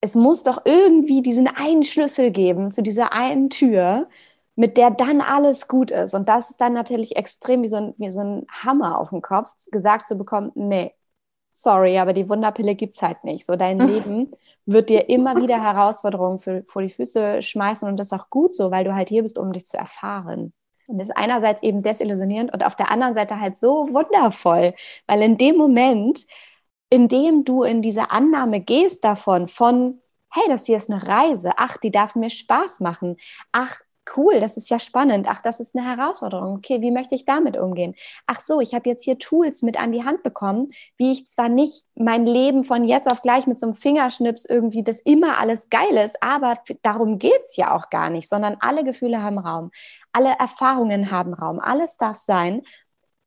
es 0.00 0.14
muss 0.14 0.44
doch 0.44 0.62
irgendwie 0.64 1.20
diesen 1.20 1.46
einen 1.46 1.82
Schlüssel 1.82 2.30
geben 2.30 2.70
zu 2.70 2.82
dieser 2.82 3.12
einen 3.12 3.50
Tür, 3.50 4.08
mit 4.56 4.78
der 4.78 4.90
dann 4.90 5.20
alles 5.20 5.68
gut 5.68 5.90
ist. 5.90 6.14
Und 6.14 6.28
das 6.28 6.50
ist 6.50 6.60
dann 6.60 6.72
natürlich 6.72 7.16
extrem 7.16 7.62
wie 7.62 7.68
so 7.68 7.76
ein, 7.76 7.94
wie 7.98 8.10
so 8.10 8.20
ein 8.20 8.46
Hammer 8.50 8.98
auf 8.98 9.10
dem 9.10 9.22
Kopf, 9.22 9.52
gesagt 9.70 10.08
zu 10.08 10.16
bekommen, 10.16 10.50
nee, 10.54 10.92
sorry, 11.50 11.98
aber 11.98 12.12
die 12.12 12.28
Wunderpille 12.28 12.74
gibt 12.74 12.94
es 12.94 13.02
halt 13.02 13.22
nicht. 13.22 13.44
So 13.46 13.56
dein 13.56 13.78
Leben 13.86 14.32
wird 14.64 14.88
dir 14.90 15.08
immer 15.08 15.36
wieder 15.36 15.62
Herausforderungen 15.62 16.38
für, 16.38 16.64
vor 16.64 16.82
die 16.82 16.90
Füße 16.90 17.42
schmeißen 17.42 17.88
und 17.88 17.98
das 17.98 18.08
ist 18.08 18.18
auch 18.18 18.30
gut 18.30 18.54
so, 18.54 18.70
weil 18.70 18.84
du 18.84 18.94
halt 18.94 19.10
hier 19.10 19.22
bist, 19.22 19.38
um 19.38 19.52
dich 19.52 19.66
zu 19.66 19.76
erfahren. 19.76 20.52
Und 20.86 20.98
das 20.98 21.08
ist 21.08 21.16
einerseits 21.16 21.62
eben 21.62 21.82
desillusionierend 21.82 22.52
und 22.52 22.64
auf 22.64 22.76
der 22.76 22.90
anderen 22.90 23.14
Seite 23.14 23.40
halt 23.40 23.56
so 23.56 23.88
wundervoll, 23.92 24.74
weil 25.06 25.22
in 25.22 25.36
dem 25.36 25.56
Moment, 25.56 26.26
in 26.90 27.08
dem 27.08 27.44
du 27.44 27.62
in 27.64 27.82
diese 27.82 28.10
Annahme 28.10 28.60
gehst 28.60 29.04
davon, 29.04 29.48
von, 29.48 30.00
hey, 30.30 30.44
das 30.48 30.66
hier 30.66 30.76
ist 30.76 30.90
eine 30.90 31.06
Reise, 31.06 31.50
ach, 31.56 31.76
die 31.78 31.90
darf 31.90 32.14
mir 32.14 32.30
Spaß 32.30 32.80
machen, 32.80 33.16
ach, 33.52 33.80
cool, 34.16 34.40
das 34.40 34.56
ist 34.56 34.70
ja 34.70 34.78
spannend. 34.78 35.26
Ach, 35.28 35.42
das 35.42 35.60
ist 35.60 35.76
eine 35.76 35.86
Herausforderung. 35.86 36.56
Okay, 36.56 36.80
wie 36.80 36.90
möchte 36.90 37.14
ich 37.14 37.24
damit 37.24 37.56
umgehen? 37.56 37.94
Ach 38.26 38.40
so, 38.40 38.60
ich 38.60 38.74
habe 38.74 38.88
jetzt 38.88 39.04
hier 39.04 39.18
Tools 39.18 39.62
mit 39.62 39.80
an 39.80 39.92
die 39.92 40.04
Hand 40.04 40.22
bekommen, 40.22 40.68
wie 40.96 41.12
ich 41.12 41.26
zwar 41.26 41.48
nicht 41.48 41.84
mein 41.94 42.26
Leben 42.26 42.64
von 42.64 42.84
jetzt 42.84 43.10
auf 43.10 43.22
gleich 43.22 43.46
mit 43.46 43.58
so 43.58 43.66
einem 43.66 43.74
Fingerschnips 43.74 44.44
irgendwie, 44.44 44.82
das 44.82 45.00
immer 45.00 45.38
alles 45.38 45.68
geil 45.70 45.96
ist, 45.96 46.22
aber 46.22 46.58
darum 46.82 47.18
geht 47.18 47.40
es 47.46 47.56
ja 47.56 47.76
auch 47.76 47.90
gar 47.90 48.10
nicht, 48.10 48.28
sondern 48.28 48.56
alle 48.60 48.84
Gefühle 48.84 49.22
haben 49.22 49.38
Raum, 49.38 49.70
alle 50.12 50.34
Erfahrungen 50.38 51.10
haben 51.10 51.34
Raum, 51.34 51.58
alles 51.58 51.96
darf 51.96 52.16
sein. 52.16 52.62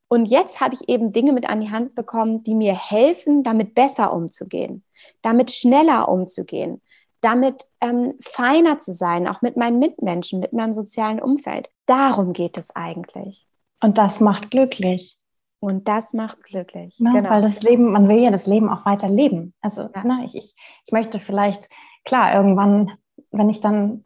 Und 0.08 0.26
jetzt 0.26 0.60
habe 0.60 0.74
ich 0.74 0.90
eben 0.90 1.12
Dinge 1.12 1.34
mit 1.34 1.48
an 1.48 1.62
die 1.62 1.70
Hand 1.70 1.94
bekommen, 1.94 2.42
die 2.44 2.56
mir 2.56 2.74
helfen, 2.74 3.44
damit 3.44 3.76
besser 3.76 4.12
umzugehen, 4.14 4.84
damit 5.22 5.52
schneller 5.52 6.10
umzugehen 6.10 6.82
damit 7.22 7.66
ähm, 7.82 8.14
feiner 8.22 8.80
zu 8.80 8.94
sein, 8.94 9.28
auch 9.28 9.42
mit 9.42 9.58
meinen 9.58 9.80
Mitmenschen, 9.80 10.40
mit 10.40 10.54
meinem 10.54 10.74
sozialen 10.74 11.22
Umfeld. 11.22 11.70
Darum 11.86 12.34
geht 12.34 12.58
es 12.58 12.76
eigentlich. 12.76 13.48
Und 13.82 13.98
das 13.98 14.20
macht 14.20 14.52
glücklich. 14.52 15.18
Und 15.60 15.88
das 15.88 16.14
macht 16.14 16.44
glücklich. 16.44 16.96
Ja, 17.00 17.12
genau. 17.12 17.30
Weil 17.30 17.42
das 17.42 17.62
Leben, 17.62 17.92
man 17.92 18.08
will 18.08 18.20
ja 18.20 18.32
das 18.32 18.48
Leben 18.48 18.70
auch 18.70 18.86
weiter 18.86 19.10
leben. 19.10 19.54
Also 19.62 19.90
ja. 19.94 20.04
ne, 20.04 20.24
ich, 20.26 20.36
ich, 20.36 20.56
ich 20.86 20.92
möchte 20.92 21.20
vielleicht, 21.20 21.70
klar, 22.06 22.34
irgendwann, 22.34 22.92
wenn 23.32 23.50
ich 23.50 23.60
dann 23.60 24.02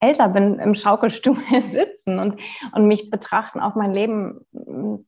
älter 0.00 0.28
bin, 0.28 0.58
im 0.58 0.74
Schaukelstuhl 0.74 1.38
sitzen 1.66 2.18
und, 2.18 2.40
und 2.72 2.86
mich 2.86 3.10
betrachten, 3.10 3.60
auf 3.60 3.74
mein 3.74 3.92
Leben 3.92 4.40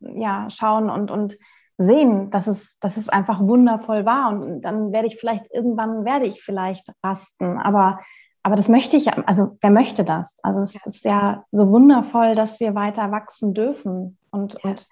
ja, 0.00 0.48
schauen 0.50 0.88
und, 0.88 1.10
und 1.10 1.36
sehen, 1.84 2.30
dass 2.30 2.46
es, 2.46 2.78
dass 2.78 2.96
es 2.96 3.08
einfach 3.08 3.40
wundervoll 3.40 4.04
war. 4.04 4.28
Und 4.30 4.62
dann 4.62 4.92
werde 4.92 5.08
ich 5.08 5.16
vielleicht, 5.16 5.52
irgendwann 5.52 6.04
werde 6.04 6.26
ich 6.26 6.42
vielleicht 6.42 6.92
rasten. 7.02 7.58
Aber, 7.58 8.00
aber 8.42 8.54
das 8.54 8.68
möchte 8.68 8.96
ich, 8.96 9.12
also 9.26 9.56
wer 9.60 9.70
möchte 9.70 10.04
das? 10.04 10.38
Also 10.42 10.60
es 10.60 10.74
ja. 10.74 10.80
ist 10.84 11.04
ja 11.04 11.44
so 11.52 11.70
wundervoll, 11.70 12.34
dass 12.34 12.60
wir 12.60 12.74
weiter 12.74 13.10
wachsen 13.10 13.54
dürfen 13.54 14.18
und, 14.30 14.54
ja. 14.62 14.70
und 14.70 14.86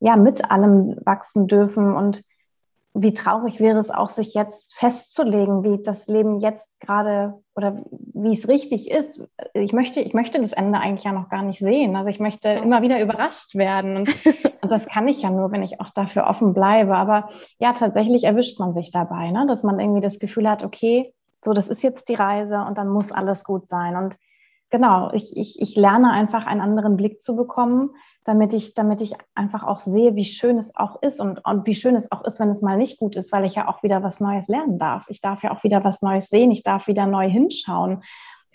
ja, 0.00 0.16
mit 0.16 0.50
allem 0.50 0.96
wachsen 1.04 1.46
dürfen. 1.46 1.94
Und 1.94 2.22
wie 2.96 3.12
traurig 3.12 3.58
wäre 3.58 3.80
es 3.80 3.90
auch, 3.90 4.08
sich 4.08 4.34
jetzt 4.34 4.76
festzulegen, 4.76 5.64
wie 5.64 5.82
das 5.82 6.06
Leben 6.06 6.38
jetzt 6.38 6.78
gerade 6.78 7.34
oder 7.56 7.82
wie 7.90 8.32
es 8.32 8.46
richtig 8.46 8.88
ist. 8.88 9.28
Ich 9.52 9.72
möchte, 9.72 10.00
ich 10.00 10.14
möchte 10.14 10.38
das 10.38 10.52
Ende 10.52 10.78
eigentlich 10.78 11.02
ja 11.02 11.10
noch 11.10 11.28
gar 11.28 11.42
nicht 11.42 11.58
sehen. 11.58 11.96
Also 11.96 12.08
ich 12.08 12.20
möchte 12.20 12.50
immer 12.50 12.82
wieder 12.82 13.00
überrascht 13.02 13.56
werden. 13.56 13.96
Und, 13.96 14.14
und 14.62 14.70
das 14.70 14.86
kann 14.86 15.08
ich 15.08 15.22
ja 15.22 15.30
nur, 15.30 15.50
wenn 15.50 15.64
ich 15.64 15.80
auch 15.80 15.90
dafür 15.90 16.28
offen 16.28 16.54
bleibe. 16.54 16.94
Aber 16.94 17.30
ja, 17.58 17.72
tatsächlich 17.72 18.24
erwischt 18.24 18.60
man 18.60 18.74
sich 18.74 18.92
dabei, 18.92 19.32
ne? 19.32 19.44
dass 19.48 19.64
man 19.64 19.80
irgendwie 19.80 20.00
das 20.00 20.20
Gefühl 20.20 20.48
hat, 20.48 20.62
okay, 20.62 21.12
so, 21.44 21.52
das 21.52 21.66
ist 21.66 21.82
jetzt 21.82 22.08
die 22.08 22.14
Reise 22.14 22.64
und 22.66 22.78
dann 22.78 22.88
muss 22.88 23.10
alles 23.10 23.42
gut 23.42 23.66
sein. 23.66 23.96
Und 23.96 24.16
genau, 24.70 25.12
ich, 25.12 25.36
ich, 25.36 25.60
ich 25.60 25.76
lerne 25.76 26.10
einfach 26.10 26.46
einen 26.46 26.60
anderen 26.60 26.96
Blick 26.96 27.22
zu 27.22 27.36
bekommen, 27.36 27.90
damit 28.24 28.54
ich, 28.54 28.74
damit 28.74 29.00
ich 29.00 29.14
einfach 29.34 29.62
auch 29.62 29.78
sehe, 29.78 30.16
wie 30.16 30.24
schön 30.24 30.56
es 30.56 30.74
auch 30.76 31.00
ist 31.02 31.20
und, 31.20 31.44
und 31.44 31.66
wie 31.66 31.74
schön 31.74 31.94
es 31.94 32.10
auch 32.10 32.24
ist, 32.24 32.40
wenn 32.40 32.48
es 32.48 32.62
mal 32.62 32.76
nicht 32.76 32.98
gut 32.98 33.16
ist, 33.16 33.32
weil 33.32 33.44
ich 33.44 33.54
ja 33.54 33.68
auch 33.68 33.82
wieder 33.82 34.02
was 34.02 34.20
Neues 34.20 34.48
lernen 34.48 34.78
darf. 34.78 35.04
Ich 35.08 35.20
darf 35.20 35.42
ja 35.42 35.52
auch 35.52 35.62
wieder 35.62 35.84
was 35.84 36.02
Neues 36.02 36.28
sehen, 36.28 36.50
ich 36.50 36.62
darf 36.62 36.86
wieder 36.86 37.06
neu 37.06 37.28
hinschauen. 37.28 38.02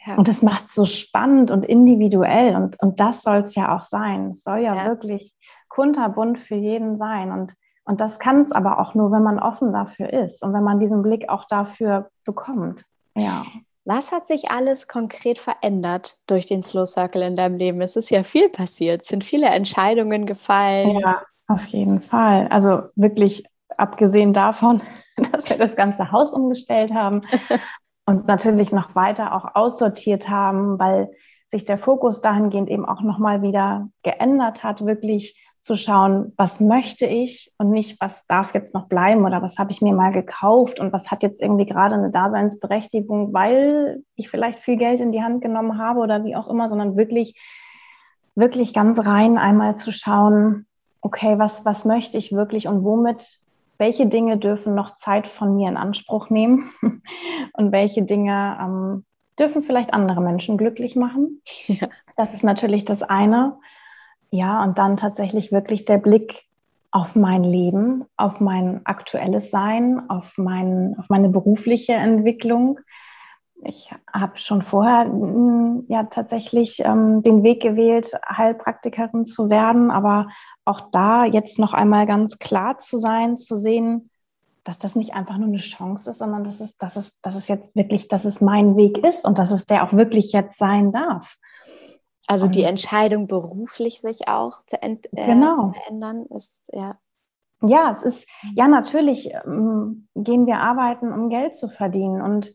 Ja. 0.06 0.16
Und 0.16 0.28
das 0.28 0.42
macht 0.42 0.68
es 0.68 0.76
so 0.76 0.86
spannend 0.86 1.52
und 1.52 1.66
individuell 1.66 2.56
und, 2.56 2.82
und 2.82 3.00
das 3.00 3.22
soll 3.22 3.38
es 3.38 3.54
ja 3.56 3.78
auch 3.78 3.84
sein. 3.84 4.30
Es 4.30 4.44
soll 4.44 4.60
ja, 4.60 4.74
ja, 4.74 4.86
wirklich 4.86 5.36
kunterbunt 5.68 6.40
für 6.40 6.56
jeden 6.56 6.98
sein. 6.98 7.32
Und, 7.32 7.54
und 7.84 8.02
das 8.02 8.18
kann 8.18 8.42
es 8.42 8.52
aber 8.52 8.80
auch 8.80 8.96
nur, 8.96 9.12
wenn 9.12 9.24
man 9.24 9.40
offen 9.40 9.72
dafür 9.72 10.12
ist 10.12 10.44
und 10.44 10.54
wenn 10.54 10.64
man 10.64 10.80
diesen 10.80 11.04
Blick 11.04 11.30
auch 11.30 11.46
dafür 11.46 12.10
bekommt. 12.26 12.86
Ja. 13.16 13.44
Was 13.90 14.12
hat 14.12 14.28
sich 14.28 14.52
alles 14.52 14.88
konkret 14.88 15.40
verändert 15.40 16.20
durch 16.28 16.46
den 16.46 16.62
Slow 16.62 16.86
Circle 16.86 17.24
in 17.24 17.36
deinem 17.36 17.58
Leben? 17.58 17.82
Es 17.82 17.96
ist 17.96 18.12
ja 18.12 18.22
viel 18.22 18.48
passiert, 18.48 19.02
es 19.02 19.08
sind 19.08 19.24
viele 19.24 19.48
Entscheidungen 19.48 20.28
gefallen. 20.28 21.00
Ja, 21.00 21.24
auf 21.48 21.66
jeden 21.66 22.04
Fall. 22.04 22.48
Also 22.52 22.84
wirklich 22.94 23.46
abgesehen 23.78 24.32
davon, 24.32 24.84
dass 25.32 25.50
wir 25.50 25.58
das 25.58 25.76
ganze 25.76 26.12
Haus 26.12 26.34
umgestellt 26.34 26.94
haben 26.94 27.22
und 28.06 28.28
natürlich 28.28 28.72
noch 28.72 28.94
weiter 28.94 29.34
auch 29.36 29.56
aussortiert 29.56 30.30
haben, 30.30 30.78
weil 30.78 31.10
sich 31.50 31.66
der 31.66 31.78
Fokus 31.78 32.22
dahingehend 32.22 32.70
eben 32.70 32.86
auch 32.86 33.02
nochmal 33.02 33.42
wieder 33.42 33.90
geändert 34.04 34.64
hat, 34.64 34.86
wirklich 34.86 35.50
zu 35.62 35.76
schauen, 35.76 36.32
was 36.38 36.62
möchte 36.62 37.06
ich 37.06 37.52
und 37.58 37.72
nicht, 37.72 38.00
was 38.00 38.26
darf 38.28 38.54
jetzt 38.54 38.74
noch 38.74 38.88
bleiben 38.88 39.26
oder 39.26 39.42
was 39.42 39.58
habe 39.58 39.72
ich 39.72 39.82
mir 39.82 39.94
mal 39.94 40.12
gekauft 40.12 40.80
und 40.80 40.94
was 40.94 41.12
hat 41.12 41.22
jetzt 41.22 41.42
irgendwie 41.42 41.66
gerade 41.66 41.96
eine 41.96 42.12
Daseinsberechtigung, 42.12 43.34
weil 43.34 44.04
ich 44.16 44.30
vielleicht 44.30 44.60
viel 44.60 44.78
Geld 44.78 45.02
in 45.02 45.12
die 45.12 45.24
Hand 45.24 45.42
genommen 45.42 45.78
habe 45.78 46.00
oder 46.00 46.24
wie 46.24 46.36
auch 46.36 46.48
immer, 46.48 46.70
sondern 46.70 46.96
wirklich, 46.96 47.36
wirklich 48.36 48.74
ganz 48.74 49.00
rein 49.04 49.38
einmal 49.38 49.76
zu 49.76 49.92
schauen, 49.92 50.66
okay, 51.02 51.40
was, 51.40 51.66
was 51.66 51.84
möchte 51.84 52.18
ich 52.18 52.32
wirklich 52.32 52.68
und 52.68 52.84
womit, 52.84 53.40
welche 53.78 54.06
Dinge 54.06 54.38
dürfen 54.38 54.76
noch 54.76 54.96
Zeit 54.98 55.28
von 55.28 55.56
mir 55.56 55.68
in 55.68 55.78
Anspruch 55.78 56.30
nehmen 56.30 56.72
und 57.54 57.72
welche 57.72 58.04
Dinge 58.04 58.58
ähm, 58.62 59.06
dürfen 59.40 59.64
vielleicht 59.64 59.94
andere 59.94 60.22
Menschen 60.22 60.58
glücklich 60.58 60.96
machen. 60.96 61.42
Ja. 61.68 61.88
Das 62.16 62.34
ist 62.34 62.44
natürlich 62.44 62.84
das 62.84 63.04
eine. 63.04 63.58
Ja, 64.32 64.64
und 64.64 64.78
dann 64.78 64.98
tatsächlich 64.98 65.52
wirklich 65.52 65.86
der 65.86 65.98
Blick 66.00 66.50
auf 66.92 67.16
mein 67.16 67.44
Leben, 67.44 68.06
auf 68.18 68.40
mein 68.40 68.82
aktuelles 68.86 69.52
Sein, 69.52 70.10
auf, 70.10 70.34
mein, 70.38 70.96
auf 70.98 71.06
meine 71.10 71.30
berufliche 71.30 71.94
Entwicklung. 71.94 72.80
Ich 73.64 73.92
habe 74.12 74.40
schon 74.40 74.62
vorher 74.62 75.06
mm, 75.06 75.86
ja 75.88 76.04
tatsächlich 76.06 76.80
ähm, 76.84 77.22
den 77.24 77.44
Weg 77.44 77.62
gewählt, 77.62 78.12
Heilpraktikerin 78.28 79.26
zu 79.26 79.50
werden, 79.50 79.92
aber 79.92 80.30
auch 80.66 80.82
da 80.92 81.26
jetzt 81.26 81.60
noch 81.60 81.74
einmal 81.74 82.08
ganz 82.08 82.40
klar 82.40 82.80
zu 82.80 82.98
sein, 82.98 83.38
zu 83.38 83.56
sehen, 83.56 84.10
dass 84.64 84.80
das 84.80 84.96
nicht 84.96 85.14
einfach 85.14 85.38
nur 85.38 85.48
eine 85.48 85.58
Chance 85.58 86.10
ist, 86.10 86.20
sondern 86.20 86.44
dass 86.44 86.60
es, 86.60 86.78
dass 86.78 86.96
es, 86.96 87.20
dass 87.22 87.36
es 87.36 87.48
jetzt 87.48 87.76
wirklich, 87.76 88.08
dass 88.08 88.26
es 88.26 88.42
mein 88.42 88.78
Weg 88.78 88.98
ist 89.00 89.26
und 89.26 89.38
dass 89.38 89.52
es 89.52 89.66
der 89.66 89.84
auch 89.84 89.94
wirklich 89.94 90.32
jetzt 90.32 90.58
sein 90.58 90.92
darf. 90.92 91.38
Also 92.28 92.48
die 92.48 92.64
Entscheidung 92.64 93.28
beruflich 93.28 94.02
sich 94.02 94.28
auch 94.28 94.62
zu 94.68 94.82
äh, 94.82 94.98
genau. 95.12 95.74
verändern 95.74 96.26
ist 96.28 96.62
ja. 96.72 96.98
Ja, 97.62 97.92
es 97.92 98.04
ist 98.04 98.30
ja 98.56 98.68
natürlich 98.68 99.32
ähm, 99.46 100.08
gehen 100.16 100.46
wir 100.46 100.60
arbeiten, 100.60 101.12
um 101.12 101.30
Geld 101.30 101.56
zu 101.56 101.68
verdienen 101.68 102.22
und 102.22 102.54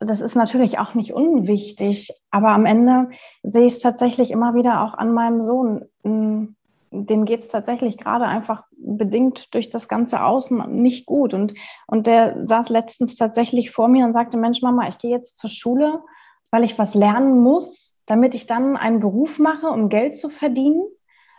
das 0.00 0.22
ist 0.22 0.34
natürlich 0.34 0.78
auch 0.78 0.94
nicht 0.94 1.12
unwichtig, 1.12 2.10
aber 2.30 2.48
am 2.48 2.64
Ende 2.64 3.10
sehe 3.42 3.66
ich 3.66 3.74
es 3.74 3.78
tatsächlich 3.80 4.30
immer 4.30 4.54
wieder 4.54 4.82
auch 4.82 4.94
an 4.94 5.12
meinem 5.12 5.42
Sohn. 5.42 5.84
Hm, 6.02 6.56
dem 6.90 7.24
geht 7.24 7.40
es 7.40 7.48
tatsächlich 7.48 7.98
gerade 7.98 8.24
einfach 8.26 8.64
bedingt 8.70 9.54
durch 9.54 9.68
das 9.68 9.88
ganze 9.88 10.24
Außen 10.24 10.74
nicht 10.74 11.06
gut. 11.06 11.34
Und, 11.34 11.54
und 11.86 12.06
der 12.06 12.46
saß 12.46 12.68
letztens 12.68 13.14
tatsächlich 13.14 13.70
vor 13.70 13.88
mir 13.88 14.04
und 14.04 14.12
sagte, 14.12 14.36
Mensch, 14.36 14.62
Mama, 14.62 14.88
ich 14.88 14.98
gehe 14.98 15.10
jetzt 15.10 15.38
zur 15.38 15.50
Schule, 15.50 16.02
weil 16.50 16.64
ich 16.64 16.78
was 16.78 16.94
lernen 16.94 17.40
muss 17.40 17.90
damit 18.10 18.34
ich 18.34 18.48
dann 18.48 18.76
einen 18.76 18.98
Beruf 18.98 19.38
mache, 19.38 19.68
um 19.68 19.88
Geld 19.88 20.16
zu 20.16 20.30
verdienen, 20.30 20.82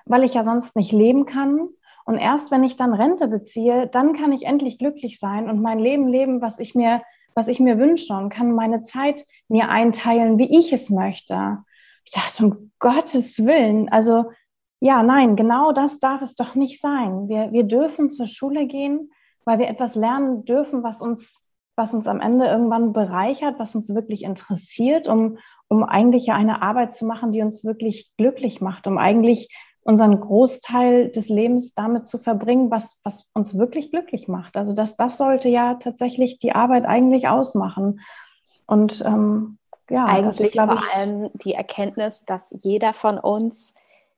weil 0.06 0.24
ich 0.24 0.36
ja 0.36 0.44
sonst 0.44 0.78
nicht 0.78 0.94
leben 0.94 1.26
kann. 1.26 1.68
Und 2.06 2.18
erst 2.18 2.50
wenn 2.50 2.64
ich 2.64 2.78
dann 2.78 2.94
Rente 2.94 3.28
beziehe, 3.28 3.88
dann 3.88 4.14
kann 4.14 4.32
ich 4.32 4.46
endlich 4.46 4.80
glücklich 4.80 5.20
sein 5.20 5.50
und 5.50 5.62
mein 5.62 5.80
Leben 5.80 6.08
leben, 6.08 6.42
was 6.42 6.60
ich 6.60 6.74
mir, 6.74 7.02
was 7.34 7.50
ich 7.50 7.60
mir 7.60 7.78
wünsche 7.78 8.14
und 8.14 8.30
kann 8.30 8.54
meine 8.54 8.80
Zeit 8.80 9.26
mir 9.50 9.68
einteilen, 9.68 10.38
wie 10.38 10.58
ich 10.58 10.72
es 10.72 10.90
möchte. 10.90 11.58
Ich 12.06 12.14
dachte, 12.14 12.46
um 12.46 12.72
Gottes 12.80 13.46
Willen, 13.46 13.90
also 13.90 14.32
ja, 14.82 15.04
nein, 15.04 15.36
genau 15.36 15.72
das 15.72 16.00
darf 16.00 16.22
es 16.22 16.36
doch 16.36 16.56
nicht 16.56 16.82
sein. 16.82 17.30
Wir, 17.30 17.52
wir 17.54 17.64
dürfen 17.64 18.10
zur 18.10 18.26
Schule 18.26 18.66
gehen, 18.66 19.12
weil 19.46 19.60
wir 19.60 19.70
etwas 19.70 19.96
lernen 19.96 20.44
dürfen, 20.44 20.84
was 20.84 21.02
uns 21.02 21.48
was 21.76 21.94
uns 21.94 22.06
am 22.06 22.20
Ende 22.22 22.46
irgendwann 22.46 22.94
bereichert, 22.94 23.58
was 23.58 23.74
uns 23.76 23.94
wirklich 23.96 24.24
interessiert, 24.24 25.08
um, 25.08 25.38
um 25.68 25.84
eigentlich 25.84 26.28
ja 26.28 26.36
eine 26.36 26.62
Arbeit 26.62 26.94
zu 26.94 27.06
machen, 27.06 27.32
die 27.32 27.42
uns 27.42 27.64
wirklich 27.64 28.12
glücklich 28.18 28.62
macht, 28.62 28.88
um 28.88 28.98
eigentlich 28.98 29.50
unseren 29.84 30.20
Großteil 30.20 31.10
des 31.10 31.30
Lebens 31.30 31.74
damit 31.74 32.06
zu 32.06 32.20
verbringen, 32.20 32.70
was, 32.70 33.00
was 33.04 33.28
uns 33.34 33.58
wirklich 33.58 33.90
glücklich 33.90 34.28
macht. 34.28 34.58
Also 34.58 34.74
das, 34.74 34.96
das 34.96 35.18
sollte 35.18 35.50
ja 35.50 35.76
tatsächlich 35.76 36.38
die 36.38 36.54
Arbeit 36.54 36.86
eigentlich 36.86 37.28
ausmachen. 37.28 38.02
Und 38.68 39.04
ähm, 39.06 39.58
ja, 39.90 40.06
eigentlich 40.06 40.40
ist, 40.40 40.60
vor 40.60 40.82
ich, 40.84 40.96
allem 40.96 41.32
die 41.34 41.54
Erkenntnis, 41.54 42.26
dass 42.26 42.54
jeder 42.60 42.94
von 42.94 43.18
uns 43.18 43.74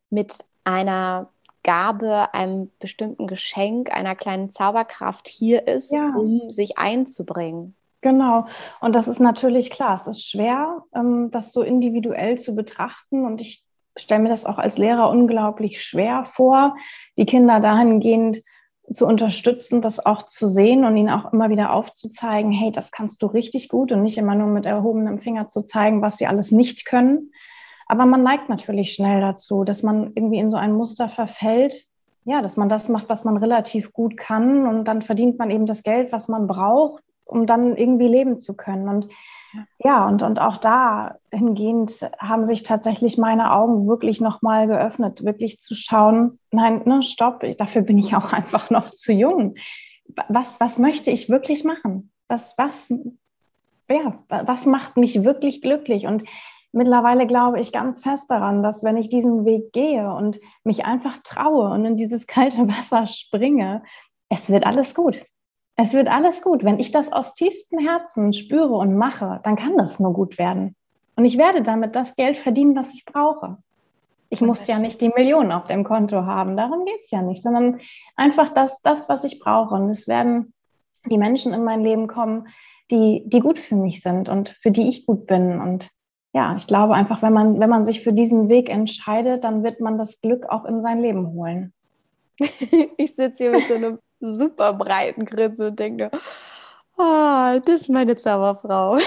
mit 0.09 0.43
einer 0.63 1.29
Gabe, 1.63 2.33
einem 2.33 2.71
bestimmten 2.79 3.27
Geschenk, 3.27 3.91
einer 3.95 4.15
kleinen 4.15 4.49
Zauberkraft 4.49 5.27
hier 5.27 5.67
ist, 5.67 5.93
ja. 5.93 6.13
um 6.15 6.49
sich 6.49 6.77
einzubringen. 6.77 7.75
Genau. 8.01 8.45
Und 8.81 8.95
das 8.95 9.07
ist 9.07 9.19
natürlich 9.19 9.69
klar. 9.69 9.93
Es 9.93 10.07
ist 10.07 10.29
schwer, 10.29 10.83
ähm, 10.93 11.31
das 11.31 11.53
so 11.53 11.61
individuell 11.61 12.37
zu 12.37 12.53
betrachten. 12.53 13.25
Und 13.25 13.39
ich 13.39 13.63
stelle 13.97 14.21
mir 14.21 14.29
das 14.29 14.45
auch 14.45 14.57
als 14.57 14.77
Lehrer 14.77 15.09
unglaublich 15.09 15.81
schwer 15.81 16.25
vor, 16.25 16.75
die 17.17 17.25
Kinder 17.25 17.61
dahingehend 17.61 18.41
zu 18.91 19.07
unterstützen, 19.07 19.81
das 19.81 20.05
auch 20.05 20.23
zu 20.23 20.45
sehen 20.45 20.83
und 20.83 20.97
ihnen 20.97 21.09
auch 21.09 21.31
immer 21.31 21.49
wieder 21.49 21.73
aufzuzeigen, 21.73 22.51
hey, 22.51 22.71
das 22.71 22.91
kannst 22.91 23.21
du 23.21 23.27
richtig 23.27 23.69
gut 23.69 23.93
und 23.93 24.03
nicht 24.03 24.17
immer 24.17 24.35
nur 24.35 24.47
mit 24.47 24.65
erhobenem 24.65 25.19
Finger 25.19 25.47
zu 25.47 25.63
zeigen, 25.63 26.01
was 26.01 26.17
sie 26.17 26.27
alles 26.27 26.51
nicht 26.51 26.85
können. 26.85 27.31
Aber 27.87 28.05
man 28.05 28.23
neigt 28.23 28.49
natürlich 28.49 28.93
schnell 28.93 29.21
dazu, 29.21 29.63
dass 29.63 29.83
man 29.83 30.11
irgendwie 30.15 30.39
in 30.39 30.49
so 30.49 30.57
ein 30.57 30.73
Muster 30.73 31.09
verfällt, 31.09 31.85
ja, 32.25 32.41
dass 32.41 32.57
man 32.57 32.69
das 32.69 32.89
macht, 32.89 33.09
was 33.09 33.23
man 33.23 33.37
relativ 33.37 33.91
gut 33.91 34.17
kann 34.17 34.67
und 34.67 34.85
dann 34.85 35.01
verdient 35.01 35.37
man 35.39 35.51
eben 35.51 35.65
das 35.65 35.83
Geld, 35.83 36.11
was 36.11 36.27
man 36.27 36.47
braucht, 36.47 37.03
um 37.25 37.45
dann 37.45 37.75
irgendwie 37.75 38.07
leben 38.07 38.37
zu 38.37 38.53
können. 38.53 38.87
Und 38.87 39.09
ja, 39.79 40.07
und, 40.07 40.23
und 40.23 40.39
auch 40.39 40.57
dahingehend 40.57 42.09
haben 42.17 42.45
sich 42.45 42.63
tatsächlich 42.63 43.17
meine 43.17 43.51
Augen 43.51 43.87
wirklich 43.87 44.21
nochmal 44.21 44.67
geöffnet, 44.67 45.23
wirklich 45.23 45.59
zu 45.59 45.75
schauen, 45.75 46.39
nein, 46.51 46.81
ne, 46.85 47.03
stopp, 47.03 47.43
dafür 47.57 47.81
bin 47.81 47.97
ich 47.97 48.15
auch 48.15 48.33
einfach 48.33 48.69
noch 48.69 48.89
zu 48.89 49.13
jung. 49.13 49.55
Was, 50.27 50.59
was 50.59 50.79
möchte 50.79 51.11
ich 51.11 51.29
wirklich 51.29 51.63
machen? 51.63 52.11
Was, 52.27 52.57
was, 52.57 52.91
ja, 53.89 54.23
was 54.29 54.65
macht 54.65 54.97
mich 54.97 55.23
wirklich 55.23 55.61
glücklich? 55.61 56.07
Und 56.07 56.23
mittlerweile 56.73 57.25
glaube 57.27 57.59
ich 57.59 57.71
ganz 57.71 58.01
fest 58.01 58.29
daran, 58.29 58.63
dass 58.63 58.83
wenn 58.83 58.97
ich 58.97 59.07
diesen 59.07 59.45
Weg 59.45 59.71
gehe 59.71 60.13
und 60.13 60.39
mich 60.63 60.85
einfach 60.85 61.17
traue 61.19 61.69
und 61.69 61.85
in 61.85 61.95
dieses 61.95 62.27
kalte 62.27 62.67
Wasser 62.67 63.07
springe, 63.07 63.83
es 64.29 64.49
wird 64.49 64.65
alles 64.65 64.93
gut. 64.93 65.23
Es 65.75 65.93
wird 65.93 66.07
alles 66.07 66.41
gut. 66.41 66.63
Wenn 66.63 66.79
ich 66.79 66.91
das 66.91 67.11
aus 67.11 67.33
tiefstem 67.33 67.79
Herzen 67.79 68.33
spüre 68.33 68.75
und 68.75 68.95
mache, 68.95 69.39
dann 69.43 69.55
kann 69.55 69.77
das 69.77 69.99
nur 69.99 70.13
gut 70.13 70.37
werden. 70.37 70.75
Und 71.15 71.25
ich 71.25 71.37
werde 71.37 71.61
damit 71.61 71.95
das 71.95 72.15
Geld 72.15 72.37
verdienen, 72.37 72.75
was 72.75 72.93
ich 72.93 73.05
brauche. 73.05 73.57
Ich 74.29 74.41
muss 74.41 74.65
ja 74.65 74.79
nicht 74.79 75.01
die 75.01 75.09
Millionen 75.09 75.51
auf 75.51 75.65
dem 75.65 75.83
Konto 75.83 76.25
haben, 76.25 76.57
darum 76.57 76.85
geht 76.85 77.01
es 77.03 77.11
ja 77.11 77.21
nicht, 77.21 77.43
sondern 77.43 77.79
einfach 78.15 78.51
das, 78.53 78.81
das, 78.81 79.07
was 79.09 79.23
ich 79.23 79.39
brauche. 79.39 79.75
Und 79.75 79.89
es 79.89 80.07
werden 80.07 80.53
die 81.05 81.19
Menschen 81.19 81.53
in 81.53 81.63
mein 81.63 81.83
Leben 81.83 82.07
kommen, 82.07 82.47
die, 82.89 83.23
die 83.27 83.39
gut 83.39 83.59
für 83.59 83.75
mich 83.75 84.01
sind 84.01 84.29
und 84.29 84.49
für 84.61 84.71
die 84.71 84.89
ich 84.89 85.05
gut 85.05 85.27
bin. 85.27 85.61
Und 85.61 85.89
ja, 86.33 86.55
ich 86.55 86.65
glaube 86.65 86.95
einfach, 86.95 87.21
wenn 87.21 87.33
man, 87.33 87.59
wenn 87.59 87.69
man 87.69 87.85
sich 87.85 88.01
für 88.01 88.11
diesen 88.11 88.49
Weg 88.49 88.69
entscheidet, 88.69 89.43
dann 89.43 89.63
wird 89.63 89.79
man 89.79 89.99
das 89.99 90.19
Glück 90.19 90.47
auch 90.49 90.65
in 90.65 90.81
sein 90.81 90.99
Leben 90.99 91.33
holen. 91.33 91.73
ich 92.97 93.15
sitze 93.15 93.43
hier 93.43 93.51
mit 93.51 93.67
so 93.67 93.75
einem 93.75 93.99
super 94.19 94.73
breiten 94.73 95.25
Grinsen 95.25 95.67
und 95.67 95.79
denke, 95.79 96.09
oh, 96.97 97.59
das 97.63 97.81
ist 97.81 97.89
meine 97.89 98.17
Zauberfrau. 98.17 98.97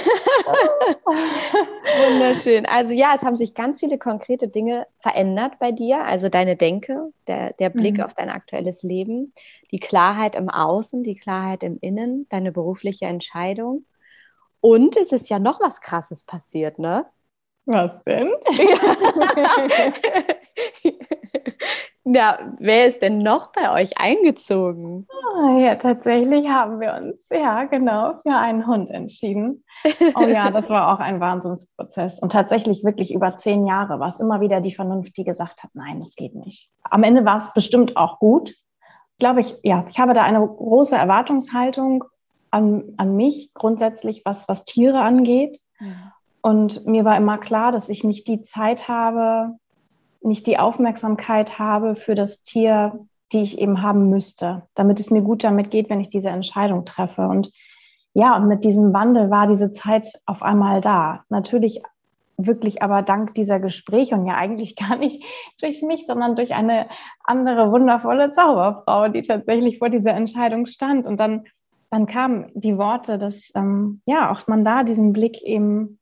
Wunderschön. 2.09 2.65
Also 2.67 2.93
ja, 2.93 3.15
es 3.17 3.23
haben 3.23 3.37
sich 3.37 3.55
ganz 3.55 3.81
viele 3.81 3.99
konkrete 3.99 4.47
Dinge 4.47 4.87
verändert 4.99 5.59
bei 5.59 5.73
dir. 5.73 6.05
Also 6.05 6.29
deine 6.29 6.55
Denke, 6.55 7.13
der, 7.27 7.55
der 7.55 7.71
Blick 7.71 7.97
mhm. 7.99 8.05
auf 8.05 8.15
dein 8.15 8.31
aktuelles 8.31 8.85
Leben, 8.85 9.33
die 9.73 9.81
Klarheit 9.81 10.37
im 10.37 10.49
Außen, 10.49 11.03
die 11.03 11.17
Klarheit 11.17 11.65
im 11.65 11.79
Innen, 11.81 12.29
deine 12.29 12.53
berufliche 12.53 13.07
Entscheidung. 13.07 13.85
Und 14.61 14.97
es 14.97 15.11
ist 15.11 15.29
ja 15.29 15.41
noch 15.41 15.61
was 15.61 15.81
Krasses 15.81 16.23
passiert, 16.23 16.79
ne? 16.79 17.07
Was 17.67 18.03
denn? 18.03 18.31
Ja, 22.09 22.39
wer 22.61 22.87
ist 22.87 23.03
denn 23.03 23.19
noch 23.19 23.51
bei 23.51 23.75
euch 23.75 23.99
eingezogen? 23.99 25.09
Oh, 25.11 25.59
ja, 25.59 25.75
tatsächlich 25.75 26.49
haben 26.49 26.79
wir 26.79 26.95
uns, 26.95 27.29
ja, 27.31 27.65
genau, 27.65 28.21
für 28.23 28.37
einen 28.37 28.65
Hund 28.65 28.91
entschieden. 28.91 29.65
Oh 30.15 30.23
ja, 30.23 30.53
das 30.53 30.71
war 30.71 30.95
auch 30.95 31.01
ein 31.01 31.19
Wahnsinnsprozess. 31.19 32.21
Und 32.21 32.31
tatsächlich 32.31 32.85
wirklich 32.85 33.13
über 33.13 33.35
zehn 33.35 33.67
Jahre 33.67 33.99
war 33.99 34.07
es 34.07 34.21
immer 34.21 34.41
wieder 34.41 34.61
die 34.61 34.73
Vernunft, 34.73 35.17
die 35.17 35.25
gesagt 35.25 35.65
hat, 35.65 35.71
nein, 35.75 35.99
das 35.99 36.15
geht 36.15 36.37
nicht. 36.37 36.71
Am 36.85 37.03
Ende 37.03 37.25
war 37.25 37.39
es 37.39 37.53
bestimmt 37.55 37.97
auch 37.97 38.21
gut. 38.21 38.55
Glaube 39.19 39.41
ich, 39.41 39.57
ja, 39.65 39.85
ich 39.91 39.99
habe 39.99 40.15
da 40.15 40.23
eine 40.23 40.47
große 40.47 40.95
Erwartungshaltung 40.95 42.05
an, 42.53 42.95
an 42.99 43.17
mich 43.17 43.51
grundsätzlich, 43.53 44.23
was, 44.25 44.49
was 44.49 44.65
Tiere 44.65 45.01
angeht. 45.01 45.59
Mhm. 45.81 46.13
Und 46.47 46.87
mir 46.87 47.05
war 47.05 47.17
immer 47.17 47.39
klar, 47.39 47.73
dass 47.73 47.89
ich 47.89 48.05
nicht 48.05 48.29
die 48.29 48.41
Zeit 48.41 48.87
habe, 48.87 49.57
nicht 50.21 50.47
die 50.47 50.61
Aufmerksamkeit 50.61 51.59
habe 51.59 51.97
für 51.97 52.15
das 52.15 52.45
Tier, 52.45 53.05
die 53.33 53.43
ich 53.43 53.59
eben 53.59 53.83
haben 53.83 54.11
müsste, 54.11 54.63
damit 54.77 55.01
es 55.01 55.11
mir 55.11 55.23
gut 55.23 55.43
damit 55.43 55.73
geht, 55.73 55.91
wenn 55.91 55.99
ich 55.99 56.09
diese 56.09 56.29
Entscheidung 56.29 56.85
treffe. 56.85 57.27
Und 57.27 57.51
ja, 58.15 58.37
und 58.37 58.47
mit 58.47 58.63
diesem 58.63 58.93
Wandel 58.93 59.29
war 59.29 59.49
diese 59.49 59.73
Zeit 59.73 60.07
auf 60.25 60.41
einmal 60.41 60.81
da. 60.81 61.25
Natürlich 61.31 61.81
wirklich 62.37 62.81
aber 62.81 63.03
dank 63.03 63.35
dieser 63.35 63.59
Gespräche 63.59 64.15
und 64.15 64.25
ja 64.25 64.37
eigentlich 64.37 64.77
gar 64.89 64.95
nicht 64.95 65.25
durch 65.61 65.83
mich, 65.83 66.07
sondern 66.07 66.37
durch 66.37 66.55
eine 66.55 66.87
andere 67.25 67.73
wundervolle 67.73 68.31
Zauberfrau, 68.31 69.09
die 69.09 69.23
tatsächlich 69.23 69.79
vor 69.79 69.91
dieser 69.91 70.15
Entscheidung 70.15 70.67
stand. 70.67 71.09
Und 71.09 71.19
dann, 71.19 71.47
dann 71.91 72.07
kamen 72.07 72.53
die 72.55 72.79
Worte, 72.79 73.19
dass 73.19 73.51
ähm, 73.57 74.01
ja 74.07 74.31
auch 74.31 74.47
man 74.47 74.63
da 74.63 74.85
diesen 74.85 75.13
Blick 75.13 75.43
eben 75.43 75.99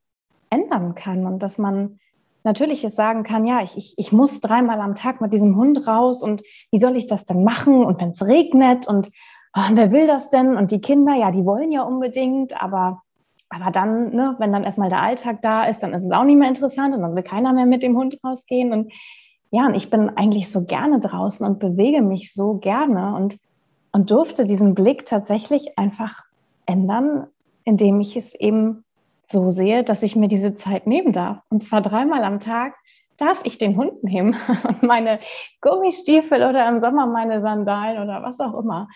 ändern 0.54 0.94
kann 0.94 1.26
und 1.26 1.42
dass 1.42 1.58
man 1.58 1.98
natürlich 2.44 2.84
es 2.84 2.94
sagen 2.94 3.22
kann, 3.22 3.46
ja, 3.46 3.62
ich, 3.62 3.76
ich, 3.76 3.94
ich 3.96 4.12
muss 4.12 4.40
dreimal 4.40 4.80
am 4.80 4.94
Tag 4.94 5.20
mit 5.20 5.32
diesem 5.32 5.56
Hund 5.56 5.86
raus 5.86 6.22
und 6.22 6.42
wie 6.70 6.78
soll 6.78 6.96
ich 6.96 7.06
das 7.06 7.24
denn 7.24 7.42
machen? 7.42 7.84
Und 7.84 8.00
wenn 8.00 8.10
es 8.10 8.26
regnet 8.26 8.86
und 8.86 9.10
oh, 9.56 9.62
wer 9.72 9.90
will 9.90 10.06
das 10.06 10.28
denn? 10.28 10.56
Und 10.56 10.70
die 10.70 10.80
Kinder, 10.80 11.14
ja, 11.14 11.30
die 11.30 11.44
wollen 11.44 11.72
ja 11.72 11.82
unbedingt, 11.82 12.62
aber, 12.62 13.02
aber 13.48 13.70
dann, 13.70 14.14
ne, 14.14 14.36
wenn 14.38 14.52
dann 14.52 14.64
erstmal 14.64 14.90
der 14.90 15.02
Alltag 15.02 15.40
da 15.42 15.64
ist, 15.64 15.82
dann 15.82 15.94
ist 15.94 16.04
es 16.04 16.12
auch 16.12 16.24
nicht 16.24 16.36
mehr 16.38 16.48
interessant 16.48 16.94
und 16.94 17.00
dann 17.00 17.16
will 17.16 17.22
keiner 17.22 17.52
mehr 17.54 17.66
mit 17.66 17.82
dem 17.82 17.96
Hund 17.96 18.18
rausgehen. 18.22 18.72
Und 18.72 18.92
ja, 19.50 19.66
und 19.66 19.74
ich 19.74 19.88
bin 19.88 20.10
eigentlich 20.10 20.50
so 20.50 20.64
gerne 20.64 21.00
draußen 21.00 21.46
und 21.46 21.60
bewege 21.60 22.02
mich 22.02 22.34
so 22.34 22.54
gerne 22.54 23.14
und, 23.14 23.38
und 23.92 24.10
durfte 24.10 24.44
diesen 24.44 24.74
Blick 24.74 25.06
tatsächlich 25.06 25.78
einfach 25.78 26.24
ändern, 26.66 27.28
indem 27.64 28.00
ich 28.00 28.16
es 28.16 28.34
eben 28.34 28.83
so 29.30 29.50
sehe, 29.50 29.84
dass 29.84 30.02
ich 30.02 30.16
mir 30.16 30.28
diese 30.28 30.54
Zeit 30.54 30.86
nehmen 30.86 31.12
darf. 31.12 31.38
Und 31.48 31.60
zwar 31.60 31.80
dreimal 31.80 32.24
am 32.24 32.40
Tag 32.40 32.74
darf 33.16 33.40
ich 33.44 33.58
den 33.58 33.76
Hund 33.76 34.02
nehmen 34.02 34.36
und 34.68 34.82
meine 34.82 35.20
Gummistiefel 35.60 36.42
oder 36.42 36.68
im 36.68 36.78
Sommer 36.78 37.06
meine 37.06 37.40
Sandalen 37.40 38.02
oder 38.02 38.22
was 38.22 38.40
auch 38.40 38.58
immer. 38.58 38.88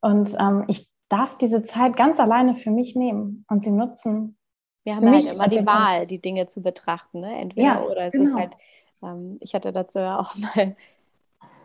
Und 0.00 0.36
ähm, 0.38 0.64
ich 0.68 0.88
darf 1.08 1.36
diese 1.38 1.64
Zeit 1.64 1.96
ganz 1.96 2.20
alleine 2.20 2.54
für 2.54 2.70
mich 2.70 2.94
nehmen 2.94 3.44
und 3.48 3.64
sie 3.64 3.70
nutzen. 3.70 4.36
Wir 4.84 4.96
haben 4.96 5.10
halt 5.10 5.26
immer 5.26 5.48
die 5.48 5.66
Wahl, 5.66 6.06
die 6.06 6.20
Dinge 6.20 6.46
zu 6.46 6.62
betrachten. 6.62 7.20
Ne? 7.20 7.38
Entweder 7.38 7.66
ja, 7.66 7.82
oder 7.82 8.02
es 8.02 8.12
genau. 8.12 8.30
ist 8.30 8.36
halt, 8.36 8.56
ähm, 9.02 9.38
ich 9.40 9.54
hatte 9.54 9.72
dazu 9.72 9.98
auch 9.98 10.34
mal, 10.36 10.76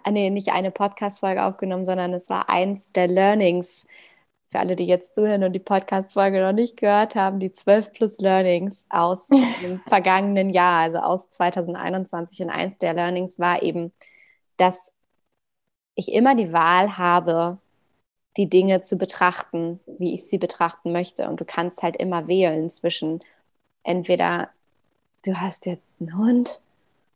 äh, 0.06 0.12
nee, 0.12 0.30
nicht 0.30 0.54
eine 0.54 0.72
Podcast-Folge 0.72 1.44
aufgenommen, 1.46 1.86
sondern 1.86 2.14
es 2.14 2.30
war 2.30 2.50
eins 2.50 2.92
der 2.92 3.08
Learnings, 3.08 3.88
für 4.54 4.60
alle, 4.60 4.76
die 4.76 4.86
jetzt 4.86 5.16
zuhören 5.16 5.44
und 5.44 5.54
die 5.54 5.60
Podcast-Folge 5.60 6.40
noch 6.40 6.54
nicht 6.54 6.78
gehört 6.78 7.16
haben, 7.16 7.40
die 7.40 7.52
12 7.52 7.92
plus 7.92 8.20
Learnings 8.20 8.86
aus 8.90 9.28
dem 9.64 9.82
vergangenen 9.88 10.52
Jahr, 10.52 10.82
also 10.82 11.00
aus 11.00 11.32
2021. 11.32 12.42
Und 12.42 12.52
eins 12.52 12.78
der 12.78 12.94
Learnings 12.94 13.40
war 13.40 13.64
eben, 13.64 13.92
dass 14.58 14.94
ich 15.96 16.14
immer 16.14 16.36
die 16.36 16.54
Wahl 16.54 17.00
habe, 17.00 17.58
die 18.38 18.48
Dinge 18.48 18.82
zu 18.82 18.96
betrachten, 18.96 19.80
wie 19.88 20.14
ich 20.14 20.28
sie 20.28 20.38
betrachten 20.38 20.92
möchte. 20.92 21.28
Und 21.28 21.42
du 21.42 21.46
kannst 21.46 21.82
halt 21.82 21.98
immer 21.98 22.28
wählen 22.28 22.70
zwischen 22.70 23.24
entweder 23.82 24.50
du 25.26 25.34
hast 25.42 25.66
jetzt 25.66 26.00
einen 26.00 26.16
Hund 26.16 26.62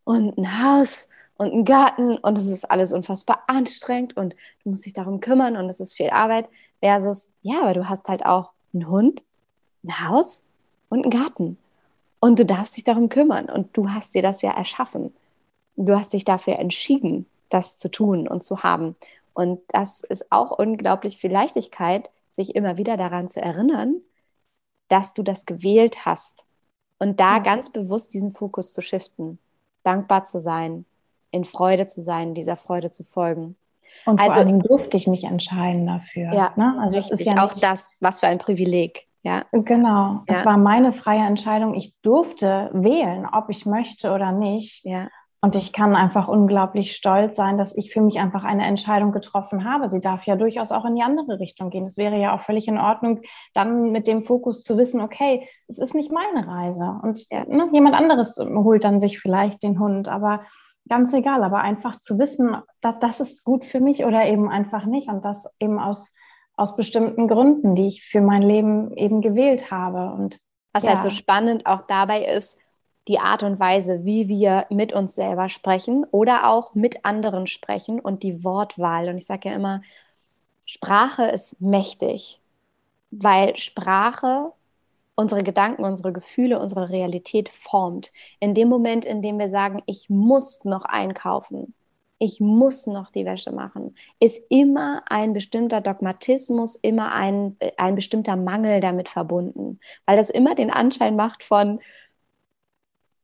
und 0.05 0.39
ein 0.39 0.63
Haus 0.63 1.07
und 1.37 1.51
einen 1.51 1.65
Garten 1.65 2.17
und 2.17 2.35
es 2.39 2.47
ist 2.47 2.65
alles 2.65 2.93
unfassbar 2.93 3.43
anstrengend 3.45 4.17
und 4.17 4.33
du 4.63 4.71
musst 4.71 4.87
dich 4.87 4.93
darum 4.93 5.19
kümmern 5.19 5.55
und 5.55 5.69
es 5.69 5.79
ist 5.79 5.93
viel 5.93 6.09
Arbeit 6.09 6.49
versus, 6.79 7.29
ja, 7.41 7.61
aber 7.61 7.73
du 7.73 7.89
hast 7.89 8.07
halt 8.07 8.25
auch 8.25 8.51
einen 8.73 8.87
Hund, 8.87 9.23
ein 9.83 10.07
Haus 10.07 10.43
und 10.89 11.03
einen 11.03 11.11
Garten. 11.11 11.57
Und 12.19 12.39
du 12.39 12.45
darfst 12.45 12.77
dich 12.77 12.83
darum 12.83 13.09
kümmern 13.09 13.49
und 13.49 13.75
du 13.77 13.89
hast 13.89 14.15
dir 14.15 14.21
das 14.21 14.41
ja 14.41 14.51
erschaffen. 14.51 15.13
Du 15.75 15.95
hast 15.95 16.13
dich 16.13 16.25
dafür 16.25 16.57
entschieden, 16.59 17.27
das 17.49 17.77
zu 17.77 17.89
tun 17.89 18.27
und 18.27 18.43
zu 18.43 18.63
haben. 18.63 18.95
Und 19.33 19.61
das 19.67 20.01
ist 20.01 20.31
auch 20.31 20.57
unglaublich 20.57 21.17
viel 21.17 21.31
Leichtigkeit, 21.31 22.09
sich 22.35 22.55
immer 22.55 22.77
wieder 22.77 22.97
daran 22.97 23.27
zu 23.27 23.41
erinnern, 23.41 24.01
dass 24.87 25.13
du 25.13 25.23
das 25.23 25.45
gewählt 25.45 26.05
hast. 26.05 26.45
Und 26.99 27.19
da 27.19 27.37
ja. 27.37 27.43
ganz 27.43 27.69
bewusst 27.69 28.13
diesen 28.13 28.31
Fokus 28.31 28.73
zu 28.73 28.81
shiften, 28.81 29.37
dankbar 29.83 30.23
zu 30.23 30.41
sein, 30.41 30.85
in 31.29 31.45
Freude 31.45 31.85
zu 31.85 32.01
sein, 32.01 32.33
dieser 32.33 32.57
Freude 32.57 32.89
zu 32.89 33.03
folgen. 33.03 33.55
Und 34.05 34.19
also, 34.19 34.33
vor 34.33 34.41
allem 34.41 34.61
durfte 34.61 34.97
ich 34.97 35.07
mich 35.07 35.23
entscheiden 35.23 35.85
dafür. 35.85 36.33
Ja, 36.33 36.53
ne? 36.55 36.77
also 36.81 36.97
es 36.97 37.11
ist 37.11 37.25
ja 37.25 37.43
auch 37.43 37.53
das, 37.53 37.89
was 37.99 38.19
für 38.19 38.27
ein 38.27 38.37
Privileg. 38.37 39.07
Ja. 39.23 39.43
Genau. 39.51 39.87
Ja. 39.87 40.23
Es 40.27 40.45
war 40.45 40.57
meine 40.57 40.93
freie 40.93 41.25
Entscheidung. 41.25 41.73
Ich 41.73 41.93
durfte 42.01 42.69
wählen, 42.73 43.27
ob 43.31 43.49
ich 43.49 43.65
möchte 43.65 44.11
oder 44.11 44.31
nicht. 44.31 44.85
Ja. 44.85 45.09
Und 45.39 45.55
ich 45.55 45.71
kann 45.71 45.95
einfach 45.95 46.27
unglaublich 46.27 46.95
stolz 46.95 47.35
sein, 47.35 47.57
dass 47.57 47.77
ich 47.77 47.93
für 47.93 48.01
mich 48.01 48.19
einfach 48.19 48.43
eine 48.43 48.65
Entscheidung 48.65 49.11
getroffen 49.11 49.65
habe. 49.65 49.87
Sie 49.87 50.01
darf 50.01 50.25
ja 50.25 50.35
durchaus 50.35 50.71
auch 50.71 50.83
in 50.83 50.95
die 50.95 51.03
andere 51.03 51.39
Richtung 51.39 51.69
gehen. 51.69 51.85
Es 51.85 51.95
wäre 51.95 52.17
ja 52.17 52.33
auch 52.33 52.39
völlig 52.39 52.67
in 52.67 52.79
Ordnung, 52.79 53.21
dann 53.53 53.91
mit 53.91 54.07
dem 54.07 54.23
Fokus 54.23 54.63
zu 54.63 54.77
wissen, 54.77 54.99
okay, 54.99 55.47
es 55.67 55.77
ist 55.77 55.93
nicht 55.93 56.11
meine 56.11 56.47
Reise. 56.47 56.99
Und 57.03 57.27
ne, 57.29 57.69
jemand 57.71 57.95
anderes 57.95 58.37
holt 58.37 58.83
dann 58.83 58.99
sich 58.99 59.19
vielleicht 59.19 59.61
den 59.61 59.79
Hund. 59.79 60.07
Aber 60.07 60.41
ganz 60.87 61.13
egal, 61.13 61.43
aber 61.43 61.59
einfach 61.59 61.95
zu 61.99 62.19
wissen, 62.19 62.55
dass 62.81 62.99
das 62.99 63.19
ist 63.19 63.43
gut 63.43 63.65
für 63.65 63.79
mich 63.79 64.05
oder 64.05 64.25
eben 64.25 64.49
einfach 64.49 64.85
nicht. 64.85 65.09
Und 65.09 65.23
das 65.23 65.45
eben 65.59 65.79
aus, 65.79 66.13
aus 66.55 66.75
bestimmten 66.75 67.27
Gründen, 67.27 67.75
die 67.75 67.87
ich 67.87 68.03
für 68.03 68.21
mein 68.21 68.41
Leben 68.41 68.95
eben 68.95 69.21
gewählt 69.21 69.71
habe. 69.71 70.11
Und 70.13 70.39
was 70.73 70.83
ja. 70.83 70.91
halt 70.91 71.01
so 71.01 71.09
spannend 71.09 71.65
auch 71.65 71.81
dabei 71.87 72.25
ist, 72.25 72.57
die 73.07 73.19
Art 73.19 73.43
und 73.43 73.59
Weise, 73.59 74.03
wie 74.03 74.27
wir 74.27 74.65
mit 74.69 74.93
uns 74.93 75.15
selber 75.15 75.49
sprechen 75.49 76.05
oder 76.11 76.49
auch 76.49 76.75
mit 76.75 77.05
anderen 77.05 77.47
sprechen 77.47 77.99
und 77.99 78.23
die 78.23 78.43
Wortwahl. 78.43 79.09
Und 79.09 79.17
ich 79.17 79.25
sage 79.25 79.49
ja 79.49 79.55
immer, 79.55 79.81
Sprache 80.65 81.23
ist 81.25 81.61
mächtig, 81.61 82.41
weil 83.09 83.55
Sprache 83.55 84.51
unsere 85.17 85.43
Gedanken, 85.43 85.83
unsere 85.83 86.13
Gefühle, 86.13 86.59
unsere 86.59 86.89
Realität 86.89 87.49
formt. 87.49 88.13
In 88.39 88.53
dem 88.53 88.69
Moment, 88.69 89.03
in 89.03 89.21
dem 89.21 89.39
wir 89.39 89.49
sagen, 89.49 89.81
ich 89.87 90.09
muss 90.09 90.63
noch 90.63 90.85
einkaufen, 90.85 91.73
ich 92.19 92.39
muss 92.39 92.87
noch 92.87 93.09
die 93.09 93.25
Wäsche 93.25 93.51
machen, 93.51 93.95
ist 94.19 94.41
immer 94.49 95.01
ein 95.07 95.33
bestimmter 95.33 95.81
Dogmatismus, 95.81 96.75
immer 96.75 97.11
ein, 97.13 97.57
ein 97.77 97.95
bestimmter 97.95 98.35
Mangel 98.35 98.79
damit 98.79 99.09
verbunden, 99.09 99.79
weil 100.05 100.17
das 100.17 100.29
immer 100.29 100.55
den 100.55 100.71
Anschein 100.71 101.15
macht 101.15 101.43
von, 101.43 101.79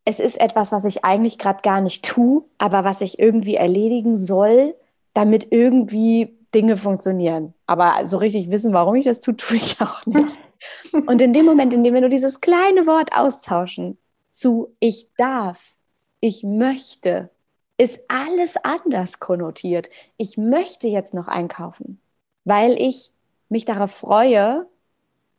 es 0.06 0.20
ist 0.20 0.40
etwas, 0.40 0.72
was 0.72 0.84
ich 0.86 1.06
eigentlich 1.06 1.38
gerade 1.38 1.62
gar 1.62 1.80
nicht 1.80 2.04
tue, 2.04 2.44
aber 2.58 2.84
was 2.84 3.02
ich 3.02 3.20
irgendwie 3.20 3.56
erledigen 3.56 4.16
soll, 4.16 4.76
damit 5.14 5.48
irgendwie 5.52 6.36
Dinge 6.54 6.76
funktionieren. 6.76 7.54
Aber 7.68 8.06
so 8.06 8.18
richtig 8.18 8.50
wissen, 8.50 8.74
warum 8.74 8.96
ich 8.96 9.06
das 9.06 9.22
tue, 9.22 9.38
tue 9.38 9.58
ich 9.58 9.80
auch 9.80 10.06
nicht. 10.06 10.38
Und 10.92 11.22
in 11.22 11.34
dem 11.34 11.46
Moment, 11.46 11.74
in 11.74 11.84
dem 11.84 11.94
wir 11.94 12.02
nur 12.02 12.10
dieses 12.10 12.42
kleine 12.42 12.86
Wort 12.86 13.16
austauschen 13.16 13.98
zu 14.30 14.76
ich 14.80 15.08
darf, 15.18 15.78
ich 16.20 16.44
möchte, 16.44 17.30
ist 17.78 18.00
alles 18.08 18.58
anders 18.58 19.20
konnotiert. 19.20 19.90
Ich 20.18 20.38
möchte 20.38 20.88
jetzt 20.88 21.14
noch 21.14 21.28
einkaufen, 21.28 22.02
weil 22.46 22.80
ich 22.80 23.12
mich 23.50 23.66
darauf 23.66 23.92
freue, 23.92 24.68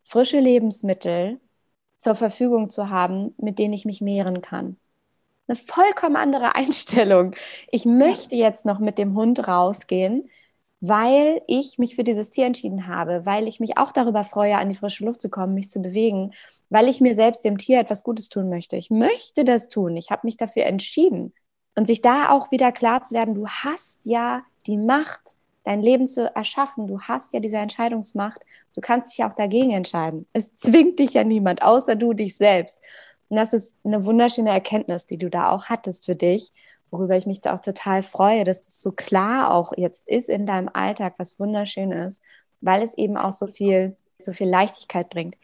frische 0.03 0.39
Lebensmittel 0.39 1.39
zur 1.97 2.15
Verfügung 2.15 2.69
zu 2.69 2.89
haben, 2.89 3.33
mit 3.37 3.57
denen 3.59 3.73
ich 3.73 3.85
mich 3.85 4.01
mehren 4.01 4.41
kann. 4.41 4.77
Eine 5.47 5.55
vollkommen 5.57 6.15
andere 6.15 6.55
Einstellung. 6.55 7.35
Ich 7.71 7.85
möchte 7.85 8.35
jetzt 8.35 8.65
noch 8.65 8.79
mit 8.79 8.97
dem 8.97 9.15
Hund 9.15 9.47
rausgehen, 9.47 10.29
weil 10.81 11.41
ich 11.47 11.77
mich 11.77 11.95
für 11.95 12.03
dieses 12.03 12.29
Tier 12.29 12.45
entschieden 12.45 12.87
habe, 12.87 13.25
weil 13.25 13.47
ich 13.47 13.59
mich 13.59 13.77
auch 13.77 13.91
darüber 13.91 14.23
freue, 14.23 14.57
an 14.57 14.69
die 14.69 14.75
frische 14.75 15.05
Luft 15.05 15.21
zu 15.21 15.29
kommen, 15.29 15.53
mich 15.53 15.69
zu 15.69 15.81
bewegen, 15.81 16.33
weil 16.69 16.89
ich 16.89 17.01
mir 17.01 17.15
selbst 17.15 17.43
dem 17.45 17.57
Tier 17.57 17.79
etwas 17.79 18.03
Gutes 18.03 18.29
tun 18.29 18.49
möchte. 18.49 18.75
Ich 18.75 18.89
möchte 18.89 19.45
das 19.45 19.67
tun. 19.67 19.95
Ich 19.97 20.11
habe 20.11 20.21
mich 20.25 20.37
dafür 20.37 20.63
entschieden. 20.63 21.33
Und 21.77 21.87
sich 21.87 22.01
da 22.01 22.29
auch 22.29 22.51
wieder 22.51 22.71
klar 22.71 23.03
zu 23.03 23.15
werden, 23.15 23.35
du 23.35 23.47
hast 23.47 23.99
ja 24.03 24.43
die 24.65 24.77
Macht, 24.77 25.35
dein 25.65 25.81
Leben 25.81 26.07
zu 26.07 26.33
erschaffen. 26.33 26.87
Du 26.87 27.01
hast 27.01 27.33
ja 27.33 27.39
diese 27.39 27.57
Entscheidungsmacht. 27.57 28.45
Du 28.73 28.81
kannst 28.81 29.11
dich 29.11 29.17
ja 29.17 29.29
auch 29.29 29.35
dagegen 29.35 29.71
entscheiden. 29.71 30.27
Es 30.31 30.55
zwingt 30.55 30.99
dich 30.99 31.13
ja 31.13 31.23
niemand, 31.23 31.61
außer 31.61 31.95
du 31.95 32.13
dich 32.13 32.37
selbst. 32.37 32.81
Und 33.27 33.37
das 33.37 33.53
ist 33.53 33.75
eine 33.83 34.05
wunderschöne 34.05 34.51
Erkenntnis, 34.51 35.07
die 35.07 35.17
du 35.17 35.29
da 35.29 35.49
auch 35.49 35.65
hattest 35.65 36.05
für 36.05 36.15
dich, 36.15 36.53
worüber 36.95 37.17
ich 37.17 37.25
mich 37.25 37.41
da 37.41 37.53
auch 37.53 37.59
total 37.59 38.03
freue, 38.03 38.43
dass 38.45 38.61
das 38.61 38.81
so 38.81 38.91
klar 38.91 39.51
auch 39.51 39.73
jetzt 39.75 40.07
ist 40.07 40.29
in 40.29 40.45
deinem 40.45 40.69
Alltag, 40.71 41.15
was 41.17 41.39
wunderschön 41.39 41.91
ist, 41.91 42.21
weil 42.61 42.81
es 42.81 42.97
eben 42.97 43.17
auch 43.17 43.33
so 43.33 43.47
viel, 43.47 43.95
so 44.19 44.31
viel 44.31 44.47
Leichtigkeit 44.47 45.09
bringt. 45.09 45.35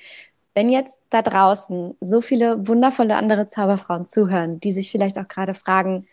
Wenn 0.54 0.70
jetzt 0.70 1.00
da 1.10 1.22
draußen 1.22 1.96
so 2.00 2.22
viele 2.22 2.68
wundervolle 2.68 3.16
andere 3.16 3.48
Zauberfrauen 3.48 4.06
zuhören, 4.06 4.60
die 4.60 4.72
sich 4.72 4.92
vielleicht 4.92 5.18
auch 5.18 5.28
gerade 5.28 5.54
fragen, 5.54 6.08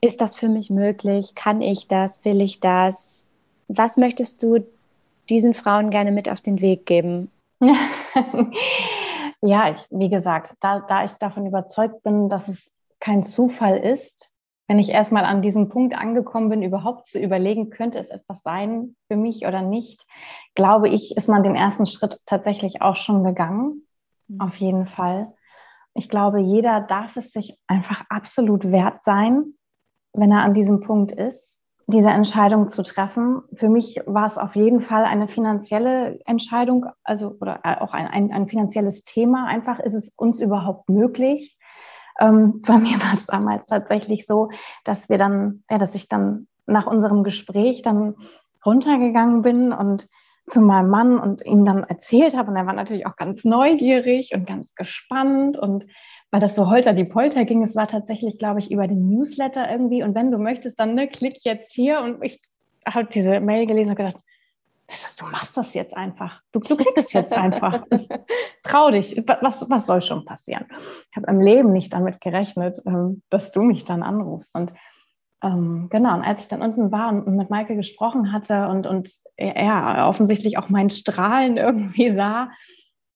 ist 0.00 0.20
das 0.20 0.36
für 0.36 0.48
mich 0.48 0.68
möglich? 0.68 1.34
Kann 1.34 1.62
ich 1.62 1.88
das? 1.88 2.24
Will 2.24 2.42
ich 2.42 2.60
das? 2.60 3.28
Was 3.68 3.96
möchtest 3.96 4.42
du 4.42 4.66
diesen 5.30 5.54
Frauen 5.54 5.90
gerne 5.90 6.12
mit 6.12 6.28
auf 6.28 6.42
den 6.42 6.60
Weg 6.60 6.84
geben? 6.84 7.30
ja, 9.40 9.70
ich, 9.70 9.86
wie 9.90 10.10
gesagt, 10.10 10.54
da, 10.60 10.80
da 10.80 11.04
ich 11.04 11.12
davon 11.12 11.46
überzeugt 11.46 12.02
bin, 12.02 12.28
dass 12.28 12.48
es 12.48 12.70
kein 13.00 13.22
Zufall 13.22 13.78
ist, 13.78 14.30
wenn 14.66 14.78
ich 14.78 14.90
erstmal 14.90 15.24
an 15.24 15.42
diesem 15.42 15.68
Punkt 15.68 15.96
angekommen 15.96 16.48
bin, 16.48 16.62
überhaupt 16.62 17.06
zu 17.06 17.20
überlegen, 17.20 17.70
könnte 17.70 17.98
es 17.98 18.10
etwas 18.10 18.42
sein 18.42 18.96
für 19.08 19.16
mich 19.16 19.46
oder 19.46 19.62
nicht, 19.62 20.06
glaube 20.54 20.88
ich, 20.88 21.16
ist 21.16 21.28
man 21.28 21.42
den 21.42 21.54
ersten 21.54 21.86
Schritt 21.86 22.20
tatsächlich 22.26 22.82
auch 22.82 22.96
schon 22.96 23.24
gegangen. 23.24 23.86
Mhm. 24.28 24.40
Auf 24.40 24.56
jeden 24.56 24.86
Fall. 24.86 25.34
Ich 25.94 26.08
glaube, 26.08 26.40
jeder 26.40 26.80
darf 26.80 27.16
es 27.16 27.32
sich 27.32 27.58
einfach 27.66 28.04
absolut 28.08 28.72
wert 28.72 29.04
sein, 29.04 29.54
wenn 30.12 30.32
er 30.32 30.42
an 30.42 30.54
diesem 30.54 30.80
Punkt 30.80 31.12
ist 31.12 31.60
diese 31.86 32.08
Entscheidung 32.08 32.68
zu 32.68 32.82
treffen. 32.82 33.42
Für 33.54 33.68
mich 33.68 34.00
war 34.06 34.24
es 34.24 34.38
auf 34.38 34.56
jeden 34.56 34.80
Fall 34.80 35.04
eine 35.04 35.28
finanzielle 35.28 36.18
Entscheidung, 36.24 36.86
also 37.02 37.36
oder 37.40 37.60
äh, 37.62 37.76
auch 37.76 37.92
ein, 37.92 38.06
ein, 38.06 38.32
ein 38.32 38.48
finanzielles 38.48 39.04
Thema. 39.04 39.46
Einfach 39.46 39.80
ist 39.80 39.94
es 39.94 40.10
uns 40.16 40.40
überhaupt 40.40 40.88
möglich. 40.88 41.58
Ähm, 42.20 42.62
bei 42.62 42.78
mir 42.78 43.00
war 43.00 43.12
es 43.12 43.26
damals 43.26 43.66
tatsächlich 43.66 44.26
so, 44.26 44.50
dass 44.84 45.08
wir 45.08 45.18
dann, 45.18 45.64
ja, 45.70 45.78
dass 45.78 45.94
ich 45.94 46.08
dann 46.08 46.46
nach 46.66 46.86
unserem 46.86 47.24
Gespräch 47.24 47.82
dann 47.82 48.14
runtergegangen 48.64 49.42
bin 49.42 49.72
und 49.72 50.08
zu 50.46 50.60
meinem 50.60 50.90
Mann 50.90 51.18
und 51.18 51.44
ihm 51.44 51.64
dann 51.64 51.84
erzählt 51.84 52.36
habe. 52.36 52.50
Und 52.50 52.56
er 52.56 52.66
war 52.66 52.74
natürlich 52.74 53.06
auch 53.06 53.16
ganz 53.16 53.44
neugierig 53.44 54.32
und 54.34 54.46
ganz 54.46 54.74
gespannt 54.74 55.56
und 55.56 55.86
weil 56.30 56.40
das 56.40 56.56
so 56.56 56.68
holter 56.68 56.94
die 56.94 57.04
Polter 57.04 57.44
ging. 57.44 57.62
Es 57.62 57.76
war 57.76 57.86
tatsächlich, 57.86 58.38
glaube 58.38 58.58
ich, 58.58 58.72
über 58.72 58.88
den 58.88 59.08
Newsletter 59.08 59.70
irgendwie. 59.70 60.02
Und 60.02 60.16
wenn 60.16 60.32
du 60.32 60.38
möchtest, 60.38 60.80
dann 60.80 60.94
ne, 60.94 61.06
klick 61.06 61.44
jetzt 61.44 61.72
hier. 61.72 62.00
Und 62.00 62.24
ich 62.24 62.40
habe 62.86 63.06
diese 63.06 63.38
Mail 63.38 63.66
gelesen 63.66 63.90
und 63.90 63.96
gedacht, 63.96 64.16
du 65.18 65.26
machst 65.26 65.56
das 65.56 65.74
jetzt 65.74 65.96
einfach. 65.96 66.42
Du, 66.52 66.60
du 66.60 66.76
klickst 66.76 67.12
jetzt 67.12 67.32
einfach. 67.32 67.84
Das, 67.90 68.08
trau 68.62 68.90
dich. 68.90 69.22
Was, 69.40 69.68
was 69.68 69.86
soll 69.86 70.02
schon 70.02 70.24
passieren? 70.24 70.66
Ich 71.10 71.16
habe 71.16 71.26
im 71.28 71.40
Leben 71.40 71.72
nicht 71.72 71.92
damit 71.92 72.20
gerechnet, 72.20 72.80
ähm, 72.86 73.22
dass 73.30 73.50
du 73.50 73.62
mich 73.62 73.84
dann 73.84 74.02
anrufst. 74.02 74.54
Und 74.54 74.72
ähm, 75.42 75.88
genau, 75.90 76.14
und 76.14 76.22
als 76.22 76.42
ich 76.42 76.48
dann 76.48 76.62
unten 76.62 76.90
war 76.90 77.10
und 77.10 77.36
mit 77.36 77.50
Maike 77.50 77.76
gesprochen 77.76 78.32
hatte 78.32 78.68
und, 78.68 78.86
und 78.86 79.12
er 79.36 80.06
offensichtlich 80.08 80.58
auch 80.58 80.70
mein 80.70 80.90
Strahlen 80.90 81.56
irgendwie 81.58 82.10
sah, 82.10 82.50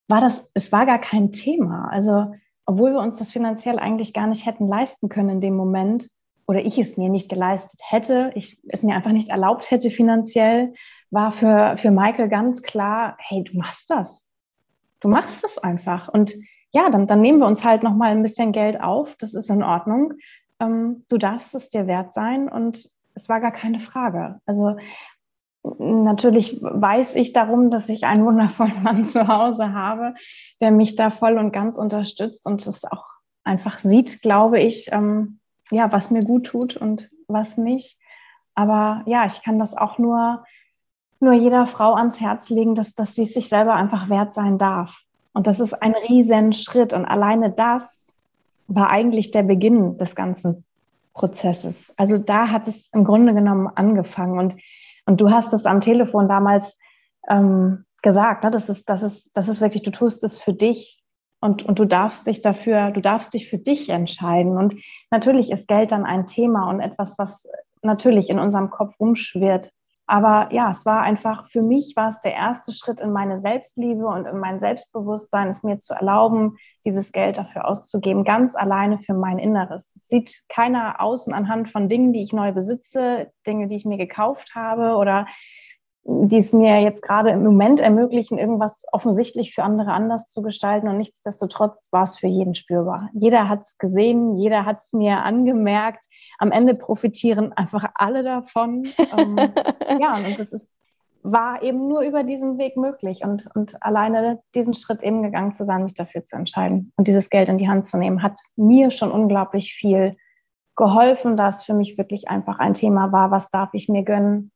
war 0.08 0.20
das, 0.20 0.50
es 0.54 0.72
war 0.72 0.86
gar 0.86 1.00
kein 1.00 1.32
Thema. 1.32 1.88
Also 1.90 2.32
obwohl 2.66 2.92
wir 2.92 3.00
uns 3.00 3.16
das 3.16 3.32
finanziell 3.32 3.78
eigentlich 3.78 4.12
gar 4.12 4.26
nicht 4.26 4.44
hätten 4.44 4.68
leisten 4.68 5.08
können 5.08 5.30
in 5.30 5.40
dem 5.40 5.56
Moment 5.56 6.08
oder 6.46 6.64
ich 6.64 6.78
es 6.78 6.98
mir 6.98 7.08
nicht 7.08 7.30
geleistet 7.30 7.80
hätte, 7.88 8.30
ich 8.34 8.58
es 8.68 8.82
mir 8.82 8.94
einfach 8.94 9.12
nicht 9.12 9.30
erlaubt 9.30 9.70
hätte 9.70 9.90
finanziell, 9.90 10.74
war 11.11 11.32
für, 11.32 11.76
für 11.78 11.90
Michael 11.90 12.28
ganz 12.28 12.62
klar, 12.62 13.16
hey, 13.18 13.44
du 13.44 13.56
machst 13.56 13.90
das. 13.90 14.30
Du 15.00 15.09
machst 15.09 15.44
das 15.44 15.59
einfach. 15.59 16.09
Und 16.09 16.34
ja, 16.72 16.90
dann, 16.90 17.06
dann 17.06 17.20
nehmen 17.20 17.38
wir 17.38 17.46
uns 17.46 17.64
halt 17.64 17.82
nochmal 17.82 18.11
ein 18.11 18.22
bisschen 18.22 18.52
Geld 18.52 18.80
auf. 18.80 19.14
Das 19.16 19.34
ist 19.34 19.48
in 19.50 19.62
Ordnung. 19.62 20.14
Ähm, 20.61 21.04
du 21.09 21.18
darfst 21.18 21.54
es 21.54 21.70
dir 21.70 21.86
wert 21.86 22.12
sein 22.12 22.48
und 22.48 22.88
es 23.14 23.28
war 23.28 23.40
gar 23.40 23.52
keine 23.52 23.80
Frage. 23.80 24.40
Also 24.44 24.76
Natürlich 25.78 26.62
weiß 26.62 27.16
ich 27.16 27.32
darum, 27.32 27.70
dass 27.70 27.88
ich 27.88 28.04
einen 28.04 28.24
wundervollen 28.24 28.82
Mann 28.82 29.04
zu 29.04 29.28
Hause 29.28 29.72
habe, 29.72 30.14
der 30.61 30.70
mich 30.70 30.94
da 30.94 31.11
voll 31.11 31.36
und 31.36 31.52
ganz 31.52 31.76
unterstützt 31.76 32.46
und 32.46 32.66
es 32.66 32.84
auch 32.84 33.04
einfach 33.44 33.78
sieht, 33.78 34.22
glaube 34.22 34.61
ich, 34.61 34.90
ähm, 34.92 35.40
ja, 35.70 35.92
was 35.92 36.11
mir 36.11 36.22
gut 36.22 36.46
tut 36.46 36.76
und 36.76 37.11
was 37.26 37.56
nicht. 37.59 37.98
Aber 38.54 39.02
ja, 39.06 39.26
ich 39.26 39.42
kann 39.42 39.59
das 39.59 39.76
auch 39.76 39.98
nur, 39.98 40.44
nur 41.20 41.32
jeder 41.32 41.66
Frau 41.66 41.94
ans 41.94 42.20
Herz 42.20 42.48
legen, 42.50 42.74
dass, 42.74 42.94
dass 42.94 43.14
sie 43.14 43.24
sich 43.24 43.48
selber 43.48 43.74
einfach 43.74 44.08
wert 44.08 44.32
sein 44.32 44.58
darf. 44.58 45.02
Und 45.32 45.46
das 45.46 45.60
ist 45.60 45.74
ein 45.74 45.94
riesen 45.94 46.52
Schritt. 46.52 46.92
Und 46.92 47.04
alleine 47.04 47.50
das 47.50 48.14
war 48.66 48.90
eigentlich 48.90 49.30
der 49.30 49.42
Beginn 49.42 49.98
des 49.98 50.14
ganzen 50.14 50.64
Prozesses. 51.14 51.92
Also 51.96 52.18
da 52.18 52.50
hat 52.50 52.68
es 52.68 52.88
im 52.92 53.04
Grunde 53.04 53.34
genommen 53.34 53.68
angefangen. 53.74 54.38
Und 54.38 54.56
und 55.08 55.22
du 55.22 55.30
hast 55.30 55.54
es 55.54 55.64
am 55.64 55.80
Telefon 55.80 56.28
damals 56.28 56.78
ähm, 57.30 57.86
gesagt, 58.02 58.44
ne? 58.44 58.50
das, 58.50 58.68
ist, 58.68 58.90
das, 58.90 59.02
ist, 59.02 59.34
das 59.34 59.48
ist 59.48 59.62
wirklich, 59.62 59.82
du 59.82 59.90
tust 59.90 60.22
es 60.22 60.38
für 60.38 60.52
dich 60.52 61.02
und, 61.40 61.62
und 61.62 61.78
du 61.78 61.86
darfst 61.86 62.26
dich 62.26 62.42
dafür, 62.42 62.90
du 62.90 63.00
darfst 63.00 63.32
dich 63.32 63.48
für 63.48 63.56
dich 63.56 63.88
entscheiden. 63.88 64.58
Und 64.58 64.74
natürlich 65.10 65.50
ist 65.50 65.66
Geld 65.66 65.92
dann 65.92 66.04
ein 66.04 66.26
Thema 66.26 66.68
und 66.68 66.80
etwas, 66.80 67.18
was 67.18 67.48
natürlich 67.80 68.28
in 68.28 68.38
unserem 68.38 68.68
Kopf 68.68 69.00
rumschwirrt. 69.00 69.72
Aber 70.11 70.48
ja, 70.52 70.70
es 70.70 70.86
war 70.86 71.02
einfach, 71.02 71.50
für 71.50 71.61
mich 71.61 71.92
war 71.94 72.09
es 72.09 72.18
der 72.20 72.32
erste 72.32 72.72
Schritt 72.72 72.98
in 72.98 73.12
meine 73.12 73.36
Selbstliebe 73.36 74.06
und 74.06 74.24
in 74.24 74.38
mein 74.38 74.59
Selbstbewusstsein, 74.59 75.48
es 75.48 75.62
mir 75.62 75.78
zu 75.80 75.92
erlauben, 75.92 76.56
dieses 76.86 77.12
Geld 77.12 77.36
dafür 77.36 77.68
auszugeben, 77.68 78.24
ganz 78.24 78.56
alleine 78.56 78.98
für 78.98 79.12
mein 79.12 79.38
Inneres. 79.38 79.92
Es 79.94 80.09
sieht 80.09 80.44
keiner 80.48 81.02
außen 81.02 81.34
anhand 81.34 81.68
von 81.68 81.90
Dingen, 81.90 82.14
die 82.14 82.22
ich 82.22 82.32
neu 82.32 82.52
besitze, 82.52 83.30
Dinge, 83.46 83.68
die 83.68 83.74
ich 83.74 83.84
mir 83.84 83.98
gekauft 83.98 84.54
habe 84.54 84.96
oder 84.96 85.26
die 86.11 86.38
es 86.38 86.54
mir 86.54 86.80
jetzt 86.80 87.02
gerade 87.02 87.28
im 87.30 87.44
Moment 87.44 87.80
ermöglichen, 87.80 88.38
irgendwas 88.38 88.86
offensichtlich 88.92 89.54
für 89.54 89.62
andere 89.62 89.92
anders 89.92 90.30
zu 90.30 90.40
gestalten. 90.40 90.88
Und 90.88 90.96
nichtsdestotrotz 90.96 91.88
war 91.92 92.04
es 92.04 92.18
für 92.18 92.26
jeden 92.26 92.54
spürbar. 92.54 93.11
Jeder 93.12 93.50
hat 93.50 93.61
es 93.61 93.76
gesehen, 93.76 94.38
jeder 94.38 94.64
hat 94.64 94.78
es 94.78 94.94
mir 94.94 95.22
angemerkt. 95.22 96.06
Am 96.38 96.50
Ende 96.50 96.74
profitieren 96.74 97.52
einfach 97.52 97.90
alle 97.94 98.22
davon. 98.22 98.88
ähm, 99.18 99.36
ja, 100.00 100.16
und 100.16 100.38
das 100.38 100.48
ist, 100.48 100.66
war 101.22 101.62
eben 101.62 101.88
nur 101.88 102.00
über 102.00 102.22
diesen 102.22 102.56
Weg 102.56 102.78
möglich. 102.78 103.20
Und, 103.22 103.46
und 103.54 103.82
alleine 103.82 104.40
diesen 104.54 104.72
Schritt 104.72 105.02
eben 105.02 105.22
gegangen 105.22 105.52
zu 105.52 105.66
sein, 105.66 105.84
mich 105.84 105.94
dafür 105.94 106.24
zu 106.24 106.36
entscheiden 106.36 106.90
und 106.96 107.06
dieses 107.06 107.28
Geld 107.28 107.50
in 107.50 107.59
die 107.59 107.68
Hand 107.68 107.84
zu 107.84 107.98
nehmen, 107.98 108.22
hat 108.22 108.40
mir 108.56 108.90
schon 108.90 109.12
unglaublich 109.12 109.74
viel 109.74 110.16
geholfen, 110.74 111.36
dass 111.36 111.64
für 111.64 111.74
mich 111.74 111.98
wirklich 111.98 112.30
einfach 112.30 112.61
ein 112.61 112.72
Thema 112.72 113.12
war, 113.12 113.30
was 113.30 113.50
darf 113.50 113.70
ich 113.74 113.90
mir 113.90 114.04
gönnen, 114.04 114.52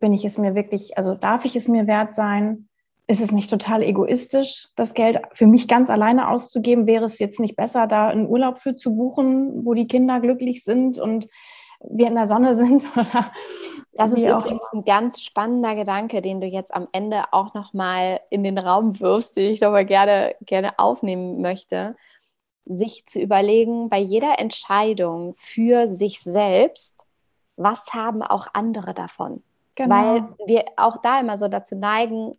bin 0.00 0.12
ich 0.12 0.24
es 0.24 0.38
mir 0.38 0.54
wirklich, 0.54 0.96
also 0.96 1.14
darf 1.14 1.44
ich 1.44 1.56
es 1.56 1.68
mir 1.68 1.86
wert 1.86 2.14
sein? 2.14 2.68
Ist 3.08 3.20
es 3.20 3.30
nicht 3.30 3.50
total 3.50 3.82
egoistisch, 3.82 4.68
das 4.74 4.94
Geld 4.94 5.20
für 5.32 5.46
mich 5.46 5.68
ganz 5.68 5.90
alleine 5.90 6.28
auszugeben? 6.28 6.86
Wäre 6.86 7.04
es 7.04 7.18
jetzt 7.18 7.38
nicht 7.38 7.56
besser, 7.56 7.86
da 7.86 8.08
einen 8.08 8.26
Urlaub 8.26 8.60
für 8.60 8.74
zu 8.74 8.96
buchen, 8.96 9.64
wo 9.64 9.74
die 9.74 9.86
Kinder 9.86 10.20
glücklich 10.20 10.64
sind 10.64 10.98
und 10.98 11.28
wir 11.80 12.08
in 12.08 12.16
der 12.16 12.26
Sonne 12.26 12.54
sind? 12.54 12.84
das 13.92 14.12
ist 14.12 14.26
übrigens 14.26 14.64
ein 14.72 14.84
ganz 14.84 15.22
spannender 15.22 15.76
Gedanke, 15.76 16.20
den 16.20 16.40
du 16.40 16.48
jetzt 16.48 16.74
am 16.74 16.88
Ende 16.90 17.24
auch 17.30 17.54
nochmal 17.54 18.20
in 18.28 18.42
den 18.42 18.58
Raum 18.58 18.98
wirfst, 18.98 19.36
den 19.36 19.52
ich 19.52 19.60
nochmal 19.60 19.86
gerne, 19.86 20.34
gerne 20.40 20.78
aufnehmen 20.78 21.40
möchte. 21.40 21.96
Sich 22.64 23.06
zu 23.06 23.20
überlegen, 23.20 23.88
bei 23.88 23.98
jeder 23.98 24.40
Entscheidung 24.40 25.34
für 25.36 25.86
sich 25.86 26.20
selbst, 26.20 27.06
was 27.56 27.94
haben 27.94 28.22
auch 28.22 28.48
andere 28.52 28.92
davon? 28.92 29.44
Genau. 29.76 29.94
Weil 29.94 30.28
wir 30.46 30.64
auch 30.76 31.00
da 31.02 31.20
immer 31.20 31.38
so 31.38 31.48
dazu 31.48 31.76
neigen, 31.76 32.32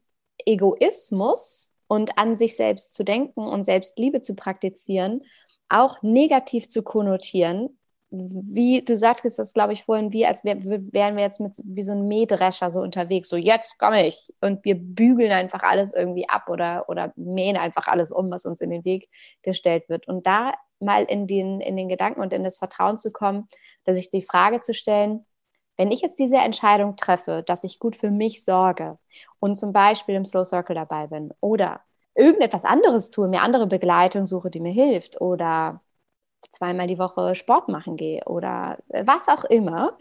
Egoismus 0.45 1.71
und 1.87 2.17
an 2.17 2.35
sich 2.35 2.55
selbst 2.55 2.93
zu 2.93 3.03
denken 3.03 3.47
und 3.47 3.63
Selbstliebe 3.63 4.21
zu 4.21 4.35
praktizieren, 4.35 5.23
auch 5.69 6.01
negativ 6.01 6.67
zu 6.67 6.83
konnotieren. 6.83 7.77
Wie 8.09 8.83
du 8.83 8.95
sagtest 8.95 9.37
das, 9.37 9.53
glaube 9.53 9.73
ich, 9.73 9.83
vorhin, 9.83 10.13
wie 10.13 10.25
als 10.25 10.45
wär, 10.45 10.57
wären 10.63 11.17
wir 11.17 11.23
jetzt 11.23 11.41
mit 11.41 11.61
wie 11.65 11.81
so 11.81 11.91
einem 11.91 12.07
Mähdrescher 12.07 12.71
so 12.71 12.79
unterwegs, 12.79 13.27
so 13.27 13.35
jetzt 13.35 13.77
komme 13.77 14.07
ich 14.07 14.33
und 14.39 14.63
wir 14.63 14.75
bügeln 14.75 15.31
einfach 15.31 15.61
alles 15.61 15.93
irgendwie 15.93 16.27
ab 16.29 16.49
oder, 16.49 16.85
oder 16.87 17.11
mähen 17.17 17.57
einfach 17.57 17.87
alles 17.87 18.11
um, 18.11 18.31
was 18.31 18.45
uns 18.45 18.61
in 18.61 18.69
den 18.69 18.85
Weg 18.85 19.09
gestellt 19.41 19.89
wird. 19.89 20.07
Und 20.07 20.25
da 20.25 20.53
mal 20.79 21.03
in 21.03 21.27
den, 21.27 21.59
in 21.59 21.75
den 21.75 21.89
Gedanken 21.89 22.21
und 22.21 22.31
in 22.31 22.45
das 22.45 22.59
Vertrauen 22.59 22.97
zu 22.97 23.11
kommen, 23.11 23.47
dass 23.83 23.97
sich 23.97 24.09
die 24.09 24.23
Frage 24.23 24.61
zu 24.61 24.73
stellen, 24.73 25.25
wenn 25.77 25.91
ich 25.91 26.01
jetzt 26.01 26.19
diese 26.19 26.37
Entscheidung 26.37 26.95
treffe, 26.95 27.43
dass 27.45 27.63
ich 27.63 27.79
gut 27.79 27.95
für 27.95 28.11
mich 28.11 28.43
sorge 28.43 28.97
und 29.39 29.55
zum 29.55 29.73
Beispiel 29.73 30.15
im 30.15 30.25
Slow 30.25 30.43
Circle 30.45 30.75
dabei 30.75 31.07
bin 31.07 31.33
oder 31.39 31.81
irgendetwas 32.15 32.65
anderes 32.65 33.11
tue, 33.11 33.27
mir 33.27 33.41
andere 33.41 33.67
Begleitung 33.67 34.25
suche, 34.25 34.49
die 34.49 34.59
mir 34.59 34.73
hilft 34.73 35.21
oder 35.21 35.81
zweimal 36.51 36.87
die 36.87 36.99
Woche 36.99 37.35
Sport 37.35 37.69
machen 37.69 37.97
gehe 37.97 38.23
oder 38.25 38.77
was 38.89 39.27
auch 39.27 39.45
immer, 39.45 39.97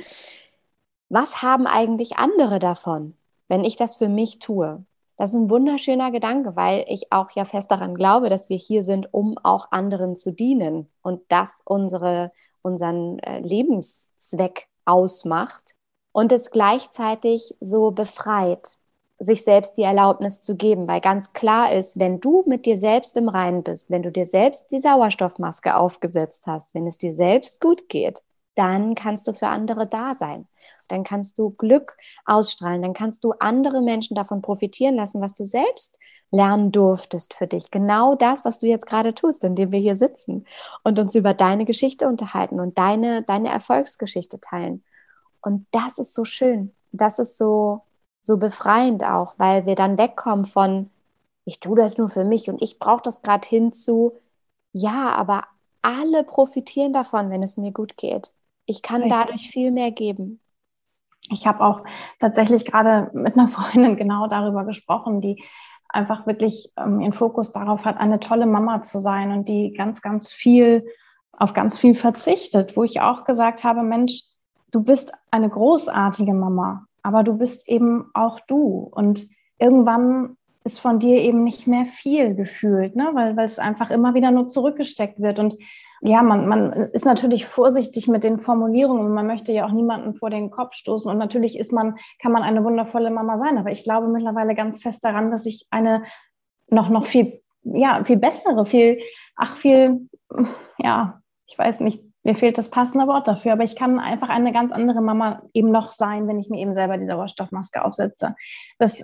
was 1.08 1.42
haben 1.42 1.66
eigentlich 1.66 2.18
andere 2.18 2.58
davon, 2.58 3.16
wenn 3.48 3.64
ich 3.64 3.76
das 3.76 3.96
für 3.96 4.08
mich 4.08 4.38
tue? 4.38 4.84
Das 5.16 5.30
ist 5.30 5.36
ein 5.36 5.50
wunderschöner 5.50 6.10
Gedanke, 6.10 6.56
weil 6.56 6.84
ich 6.88 7.10
auch 7.12 7.30
ja 7.32 7.44
fest 7.44 7.70
daran 7.70 7.94
glaube, 7.94 8.28
dass 8.28 8.48
wir 8.48 8.56
hier 8.58 8.84
sind, 8.84 9.08
um 9.12 9.38
auch 9.42 9.72
anderen 9.72 10.14
zu 10.16 10.32
dienen 10.32 10.90
und 11.02 11.22
das 11.28 11.62
unsere, 11.64 12.32
unseren 12.62 13.18
äh, 13.20 13.40
Lebenszweck 13.40 14.68
ausmacht 14.86 15.74
und 16.12 16.32
es 16.32 16.50
gleichzeitig 16.50 17.54
so 17.60 17.90
befreit, 17.90 18.78
sich 19.18 19.44
selbst 19.44 19.76
die 19.76 19.82
Erlaubnis 19.82 20.42
zu 20.42 20.56
geben, 20.56 20.88
weil 20.88 21.00
ganz 21.00 21.32
klar 21.32 21.72
ist, 21.72 21.98
wenn 21.98 22.20
du 22.20 22.44
mit 22.46 22.66
dir 22.66 22.78
selbst 22.78 23.16
im 23.16 23.28
Reinen 23.28 23.62
bist, 23.62 23.90
wenn 23.90 24.02
du 24.02 24.10
dir 24.12 24.26
selbst 24.26 24.70
die 24.72 24.80
Sauerstoffmaske 24.80 25.74
aufgesetzt 25.76 26.46
hast, 26.46 26.74
wenn 26.74 26.86
es 26.86 26.98
dir 26.98 27.14
selbst 27.14 27.60
gut 27.60 27.88
geht, 27.88 28.22
dann 28.54 28.94
kannst 28.94 29.28
du 29.28 29.32
für 29.32 29.48
andere 29.48 29.86
da 29.86 30.14
sein. 30.14 30.46
Dann 30.88 31.04
kannst 31.04 31.38
du 31.38 31.50
Glück 31.50 31.96
ausstrahlen, 32.24 32.82
dann 32.82 32.94
kannst 32.94 33.24
du 33.24 33.32
andere 33.38 33.82
Menschen 33.82 34.14
davon 34.14 34.42
profitieren 34.42 34.94
lassen, 34.96 35.20
was 35.20 35.34
du 35.34 35.44
selbst 35.44 35.98
lernen 36.30 36.72
durftest 36.72 37.34
für 37.34 37.46
dich. 37.46 37.70
Genau 37.70 38.14
das, 38.14 38.44
was 38.44 38.58
du 38.58 38.66
jetzt 38.66 38.86
gerade 38.86 39.14
tust, 39.14 39.44
indem 39.44 39.72
wir 39.72 39.78
hier 39.78 39.96
sitzen 39.96 40.46
und 40.82 40.98
uns 40.98 41.14
über 41.14 41.34
deine 41.34 41.64
Geschichte 41.64 42.06
unterhalten 42.08 42.60
und 42.60 42.78
deine, 42.78 43.22
deine 43.22 43.48
Erfolgsgeschichte 43.48 44.40
teilen. 44.40 44.82
Und 45.40 45.66
das 45.70 45.98
ist 45.98 46.14
so 46.14 46.24
schön. 46.24 46.72
Das 46.92 47.18
ist 47.18 47.36
so, 47.36 47.82
so 48.20 48.36
befreiend 48.36 49.04
auch, 49.04 49.34
weil 49.38 49.66
wir 49.66 49.76
dann 49.76 49.98
wegkommen 49.98 50.44
von, 50.44 50.90
ich 51.44 51.60
tue 51.60 51.76
das 51.76 51.98
nur 51.98 52.08
für 52.08 52.24
mich 52.24 52.48
und 52.50 52.60
ich 52.60 52.78
brauche 52.78 53.02
das 53.02 53.22
gerade 53.22 53.46
hinzu. 53.48 54.18
Ja, 54.72 55.14
aber 55.14 55.44
alle 55.82 56.24
profitieren 56.24 56.92
davon, 56.92 57.30
wenn 57.30 57.42
es 57.44 57.56
mir 57.56 57.70
gut 57.70 57.96
geht. 57.96 58.32
Ich 58.66 58.82
kann 58.82 59.02
Richtig. 59.02 59.18
dadurch 59.20 59.50
viel 59.50 59.70
mehr 59.70 59.92
geben. 59.92 60.40
Ich 61.30 61.46
habe 61.46 61.64
auch 61.64 61.82
tatsächlich 62.18 62.64
gerade 62.64 63.10
mit 63.12 63.36
einer 63.36 63.48
Freundin 63.48 63.96
genau 63.96 64.26
darüber 64.26 64.64
gesprochen, 64.64 65.20
die 65.20 65.42
einfach 65.88 66.26
wirklich 66.26 66.72
ähm, 66.76 67.00
ihren 67.00 67.12
Fokus 67.12 67.52
darauf 67.52 67.84
hat, 67.84 67.98
eine 67.98 68.20
tolle 68.20 68.46
Mama 68.46 68.82
zu 68.82 68.98
sein 68.98 69.32
und 69.32 69.48
die 69.48 69.72
ganz, 69.72 70.02
ganz 70.02 70.32
viel 70.32 70.86
auf 71.32 71.52
ganz 71.52 71.78
viel 71.78 71.94
verzichtet, 71.94 72.76
wo 72.76 72.84
ich 72.84 73.00
auch 73.00 73.24
gesagt 73.24 73.62
habe, 73.62 73.82
Mensch, 73.82 74.22
du 74.70 74.82
bist 74.82 75.12
eine 75.30 75.48
großartige 75.48 76.32
Mama, 76.32 76.86
aber 77.02 77.22
du 77.22 77.36
bist 77.36 77.68
eben 77.68 78.10
auch 78.14 78.40
du. 78.40 78.88
Und 78.90 79.26
irgendwann 79.58 80.36
ist 80.66 80.80
von 80.80 80.98
dir 80.98 81.20
eben 81.20 81.44
nicht 81.44 81.68
mehr 81.68 81.86
viel 81.86 82.34
gefühlt, 82.34 82.96
ne? 82.96 83.10
weil, 83.14 83.36
weil 83.36 83.44
es 83.44 83.60
einfach 83.60 83.90
immer 83.90 84.14
wieder 84.14 84.32
nur 84.32 84.48
zurückgesteckt 84.48 85.22
wird. 85.22 85.38
Und 85.38 85.56
ja, 86.00 86.22
man, 86.22 86.48
man 86.48 86.72
ist 86.92 87.04
natürlich 87.04 87.46
vorsichtig 87.46 88.08
mit 88.08 88.24
den 88.24 88.40
Formulierungen 88.40 89.06
und 89.06 89.14
man 89.14 89.28
möchte 89.28 89.52
ja 89.52 89.64
auch 89.64 89.70
niemanden 89.70 90.16
vor 90.16 90.28
den 90.28 90.50
Kopf 90.50 90.74
stoßen. 90.74 91.08
Und 91.08 91.18
natürlich 91.18 91.56
ist 91.56 91.72
man, 91.72 91.96
kann 92.20 92.32
man 92.32 92.42
eine 92.42 92.64
wundervolle 92.64 93.10
Mama 93.10 93.38
sein. 93.38 93.58
Aber 93.58 93.70
ich 93.70 93.84
glaube 93.84 94.08
mittlerweile 94.08 94.56
ganz 94.56 94.82
fest 94.82 95.04
daran, 95.04 95.30
dass 95.30 95.46
ich 95.46 95.66
eine 95.70 96.02
noch, 96.68 96.88
noch 96.88 97.06
viel, 97.06 97.40
ja, 97.62 98.02
viel 98.04 98.16
bessere, 98.16 98.66
viel, 98.66 99.00
ach, 99.36 99.54
viel, 99.56 100.08
ja, 100.78 101.20
ich 101.46 101.56
weiß 101.56 101.78
nicht, 101.78 102.02
mir 102.24 102.34
fehlt 102.34 102.58
das 102.58 102.70
passende 102.70 103.06
Wort 103.06 103.28
dafür, 103.28 103.52
aber 103.52 103.62
ich 103.62 103.76
kann 103.76 104.00
einfach 104.00 104.30
eine 104.30 104.52
ganz 104.52 104.72
andere 104.72 105.00
Mama 105.00 105.42
eben 105.54 105.70
noch 105.70 105.92
sein, 105.92 106.26
wenn 106.26 106.40
ich 106.40 106.50
mir 106.50 106.60
eben 106.60 106.74
selber 106.74 106.98
die 106.98 107.04
Sauerstoffmaske 107.04 107.84
aufsetze. 107.84 108.34
Das 108.80 109.00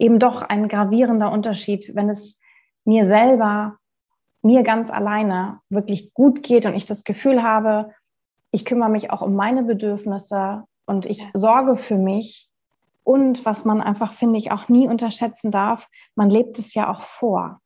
eben 0.00 0.18
doch 0.18 0.42
ein 0.42 0.68
gravierender 0.68 1.30
Unterschied, 1.30 1.94
wenn 1.94 2.08
es 2.08 2.38
mir 2.84 3.04
selber 3.04 3.76
mir 4.42 4.62
ganz 4.62 4.90
alleine 4.90 5.60
wirklich 5.68 6.14
gut 6.14 6.42
geht 6.42 6.64
und 6.64 6.74
ich 6.74 6.86
das 6.86 7.04
Gefühl 7.04 7.42
habe, 7.42 7.92
ich 8.50 8.64
kümmere 8.64 8.88
mich 8.88 9.10
auch 9.10 9.22
um 9.22 9.34
meine 9.34 9.62
Bedürfnisse 9.62 10.64
und 10.86 11.06
ich 11.06 11.24
sorge 11.34 11.76
für 11.76 11.96
mich. 11.96 12.48
Und 13.04 13.44
was 13.44 13.64
man 13.64 13.80
einfach, 13.80 14.12
finde 14.12 14.38
ich, 14.38 14.50
auch 14.52 14.68
nie 14.68 14.88
unterschätzen 14.88 15.50
darf, 15.50 15.88
man 16.14 16.30
lebt 16.30 16.58
es 16.58 16.74
ja 16.74 16.90
auch 16.90 17.02
vor. 17.02 17.60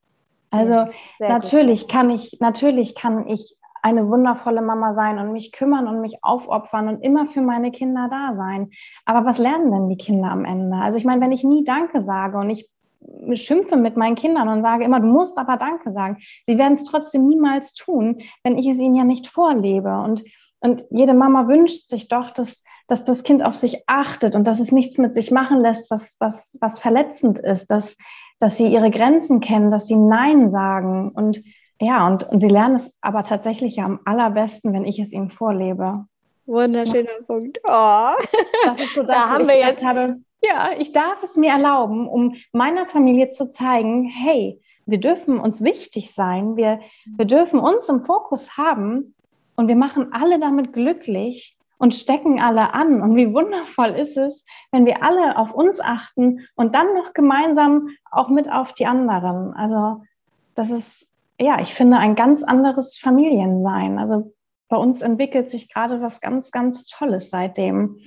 Also 0.50 0.86
Sehr 1.18 1.28
natürlich 1.28 1.82
gut. 1.82 1.90
kann 1.90 2.10
ich, 2.10 2.38
natürlich 2.40 2.94
kann 2.94 3.28
ich 3.28 3.56
eine 3.84 4.08
wundervolle 4.08 4.62
Mama 4.62 4.94
sein 4.94 5.18
und 5.18 5.32
mich 5.32 5.52
kümmern 5.52 5.86
und 5.86 6.00
mich 6.00 6.24
aufopfern 6.24 6.88
und 6.88 7.02
immer 7.02 7.26
für 7.26 7.42
meine 7.42 7.70
Kinder 7.70 8.08
da 8.10 8.32
sein. 8.32 8.70
Aber 9.04 9.26
was 9.26 9.36
lernen 9.36 9.70
denn 9.70 9.90
die 9.90 9.98
Kinder 9.98 10.30
am 10.30 10.46
Ende? 10.46 10.78
Also 10.78 10.96
ich 10.96 11.04
meine, 11.04 11.20
wenn 11.20 11.32
ich 11.32 11.44
nie 11.44 11.64
Danke 11.64 12.00
sage 12.00 12.38
und 12.38 12.48
ich 12.48 12.70
schimpfe 13.34 13.76
mit 13.76 13.98
meinen 13.98 14.14
Kindern 14.14 14.48
und 14.48 14.62
sage 14.62 14.84
immer, 14.84 15.00
du 15.00 15.06
musst 15.06 15.36
aber 15.36 15.58
Danke 15.58 15.92
sagen. 15.92 16.16
Sie 16.44 16.56
werden 16.56 16.72
es 16.72 16.84
trotzdem 16.84 17.28
niemals 17.28 17.74
tun, 17.74 18.16
wenn 18.42 18.56
ich 18.56 18.66
es 18.66 18.80
ihnen 18.80 18.94
ja 18.94 19.04
nicht 19.04 19.28
vorlebe. 19.28 19.98
Und, 19.98 20.24
und 20.60 20.86
jede 20.88 21.12
Mama 21.12 21.46
wünscht 21.46 21.86
sich 21.88 22.08
doch, 22.08 22.30
dass, 22.30 22.64
dass 22.88 23.04
das 23.04 23.22
Kind 23.22 23.44
auf 23.44 23.54
sich 23.54 23.82
achtet 23.86 24.34
und 24.34 24.46
dass 24.46 24.60
es 24.60 24.72
nichts 24.72 24.96
mit 24.96 25.14
sich 25.14 25.30
machen 25.30 25.60
lässt, 25.60 25.90
was, 25.90 26.16
was, 26.20 26.56
was 26.62 26.78
verletzend 26.78 27.38
ist, 27.38 27.70
dass, 27.70 27.98
dass 28.38 28.56
sie 28.56 28.68
ihre 28.68 28.90
Grenzen 28.90 29.40
kennen, 29.40 29.70
dass 29.70 29.86
sie 29.86 29.96
Nein 29.96 30.50
sagen. 30.50 31.10
Und 31.10 31.42
ja, 31.80 32.06
und, 32.06 32.24
und 32.24 32.40
sie 32.40 32.48
lernen 32.48 32.76
es 32.76 32.94
aber 33.00 33.22
tatsächlich 33.22 33.76
ja 33.76 33.84
am 33.84 34.00
allerbesten, 34.04 34.72
wenn 34.72 34.84
ich 34.84 34.98
es 34.98 35.12
ihnen 35.12 35.30
vorlebe. 35.30 36.06
Wunderschöner 36.46 37.10
ja. 37.10 37.24
Punkt. 37.26 37.58
Oh. 37.64 38.24
Das 38.64 38.78
ist 38.78 38.94
so 38.94 39.02
das, 39.06 39.10
da 39.10 39.28
haben 39.30 39.48
wir 39.48 39.58
jetzt 39.58 39.84
habe, 39.84 40.20
ja, 40.42 40.70
ich 40.78 40.92
darf 40.92 41.22
es 41.22 41.36
mir 41.36 41.50
erlauben, 41.50 42.08
um 42.08 42.34
meiner 42.52 42.86
Familie 42.86 43.30
zu 43.30 43.50
zeigen, 43.50 44.04
hey, 44.04 44.60
wir 44.86 44.98
dürfen 44.98 45.38
uns 45.40 45.64
wichtig 45.64 46.12
sein, 46.12 46.56
wir, 46.56 46.80
wir 47.16 47.24
dürfen 47.24 47.58
uns 47.58 47.88
im 47.88 48.04
Fokus 48.04 48.56
haben 48.56 49.14
und 49.56 49.68
wir 49.68 49.76
machen 49.76 50.12
alle 50.12 50.38
damit 50.38 50.72
glücklich 50.72 51.56
und 51.78 51.94
stecken 51.94 52.40
alle 52.40 52.74
an. 52.74 53.02
Und 53.02 53.16
wie 53.16 53.32
wundervoll 53.32 53.90
ist 53.90 54.16
es, 54.16 54.44
wenn 54.70 54.86
wir 54.86 55.02
alle 55.02 55.38
auf 55.38 55.52
uns 55.52 55.80
achten 55.80 56.46
und 56.54 56.74
dann 56.74 56.94
noch 56.94 57.14
gemeinsam 57.14 57.88
auch 58.10 58.28
mit 58.28 58.50
auf 58.50 58.72
die 58.74 58.86
anderen. 58.86 59.54
Also 59.54 60.02
das 60.54 60.70
ist, 60.70 61.10
ja, 61.44 61.60
ich 61.60 61.74
finde, 61.74 61.98
ein 61.98 62.14
ganz 62.14 62.42
anderes 62.42 62.96
Familiensein. 62.96 63.98
Also 63.98 64.32
bei 64.68 64.76
uns 64.78 65.02
entwickelt 65.02 65.50
sich 65.50 65.72
gerade 65.72 66.00
was 66.00 66.20
ganz, 66.20 66.50
ganz 66.50 66.86
Tolles 66.86 67.28
seitdem. 67.28 67.98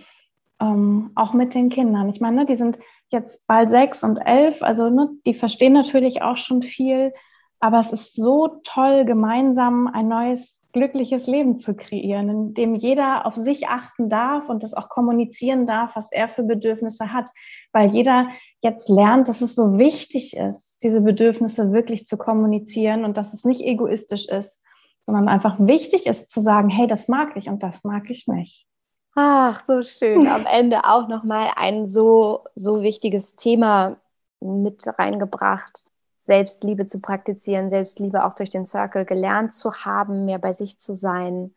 Ähm, 0.59 1.11
auch 1.13 1.33
mit 1.33 1.53
den 1.53 1.69
Kindern. 1.69 2.09
Ich 2.09 2.19
meine, 2.19 2.45
die 2.45 2.55
sind 2.55 2.79
jetzt 3.09 3.45
bald 3.45 3.69
sechs 3.69 4.03
und 4.03 4.17
elf, 4.17 4.63
also 4.63 4.89
ne, 4.89 5.09
die 5.25 5.35
verstehen 5.35 5.73
natürlich 5.73 6.23
auch 6.23 6.37
schon 6.37 6.63
viel, 6.63 7.13
aber 7.59 7.79
es 7.79 7.91
ist 7.91 8.15
so 8.15 8.59
toll, 8.63 9.05
gemeinsam 9.05 9.87
ein 9.87 10.07
neues 10.07 10.63
glückliches 10.77 11.25
Leben 11.27 11.57
zu 11.57 11.75
kreieren, 11.75 12.29
in 12.29 12.53
dem 12.53 12.75
jeder 12.75 13.25
auf 13.25 13.35
sich 13.35 13.67
achten 13.67 14.09
darf 14.09 14.47
und 14.47 14.61
das 14.61 14.73
auch 14.73 14.89
kommunizieren 14.89 15.65
darf, 15.65 15.95
was 15.95 16.11
er 16.11 16.27
für 16.27 16.43
Bedürfnisse 16.43 17.11
hat, 17.11 17.29
weil 17.73 17.89
jeder 17.89 18.27
jetzt 18.61 18.87
lernt, 18.87 19.27
dass 19.27 19.41
es 19.41 19.55
so 19.55 19.79
wichtig 19.79 20.37
ist, 20.37 20.79
diese 20.83 21.01
Bedürfnisse 21.01 21.73
wirklich 21.73 22.05
zu 22.05 22.17
kommunizieren 22.17 23.05
und 23.05 23.17
dass 23.17 23.33
es 23.33 23.43
nicht 23.43 23.61
egoistisch 23.61 24.27
ist, 24.27 24.61
sondern 25.05 25.27
einfach 25.27 25.57
wichtig 25.59 26.05
ist 26.05 26.29
zu 26.29 26.39
sagen, 26.39 26.69
hey, 26.69 26.87
das 26.87 27.07
mag 27.07 27.35
ich 27.35 27.49
und 27.49 27.63
das 27.63 27.83
mag 27.83 28.09
ich 28.09 28.27
nicht. 28.27 28.67
Ach, 29.15 29.59
so 29.61 29.81
schön. 29.81 30.27
Am 30.27 30.45
Ende 30.51 30.83
auch 30.83 31.07
nochmal 31.07 31.49
ein 31.55 31.87
so, 31.87 32.43
so 32.53 32.83
wichtiges 32.83 33.35
Thema 33.35 33.97
mit 34.39 34.83
reingebracht 34.99 35.86
Selbstliebe 36.27 36.85
zu 36.85 36.99
praktizieren, 36.99 37.69
Selbstliebe 37.69 38.25
auch 38.25 38.33
durch 38.33 38.49
den 38.49 38.65
Circle 38.65 39.05
gelernt 39.05 39.53
zu 39.53 39.73
haben, 39.73 40.25
mehr 40.25 40.39
bei 40.39 40.51
sich 40.51 40.77
zu 40.77 40.93
sein. 40.93 41.55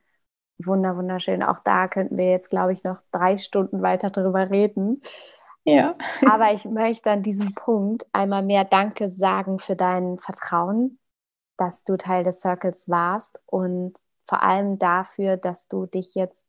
Wunder, 0.58 0.96
wunderschön. 0.96 1.42
Auch 1.42 1.58
da 1.64 1.88
könnten 1.88 2.16
wir 2.16 2.30
jetzt, 2.30 2.50
glaube 2.50 2.72
ich, 2.72 2.84
noch 2.84 3.00
drei 3.10 3.36
Stunden 3.36 3.82
weiter 3.82 4.10
drüber 4.10 4.48
reden. 4.50 5.02
Ja. 5.64 5.96
Aber 6.30 6.52
ich 6.52 6.64
möchte 6.64 7.10
an 7.10 7.24
diesem 7.24 7.52
Punkt 7.54 8.06
einmal 8.12 8.44
mehr 8.44 8.64
Danke 8.64 9.08
sagen 9.08 9.58
für 9.58 9.74
dein 9.74 10.18
Vertrauen, 10.18 11.00
dass 11.56 11.82
du 11.82 11.96
Teil 11.96 12.22
des 12.22 12.40
Circles 12.40 12.88
warst 12.88 13.40
und 13.46 14.00
vor 14.24 14.42
allem 14.44 14.78
dafür, 14.78 15.36
dass 15.36 15.66
du 15.66 15.86
dich 15.86 16.14
jetzt 16.14 16.46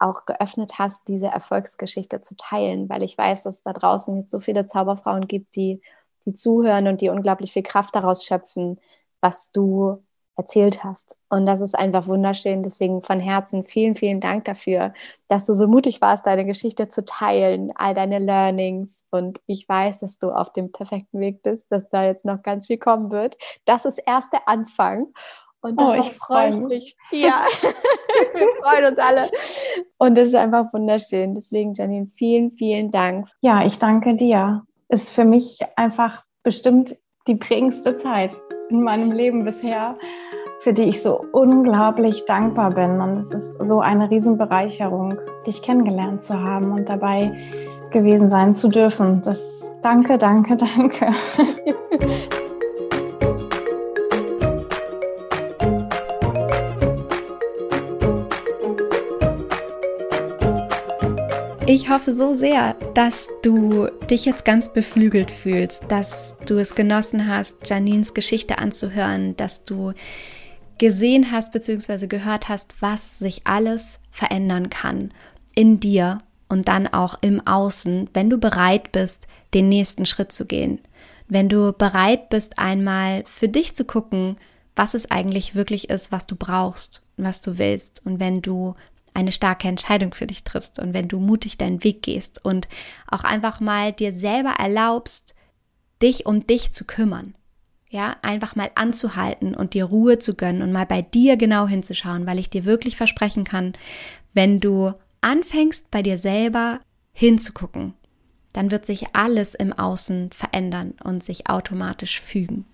auch 0.00 0.26
geöffnet 0.26 0.78
hast, 0.78 1.06
diese 1.06 1.28
Erfolgsgeschichte 1.28 2.20
zu 2.20 2.34
teilen, 2.34 2.88
weil 2.88 3.04
ich 3.04 3.16
weiß, 3.16 3.44
dass 3.44 3.58
es 3.58 3.62
da 3.62 3.72
draußen 3.72 4.16
jetzt 4.16 4.32
so 4.32 4.40
viele 4.40 4.66
Zauberfrauen 4.66 5.28
gibt, 5.28 5.54
die 5.54 5.80
die 6.26 6.34
zuhören 6.34 6.88
und 6.88 7.00
die 7.00 7.08
unglaublich 7.08 7.52
viel 7.52 7.62
Kraft 7.62 7.94
daraus 7.94 8.24
schöpfen, 8.24 8.80
was 9.20 9.50
du 9.52 10.02
erzählt 10.40 10.82
hast. 10.82 11.16
Und 11.28 11.44
das 11.44 11.60
ist 11.60 11.78
einfach 11.78 12.06
wunderschön. 12.06 12.62
Deswegen 12.62 13.02
von 13.02 13.20
Herzen 13.20 13.62
vielen, 13.62 13.94
vielen 13.94 14.20
Dank 14.20 14.46
dafür, 14.46 14.94
dass 15.28 15.46
du 15.46 15.54
so 15.54 15.66
mutig 15.68 16.00
warst, 16.00 16.26
deine 16.26 16.46
Geschichte 16.46 16.88
zu 16.88 17.04
teilen, 17.04 17.72
all 17.76 17.94
deine 17.94 18.18
Learnings. 18.18 19.04
Und 19.10 19.40
ich 19.46 19.68
weiß, 19.68 20.00
dass 20.00 20.18
du 20.18 20.30
auf 20.30 20.52
dem 20.52 20.72
perfekten 20.72 21.20
Weg 21.20 21.42
bist, 21.42 21.66
dass 21.70 21.88
da 21.90 22.04
jetzt 22.04 22.24
noch 22.24 22.42
ganz 22.42 22.68
viel 22.68 22.78
kommen 22.78 23.10
wird. 23.10 23.36
Das 23.66 23.84
ist 23.84 24.00
erst 24.06 24.32
der 24.32 24.48
Anfang. 24.48 25.08
Und 25.62 25.78
oh, 25.78 25.92
ich 25.92 26.16
freue 26.16 26.56
mich. 26.56 26.96
Ja, 27.10 27.44
wir 28.32 28.48
freuen 28.62 28.92
uns 28.92 28.98
alle. 28.98 29.30
Und 29.98 30.16
es 30.16 30.30
ist 30.30 30.34
einfach 30.34 30.72
wunderschön. 30.72 31.34
Deswegen, 31.34 31.74
Janine, 31.74 32.08
vielen, 32.08 32.50
vielen 32.50 32.90
Dank. 32.90 33.28
Ja, 33.42 33.66
ich 33.66 33.78
danke 33.78 34.14
dir 34.16 34.62
ist 34.90 35.10
für 35.10 35.24
mich 35.24 35.60
einfach 35.76 36.22
bestimmt 36.42 36.96
die 37.26 37.36
prägendste 37.36 37.96
Zeit 37.96 38.36
in 38.70 38.82
meinem 38.82 39.12
Leben 39.12 39.44
bisher, 39.44 39.96
für 40.60 40.72
die 40.72 40.84
ich 40.84 41.02
so 41.02 41.24
unglaublich 41.32 42.24
dankbar 42.26 42.70
bin. 42.70 43.00
Und 43.00 43.16
es 43.16 43.30
ist 43.30 43.64
so 43.64 43.80
eine 43.80 44.10
Riesenbereicherung, 44.10 45.18
dich 45.46 45.62
kennengelernt 45.62 46.24
zu 46.24 46.40
haben 46.40 46.72
und 46.72 46.88
dabei 46.88 47.32
gewesen 47.90 48.28
sein 48.28 48.54
zu 48.54 48.68
dürfen. 48.68 49.22
Das 49.22 49.72
danke, 49.80 50.18
danke, 50.18 50.56
danke. 50.56 51.14
Ich 61.72 61.88
hoffe 61.88 62.16
so 62.16 62.34
sehr, 62.34 62.74
dass 62.94 63.28
du 63.44 63.86
dich 64.10 64.24
jetzt 64.24 64.44
ganz 64.44 64.72
beflügelt 64.72 65.30
fühlst, 65.30 65.84
dass 65.86 66.34
du 66.44 66.58
es 66.58 66.74
genossen 66.74 67.28
hast, 67.28 67.70
Janines 67.70 68.12
Geschichte 68.12 68.58
anzuhören, 68.58 69.36
dass 69.36 69.64
du 69.64 69.92
gesehen 70.78 71.30
hast 71.30 71.52
bzw. 71.52 72.08
gehört 72.08 72.48
hast, 72.48 72.82
was 72.82 73.20
sich 73.20 73.46
alles 73.46 74.00
verändern 74.10 74.68
kann 74.68 75.14
in 75.54 75.78
dir 75.78 76.18
und 76.48 76.66
dann 76.66 76.88
auch 76.88 77.18
im 77.20 77.46
Außen, 77.46 78.10
wenn 78.14 78.28
du 78.28 78.38
bereit 78.38 78.90
bist, 78.90 79.28
den 79.54 79.68
nächsten 79.68 80.06
Schritt 80.06 80.32
zu 80.32 80.46
gehen. 80.46 80.80
Wenn 81.28 81.48
du 81.48 81.72
bereit 81.72 82.30
bist, 82.30 82.58
einmal 82.58 83.22
für 83.26 83.48
dich 83.48 83.76
zu 83.76 83.84
gucken, 83.84 84.38
was 84.74 84.94
es 84.94 85.08
eigentlich 85.12 85.54
wirklich 85.54 85.88
ist, 85.88 86.10
was 86.10 86.26
du 86.26 86.34
brauchst, 86.34 87.06
was 87.16 87.42
du 87.42 87.58
willst. 87.58 88.04
Und 88.04 88.18
wenn 88.18 88.42
du 88.42 88.74
eine 89.14 89.32
starke 89.32 89.68
Entscheidung 89.68 90.14
für 90.14 90.26
dich 90.26 90.44
triffst 90.44 90.78
und 90.78 90.94
wenn 90.94 91.08
du 91.08 91.18
mutig 91.18 91.58
deinen 91.58 91.84
Weg 91.84 92.02
gehst 92.02 92.44
und 92.44 92.68
auch 93.06 93.24
einfach 93.24 93.60
mal 93.60 93.92
dir 93.92 94.12
selber 94.12 94.54
erlaubst, 94.58 95.34
dich 96.02 96.26
um 96.26 96.46
dich 96.46 96.72
zu 96.72 96.84
kümmern. 96.84 97.34
Ja, 97.90 98.16
einfach 98.22 98.54
mal 98.54 98.70
anzuhalten 98.76 99.54
und 99.54 99.74
dir 99.74 99.84
Ruhe 99.84 100.18
zu 100.18 100.34
gönnen 100.34 100.62
und 100.62 100.70
mal 100.70 100.86
bei 100.86 101.02
dir 101.02 101.36
genau 101.36 101.66
hinzuschauen, 101.66 102.24
weil 102.26 102.38
ich 102.38 102.48
dir 102.48 102.64
wirklich 102.64 102.96
versprechen 102.96 103.42
kann, 103.42 103.72
wenn 104.32 104.60
du 104.60 104.92
anfängst 105.20 105.90
bei 105.90 106.02
dir 106.02 106.16
selber 106.16 106.80
hinzugucken, 107.12 107.94
dann 108.52 108.70
wird 108.70 108.86
sich 108.86 109.14
alles 109.14 109.54
im 109.54 109.72
Außen 109.72 110.30
verändern 110.32 110.94
und 111.02 111.24
sich 111.24 111.48
automatisch 111.48 112.20
fügen. 112.20 112.64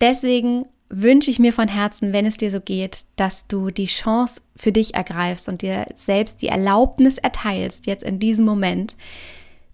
Deswegen 0.00 0.66
wünsche 0.88 1.30
ich 1.30 1.38
mir 1.38 1.52
von 1.52 1.68
Herzen, 1.68 2.12
wenn 2.12 2.26
es 2.26 2.36
dir 2.36 2.50
so 2.50 2.60
geht, 2.60 3.04
dass 3.16 3.48
du 3.48 3.70
die 3.70 3.86
Chance 3.86 4.40
für 4.54 4.72
dich 4.72 4.94
ergreifst 4.94 5.48
und 5.48 5.62
dir 5.62 5.86
selbst 5.94 6.42
die 6.42 6.48
Erlaubnis 6.48 7.18
erteilst, 7.18 7.86
jetzt 7.86 8.04
in 8.04 8.18
diesem 8.18 8.44
Moment, 8.44 8.96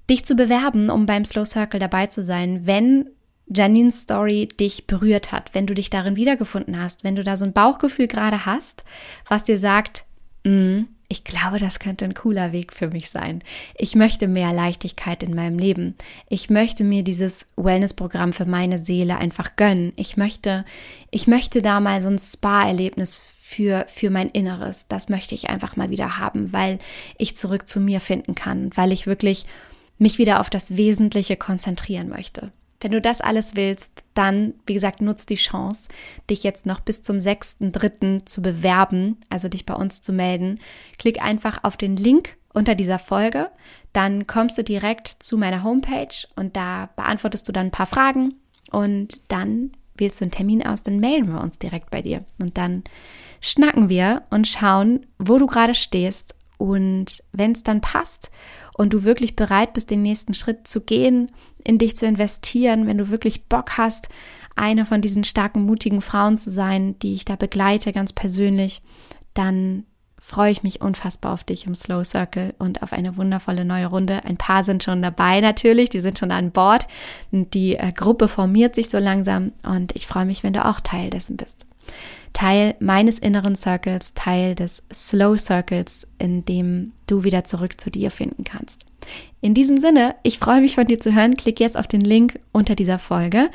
dich 0.08 0.24
zu 0.24 0.34
bewerben, 0.34 0.90
um 0.90 1.06
beim 1.06 1.24
Slow 1.24 1.44
Circle 1.44 1.80
dabei 1.80 2.06
zu 2.06 2.24
sein, 2.24 2.66
wenn 2.66 3.10
Janines 3.48 4.02
Story 4.02 4.48
dich 4.48 4.86
berührt 4.86 5.32
hat, 5.32 5.54
wenn 5.54 5.66
du 5.66 5.74
dich 5.74 5.90
darin 5.90 6.16
wiedergefunden 6.16 6.80
hast, 6.80 7.04
wenn 7.04 7.16
du 7.16 7.24
da 7.24 7.36
so 7.36 7.44
ein 7.44 7.52
Bauchgefühl 7.52 8.06
gerade 8.06 8.46
hast, 8.46 8.84
was 9.28 9.44
dir 9.44 9.58
sagt, 9.58 10.04
mm, 10.44 10.82
ich 11.12 11.24
glaube, 11.24 11.58
das 11.58 11.78
könnte 11.78 12.06
ein 12.06 12.14
cooler 12.14 12.52
Weg 12.52 12.72
für 12.72 12.88
mich 12.88 13.10
sein. 13.10 13.44
Ich 13.76 13.94
möchte 13.94 14.28
mehr 14.28 14.54
Leichtigkeit 14.54 15.22
in 15.22 15.34
meinem 15.34 15.58
Leben. 15.58 15.94
Ich 16.30 16.48
möchte 16.48 16.84
mir 16.84 17.04
dieses 17.04 17.52
Wellness-Programm 17.56 18.32
für 18.32 18.46
meine 18.46 18.78
Seele 18.78 19.18
einfach 19.18 19.56
gönnen. 19.56 19.92
Ich 19.96 20.16
möchte, 20.16 20.64
ich 21.10 21.26
möchte 21.26 21.60
da 21.60 21.80
mal 21.80 22.00
so 22.00 22.08
ein 22.08 22.18
Spa-Erlebnis 22.18 23.22
für, 23.42 23.84
für 23.88 24.08
mein 24.08 24.30
Inneres. 24.30 24.88
Das 24.88 25.10
möchte 25.10 25.34
ich 25.34 25.50
einfach 25.50 25.76
mal 25.76 25.90
wieder 25.90 26.18
haben, 26.18 26.54
weil 26.54 26.78
ich 27.18 27.36
zurück 27.36 27.68
zu 27.68 27.78
mir 27.78 28.00
finden 28.00 28.34
kann, 28.34 28.70
weil 28.74 28.90
ich 28.90 29.06
wirklich 29.06 29.44
mich 29.98 30.16
wieder 30.16 30.40
auf 30.40 30.48
das 30.48 30.78
Wesentliche 30.78 31.36
konzentrieren 31.36 32.08
möchte. 32.08 32.52
Wenn 32.82 32.92
du 32.92 33.00
das 33.00 33.20
alles 33.20 33.54
willst, 33.54 34.02
dann, 34.14 34.54
wie 34.66 34.74
gesagt, 34.74 35.00
nutzt 35.00 35.30
die 35.30 35.36
Chance, 35.36 35.88
dich 36.28 36.42
jetzt 36.42 36.66
noch 36.66 36.80
bis 36.80 37.02
zum 37.02 37.18
6.3. 37.18 38.26
zu 38.26 38.42
bewerben, 38.42 39.18
also 39.30 39.48
dich 39.48 39.64
bei 39.64 39.74
uns 39.74 40.02
zu 40.02 40.12
melden. 40.12 40.60
Klick 40.98 41.22
einfach 41.22 41.62
auf 41.62 41.76
den 41.76 41.96
Link 41.96 42.36
unter 42.52 42.74
dieser 42.74 42.98
Folge, 42.98 43.50
dann 43.92 44.26
kommst 44.26 44.58
du 44.58 44.64
direkt 44.64 45.08
zu 45.08 45.38
meiner 45.38 45.62
Homepage 45.62 46.26
und 46.36 46.56
da 46.56 46.90
beantwortest 46.96 47.48
du 47.48 47.52
dann 47.52 47.66
ein 47.66 47.72
paar 47.72 47.86
Fragen 47.86 48.34
und 48.70 49.30
dann 49.30 49.72
wählst 49.96 50.20
du 50.20 50.24
einen 50.24 50.32
Termin 50.32 50.66
aus, 50.66 50.82
dann 50.82 50.98
melden 50.98 51.32
wir 51.32 51.40
uns 51.40 51.58
direkt 51.58 51.90
bei 51.90 52.02
dir 52.02 52.24
und 52.38 52.58
dann 52.58 52.82
schnacken 53.40 53.88
wir 53.88 54.22
und 54.30 54.48
schauen, 54.48 55.06
wo 55.18 55.38
du 55.38 55.46
gerade 55.46 55.74
stehst 55.74 56.34
und 56.58 57.22
wenn 57.32 57.52
es 57.52 57.62
dann 57.62 57.80
passt 57.80 58.30
und 58.76 58.92
du 58.92 59.04
wirklich 59.04 59.36
bereit 59.36 59.74
bist, 59.74 59.90
den 59.90 60.02
nächsten 60.02 60.34
Schritt 60.34 60.66
zu 60.66 60.80
gehen, 60.80 61.30
in 61.64 61.78
dich 61.78 61.96
zu 61.96 62.06
investieren, 62.06 62.86
wenn 62.86 62.98
du 62.98 63.10
wirklich 63.10 63.44
Bock 63.44 63.76
hast, 63.76 64.08
eine 64.56 64.84
von 64.84 65.00
diesen 65.00 65.24
starken, 65.24 65.62
mutigen 65.62 66.02
Frauen 66.02 66.38
zu 66.38 66.50
sein, 66.50 66.98
die 67.00 67.14
ich 67.14 67.24
da 67.24 67.36
begleite, 67.36 67.92
ganz 67.92 68.12
persönlich, 68.12 68.82
dann 69.34 69.84
freue 70.18 70.52
ich 70.52 70.62
mich 70.62 70.80
unfassbar 70.80 71.32
auf 71.32 71.42
dich 71.42 71.66
im 71.66 71.74
Slow 71.74 72.04
Circle 72.04 72.54
und 72.58 72.82
auf 72.82 72.92
eine 72.92 73.16
wundervolle 73.16 73.64
neue 73.64 73.86
Runde. 73.86 74.24
Ein 74.24 74.36
paar 74.36 74.62
sind 74.62 74.84
schon 74.84 75.02
dabei 75.02 75.40
natürlich, 75.40 75.90
die 75.90 75.98
sind 75.98 76.18
schon 76.18 76.30
an 76.30 76.52
Bord. 76.52 76.86
Die 77.32 77.74
äh, 77.74 77.92
Gruppe 77.92 78.28
formiert 78.28 78.76
sich 78.76 78.88
so 78.88 78.98
langsam 78.98 79.50
und 79.64 79.96
ich 79.96 80.06
freue 80.06 80.24
mich, 80.24 80.44
wenn 80.44 80.52
du 80.52 80.64
auch 80.64 80.78
Teil 80.80 81.10
dessen 81.10 81.36
bist. 81.36 81.66
Teil 82.32 82.74
meines 82.80 83.18
inneren 83.18 83.56
Circles, 83.56 84.14
Teil 84.14 84.54
des 84.54 84.82
Slow 84.92 85.38
Circles, 85.38 86.06
in 86.18 86.44
dem 86.44 86.92
du 87.06 87.24
wieder 87.24 87.44
zurück 87.44 87.80
zu 87.80 87.90
dir 87.90 88.10
finden 88.10 88.44
kannst. 88.44 88.86
In 89.40 89.54
diesem 89.54 89.78
Sinne, 89.78 90.14
ich 90.22 90.38
freue 90.38 90.60
mich 90.60 90.76
von 90.76 90.86
dir 90.86 90.98
zu 90.98 91.14
hören. 91.14 91.36
Klick 91.36 91.60
jetzt 91.60 91.76
auf 91.76 91.88
den 91.88 92.00
Link 92.00 92.38
unter 92.52 92.74
dieser 92.74 92.98
Folge. 92.98 93.50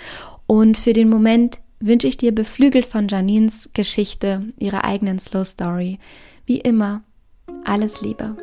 Und 0.45 0.78
für 0.78 0.93
den 0.93 1.09
Moment 1.09 1.59
wünsche 1.80 2.07
ich 2.07 2.17
dir 2.17 2.34
beflügelt 2.34 2.86
von 2.86 3.07
Janines 3.07 3.69
Geschichte, 3.73 4.47
ihrer 4.57 4.84
eigenen 4.84 5.19
Slow 5.19 5.45
Story, 5.45 5.99
wie 6.45 6.59
immer 6.59 7.03
Alles 7.63 8.01
Liebe. 8.01 8.36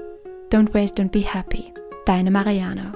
Don't 0.50 0.72
waste 0.72 1.00
and 1.02 1.12
be 1.12 1.20
happy. 1.20 1.72
Deine 2.06 2.30
Marianne. 2.30 2.92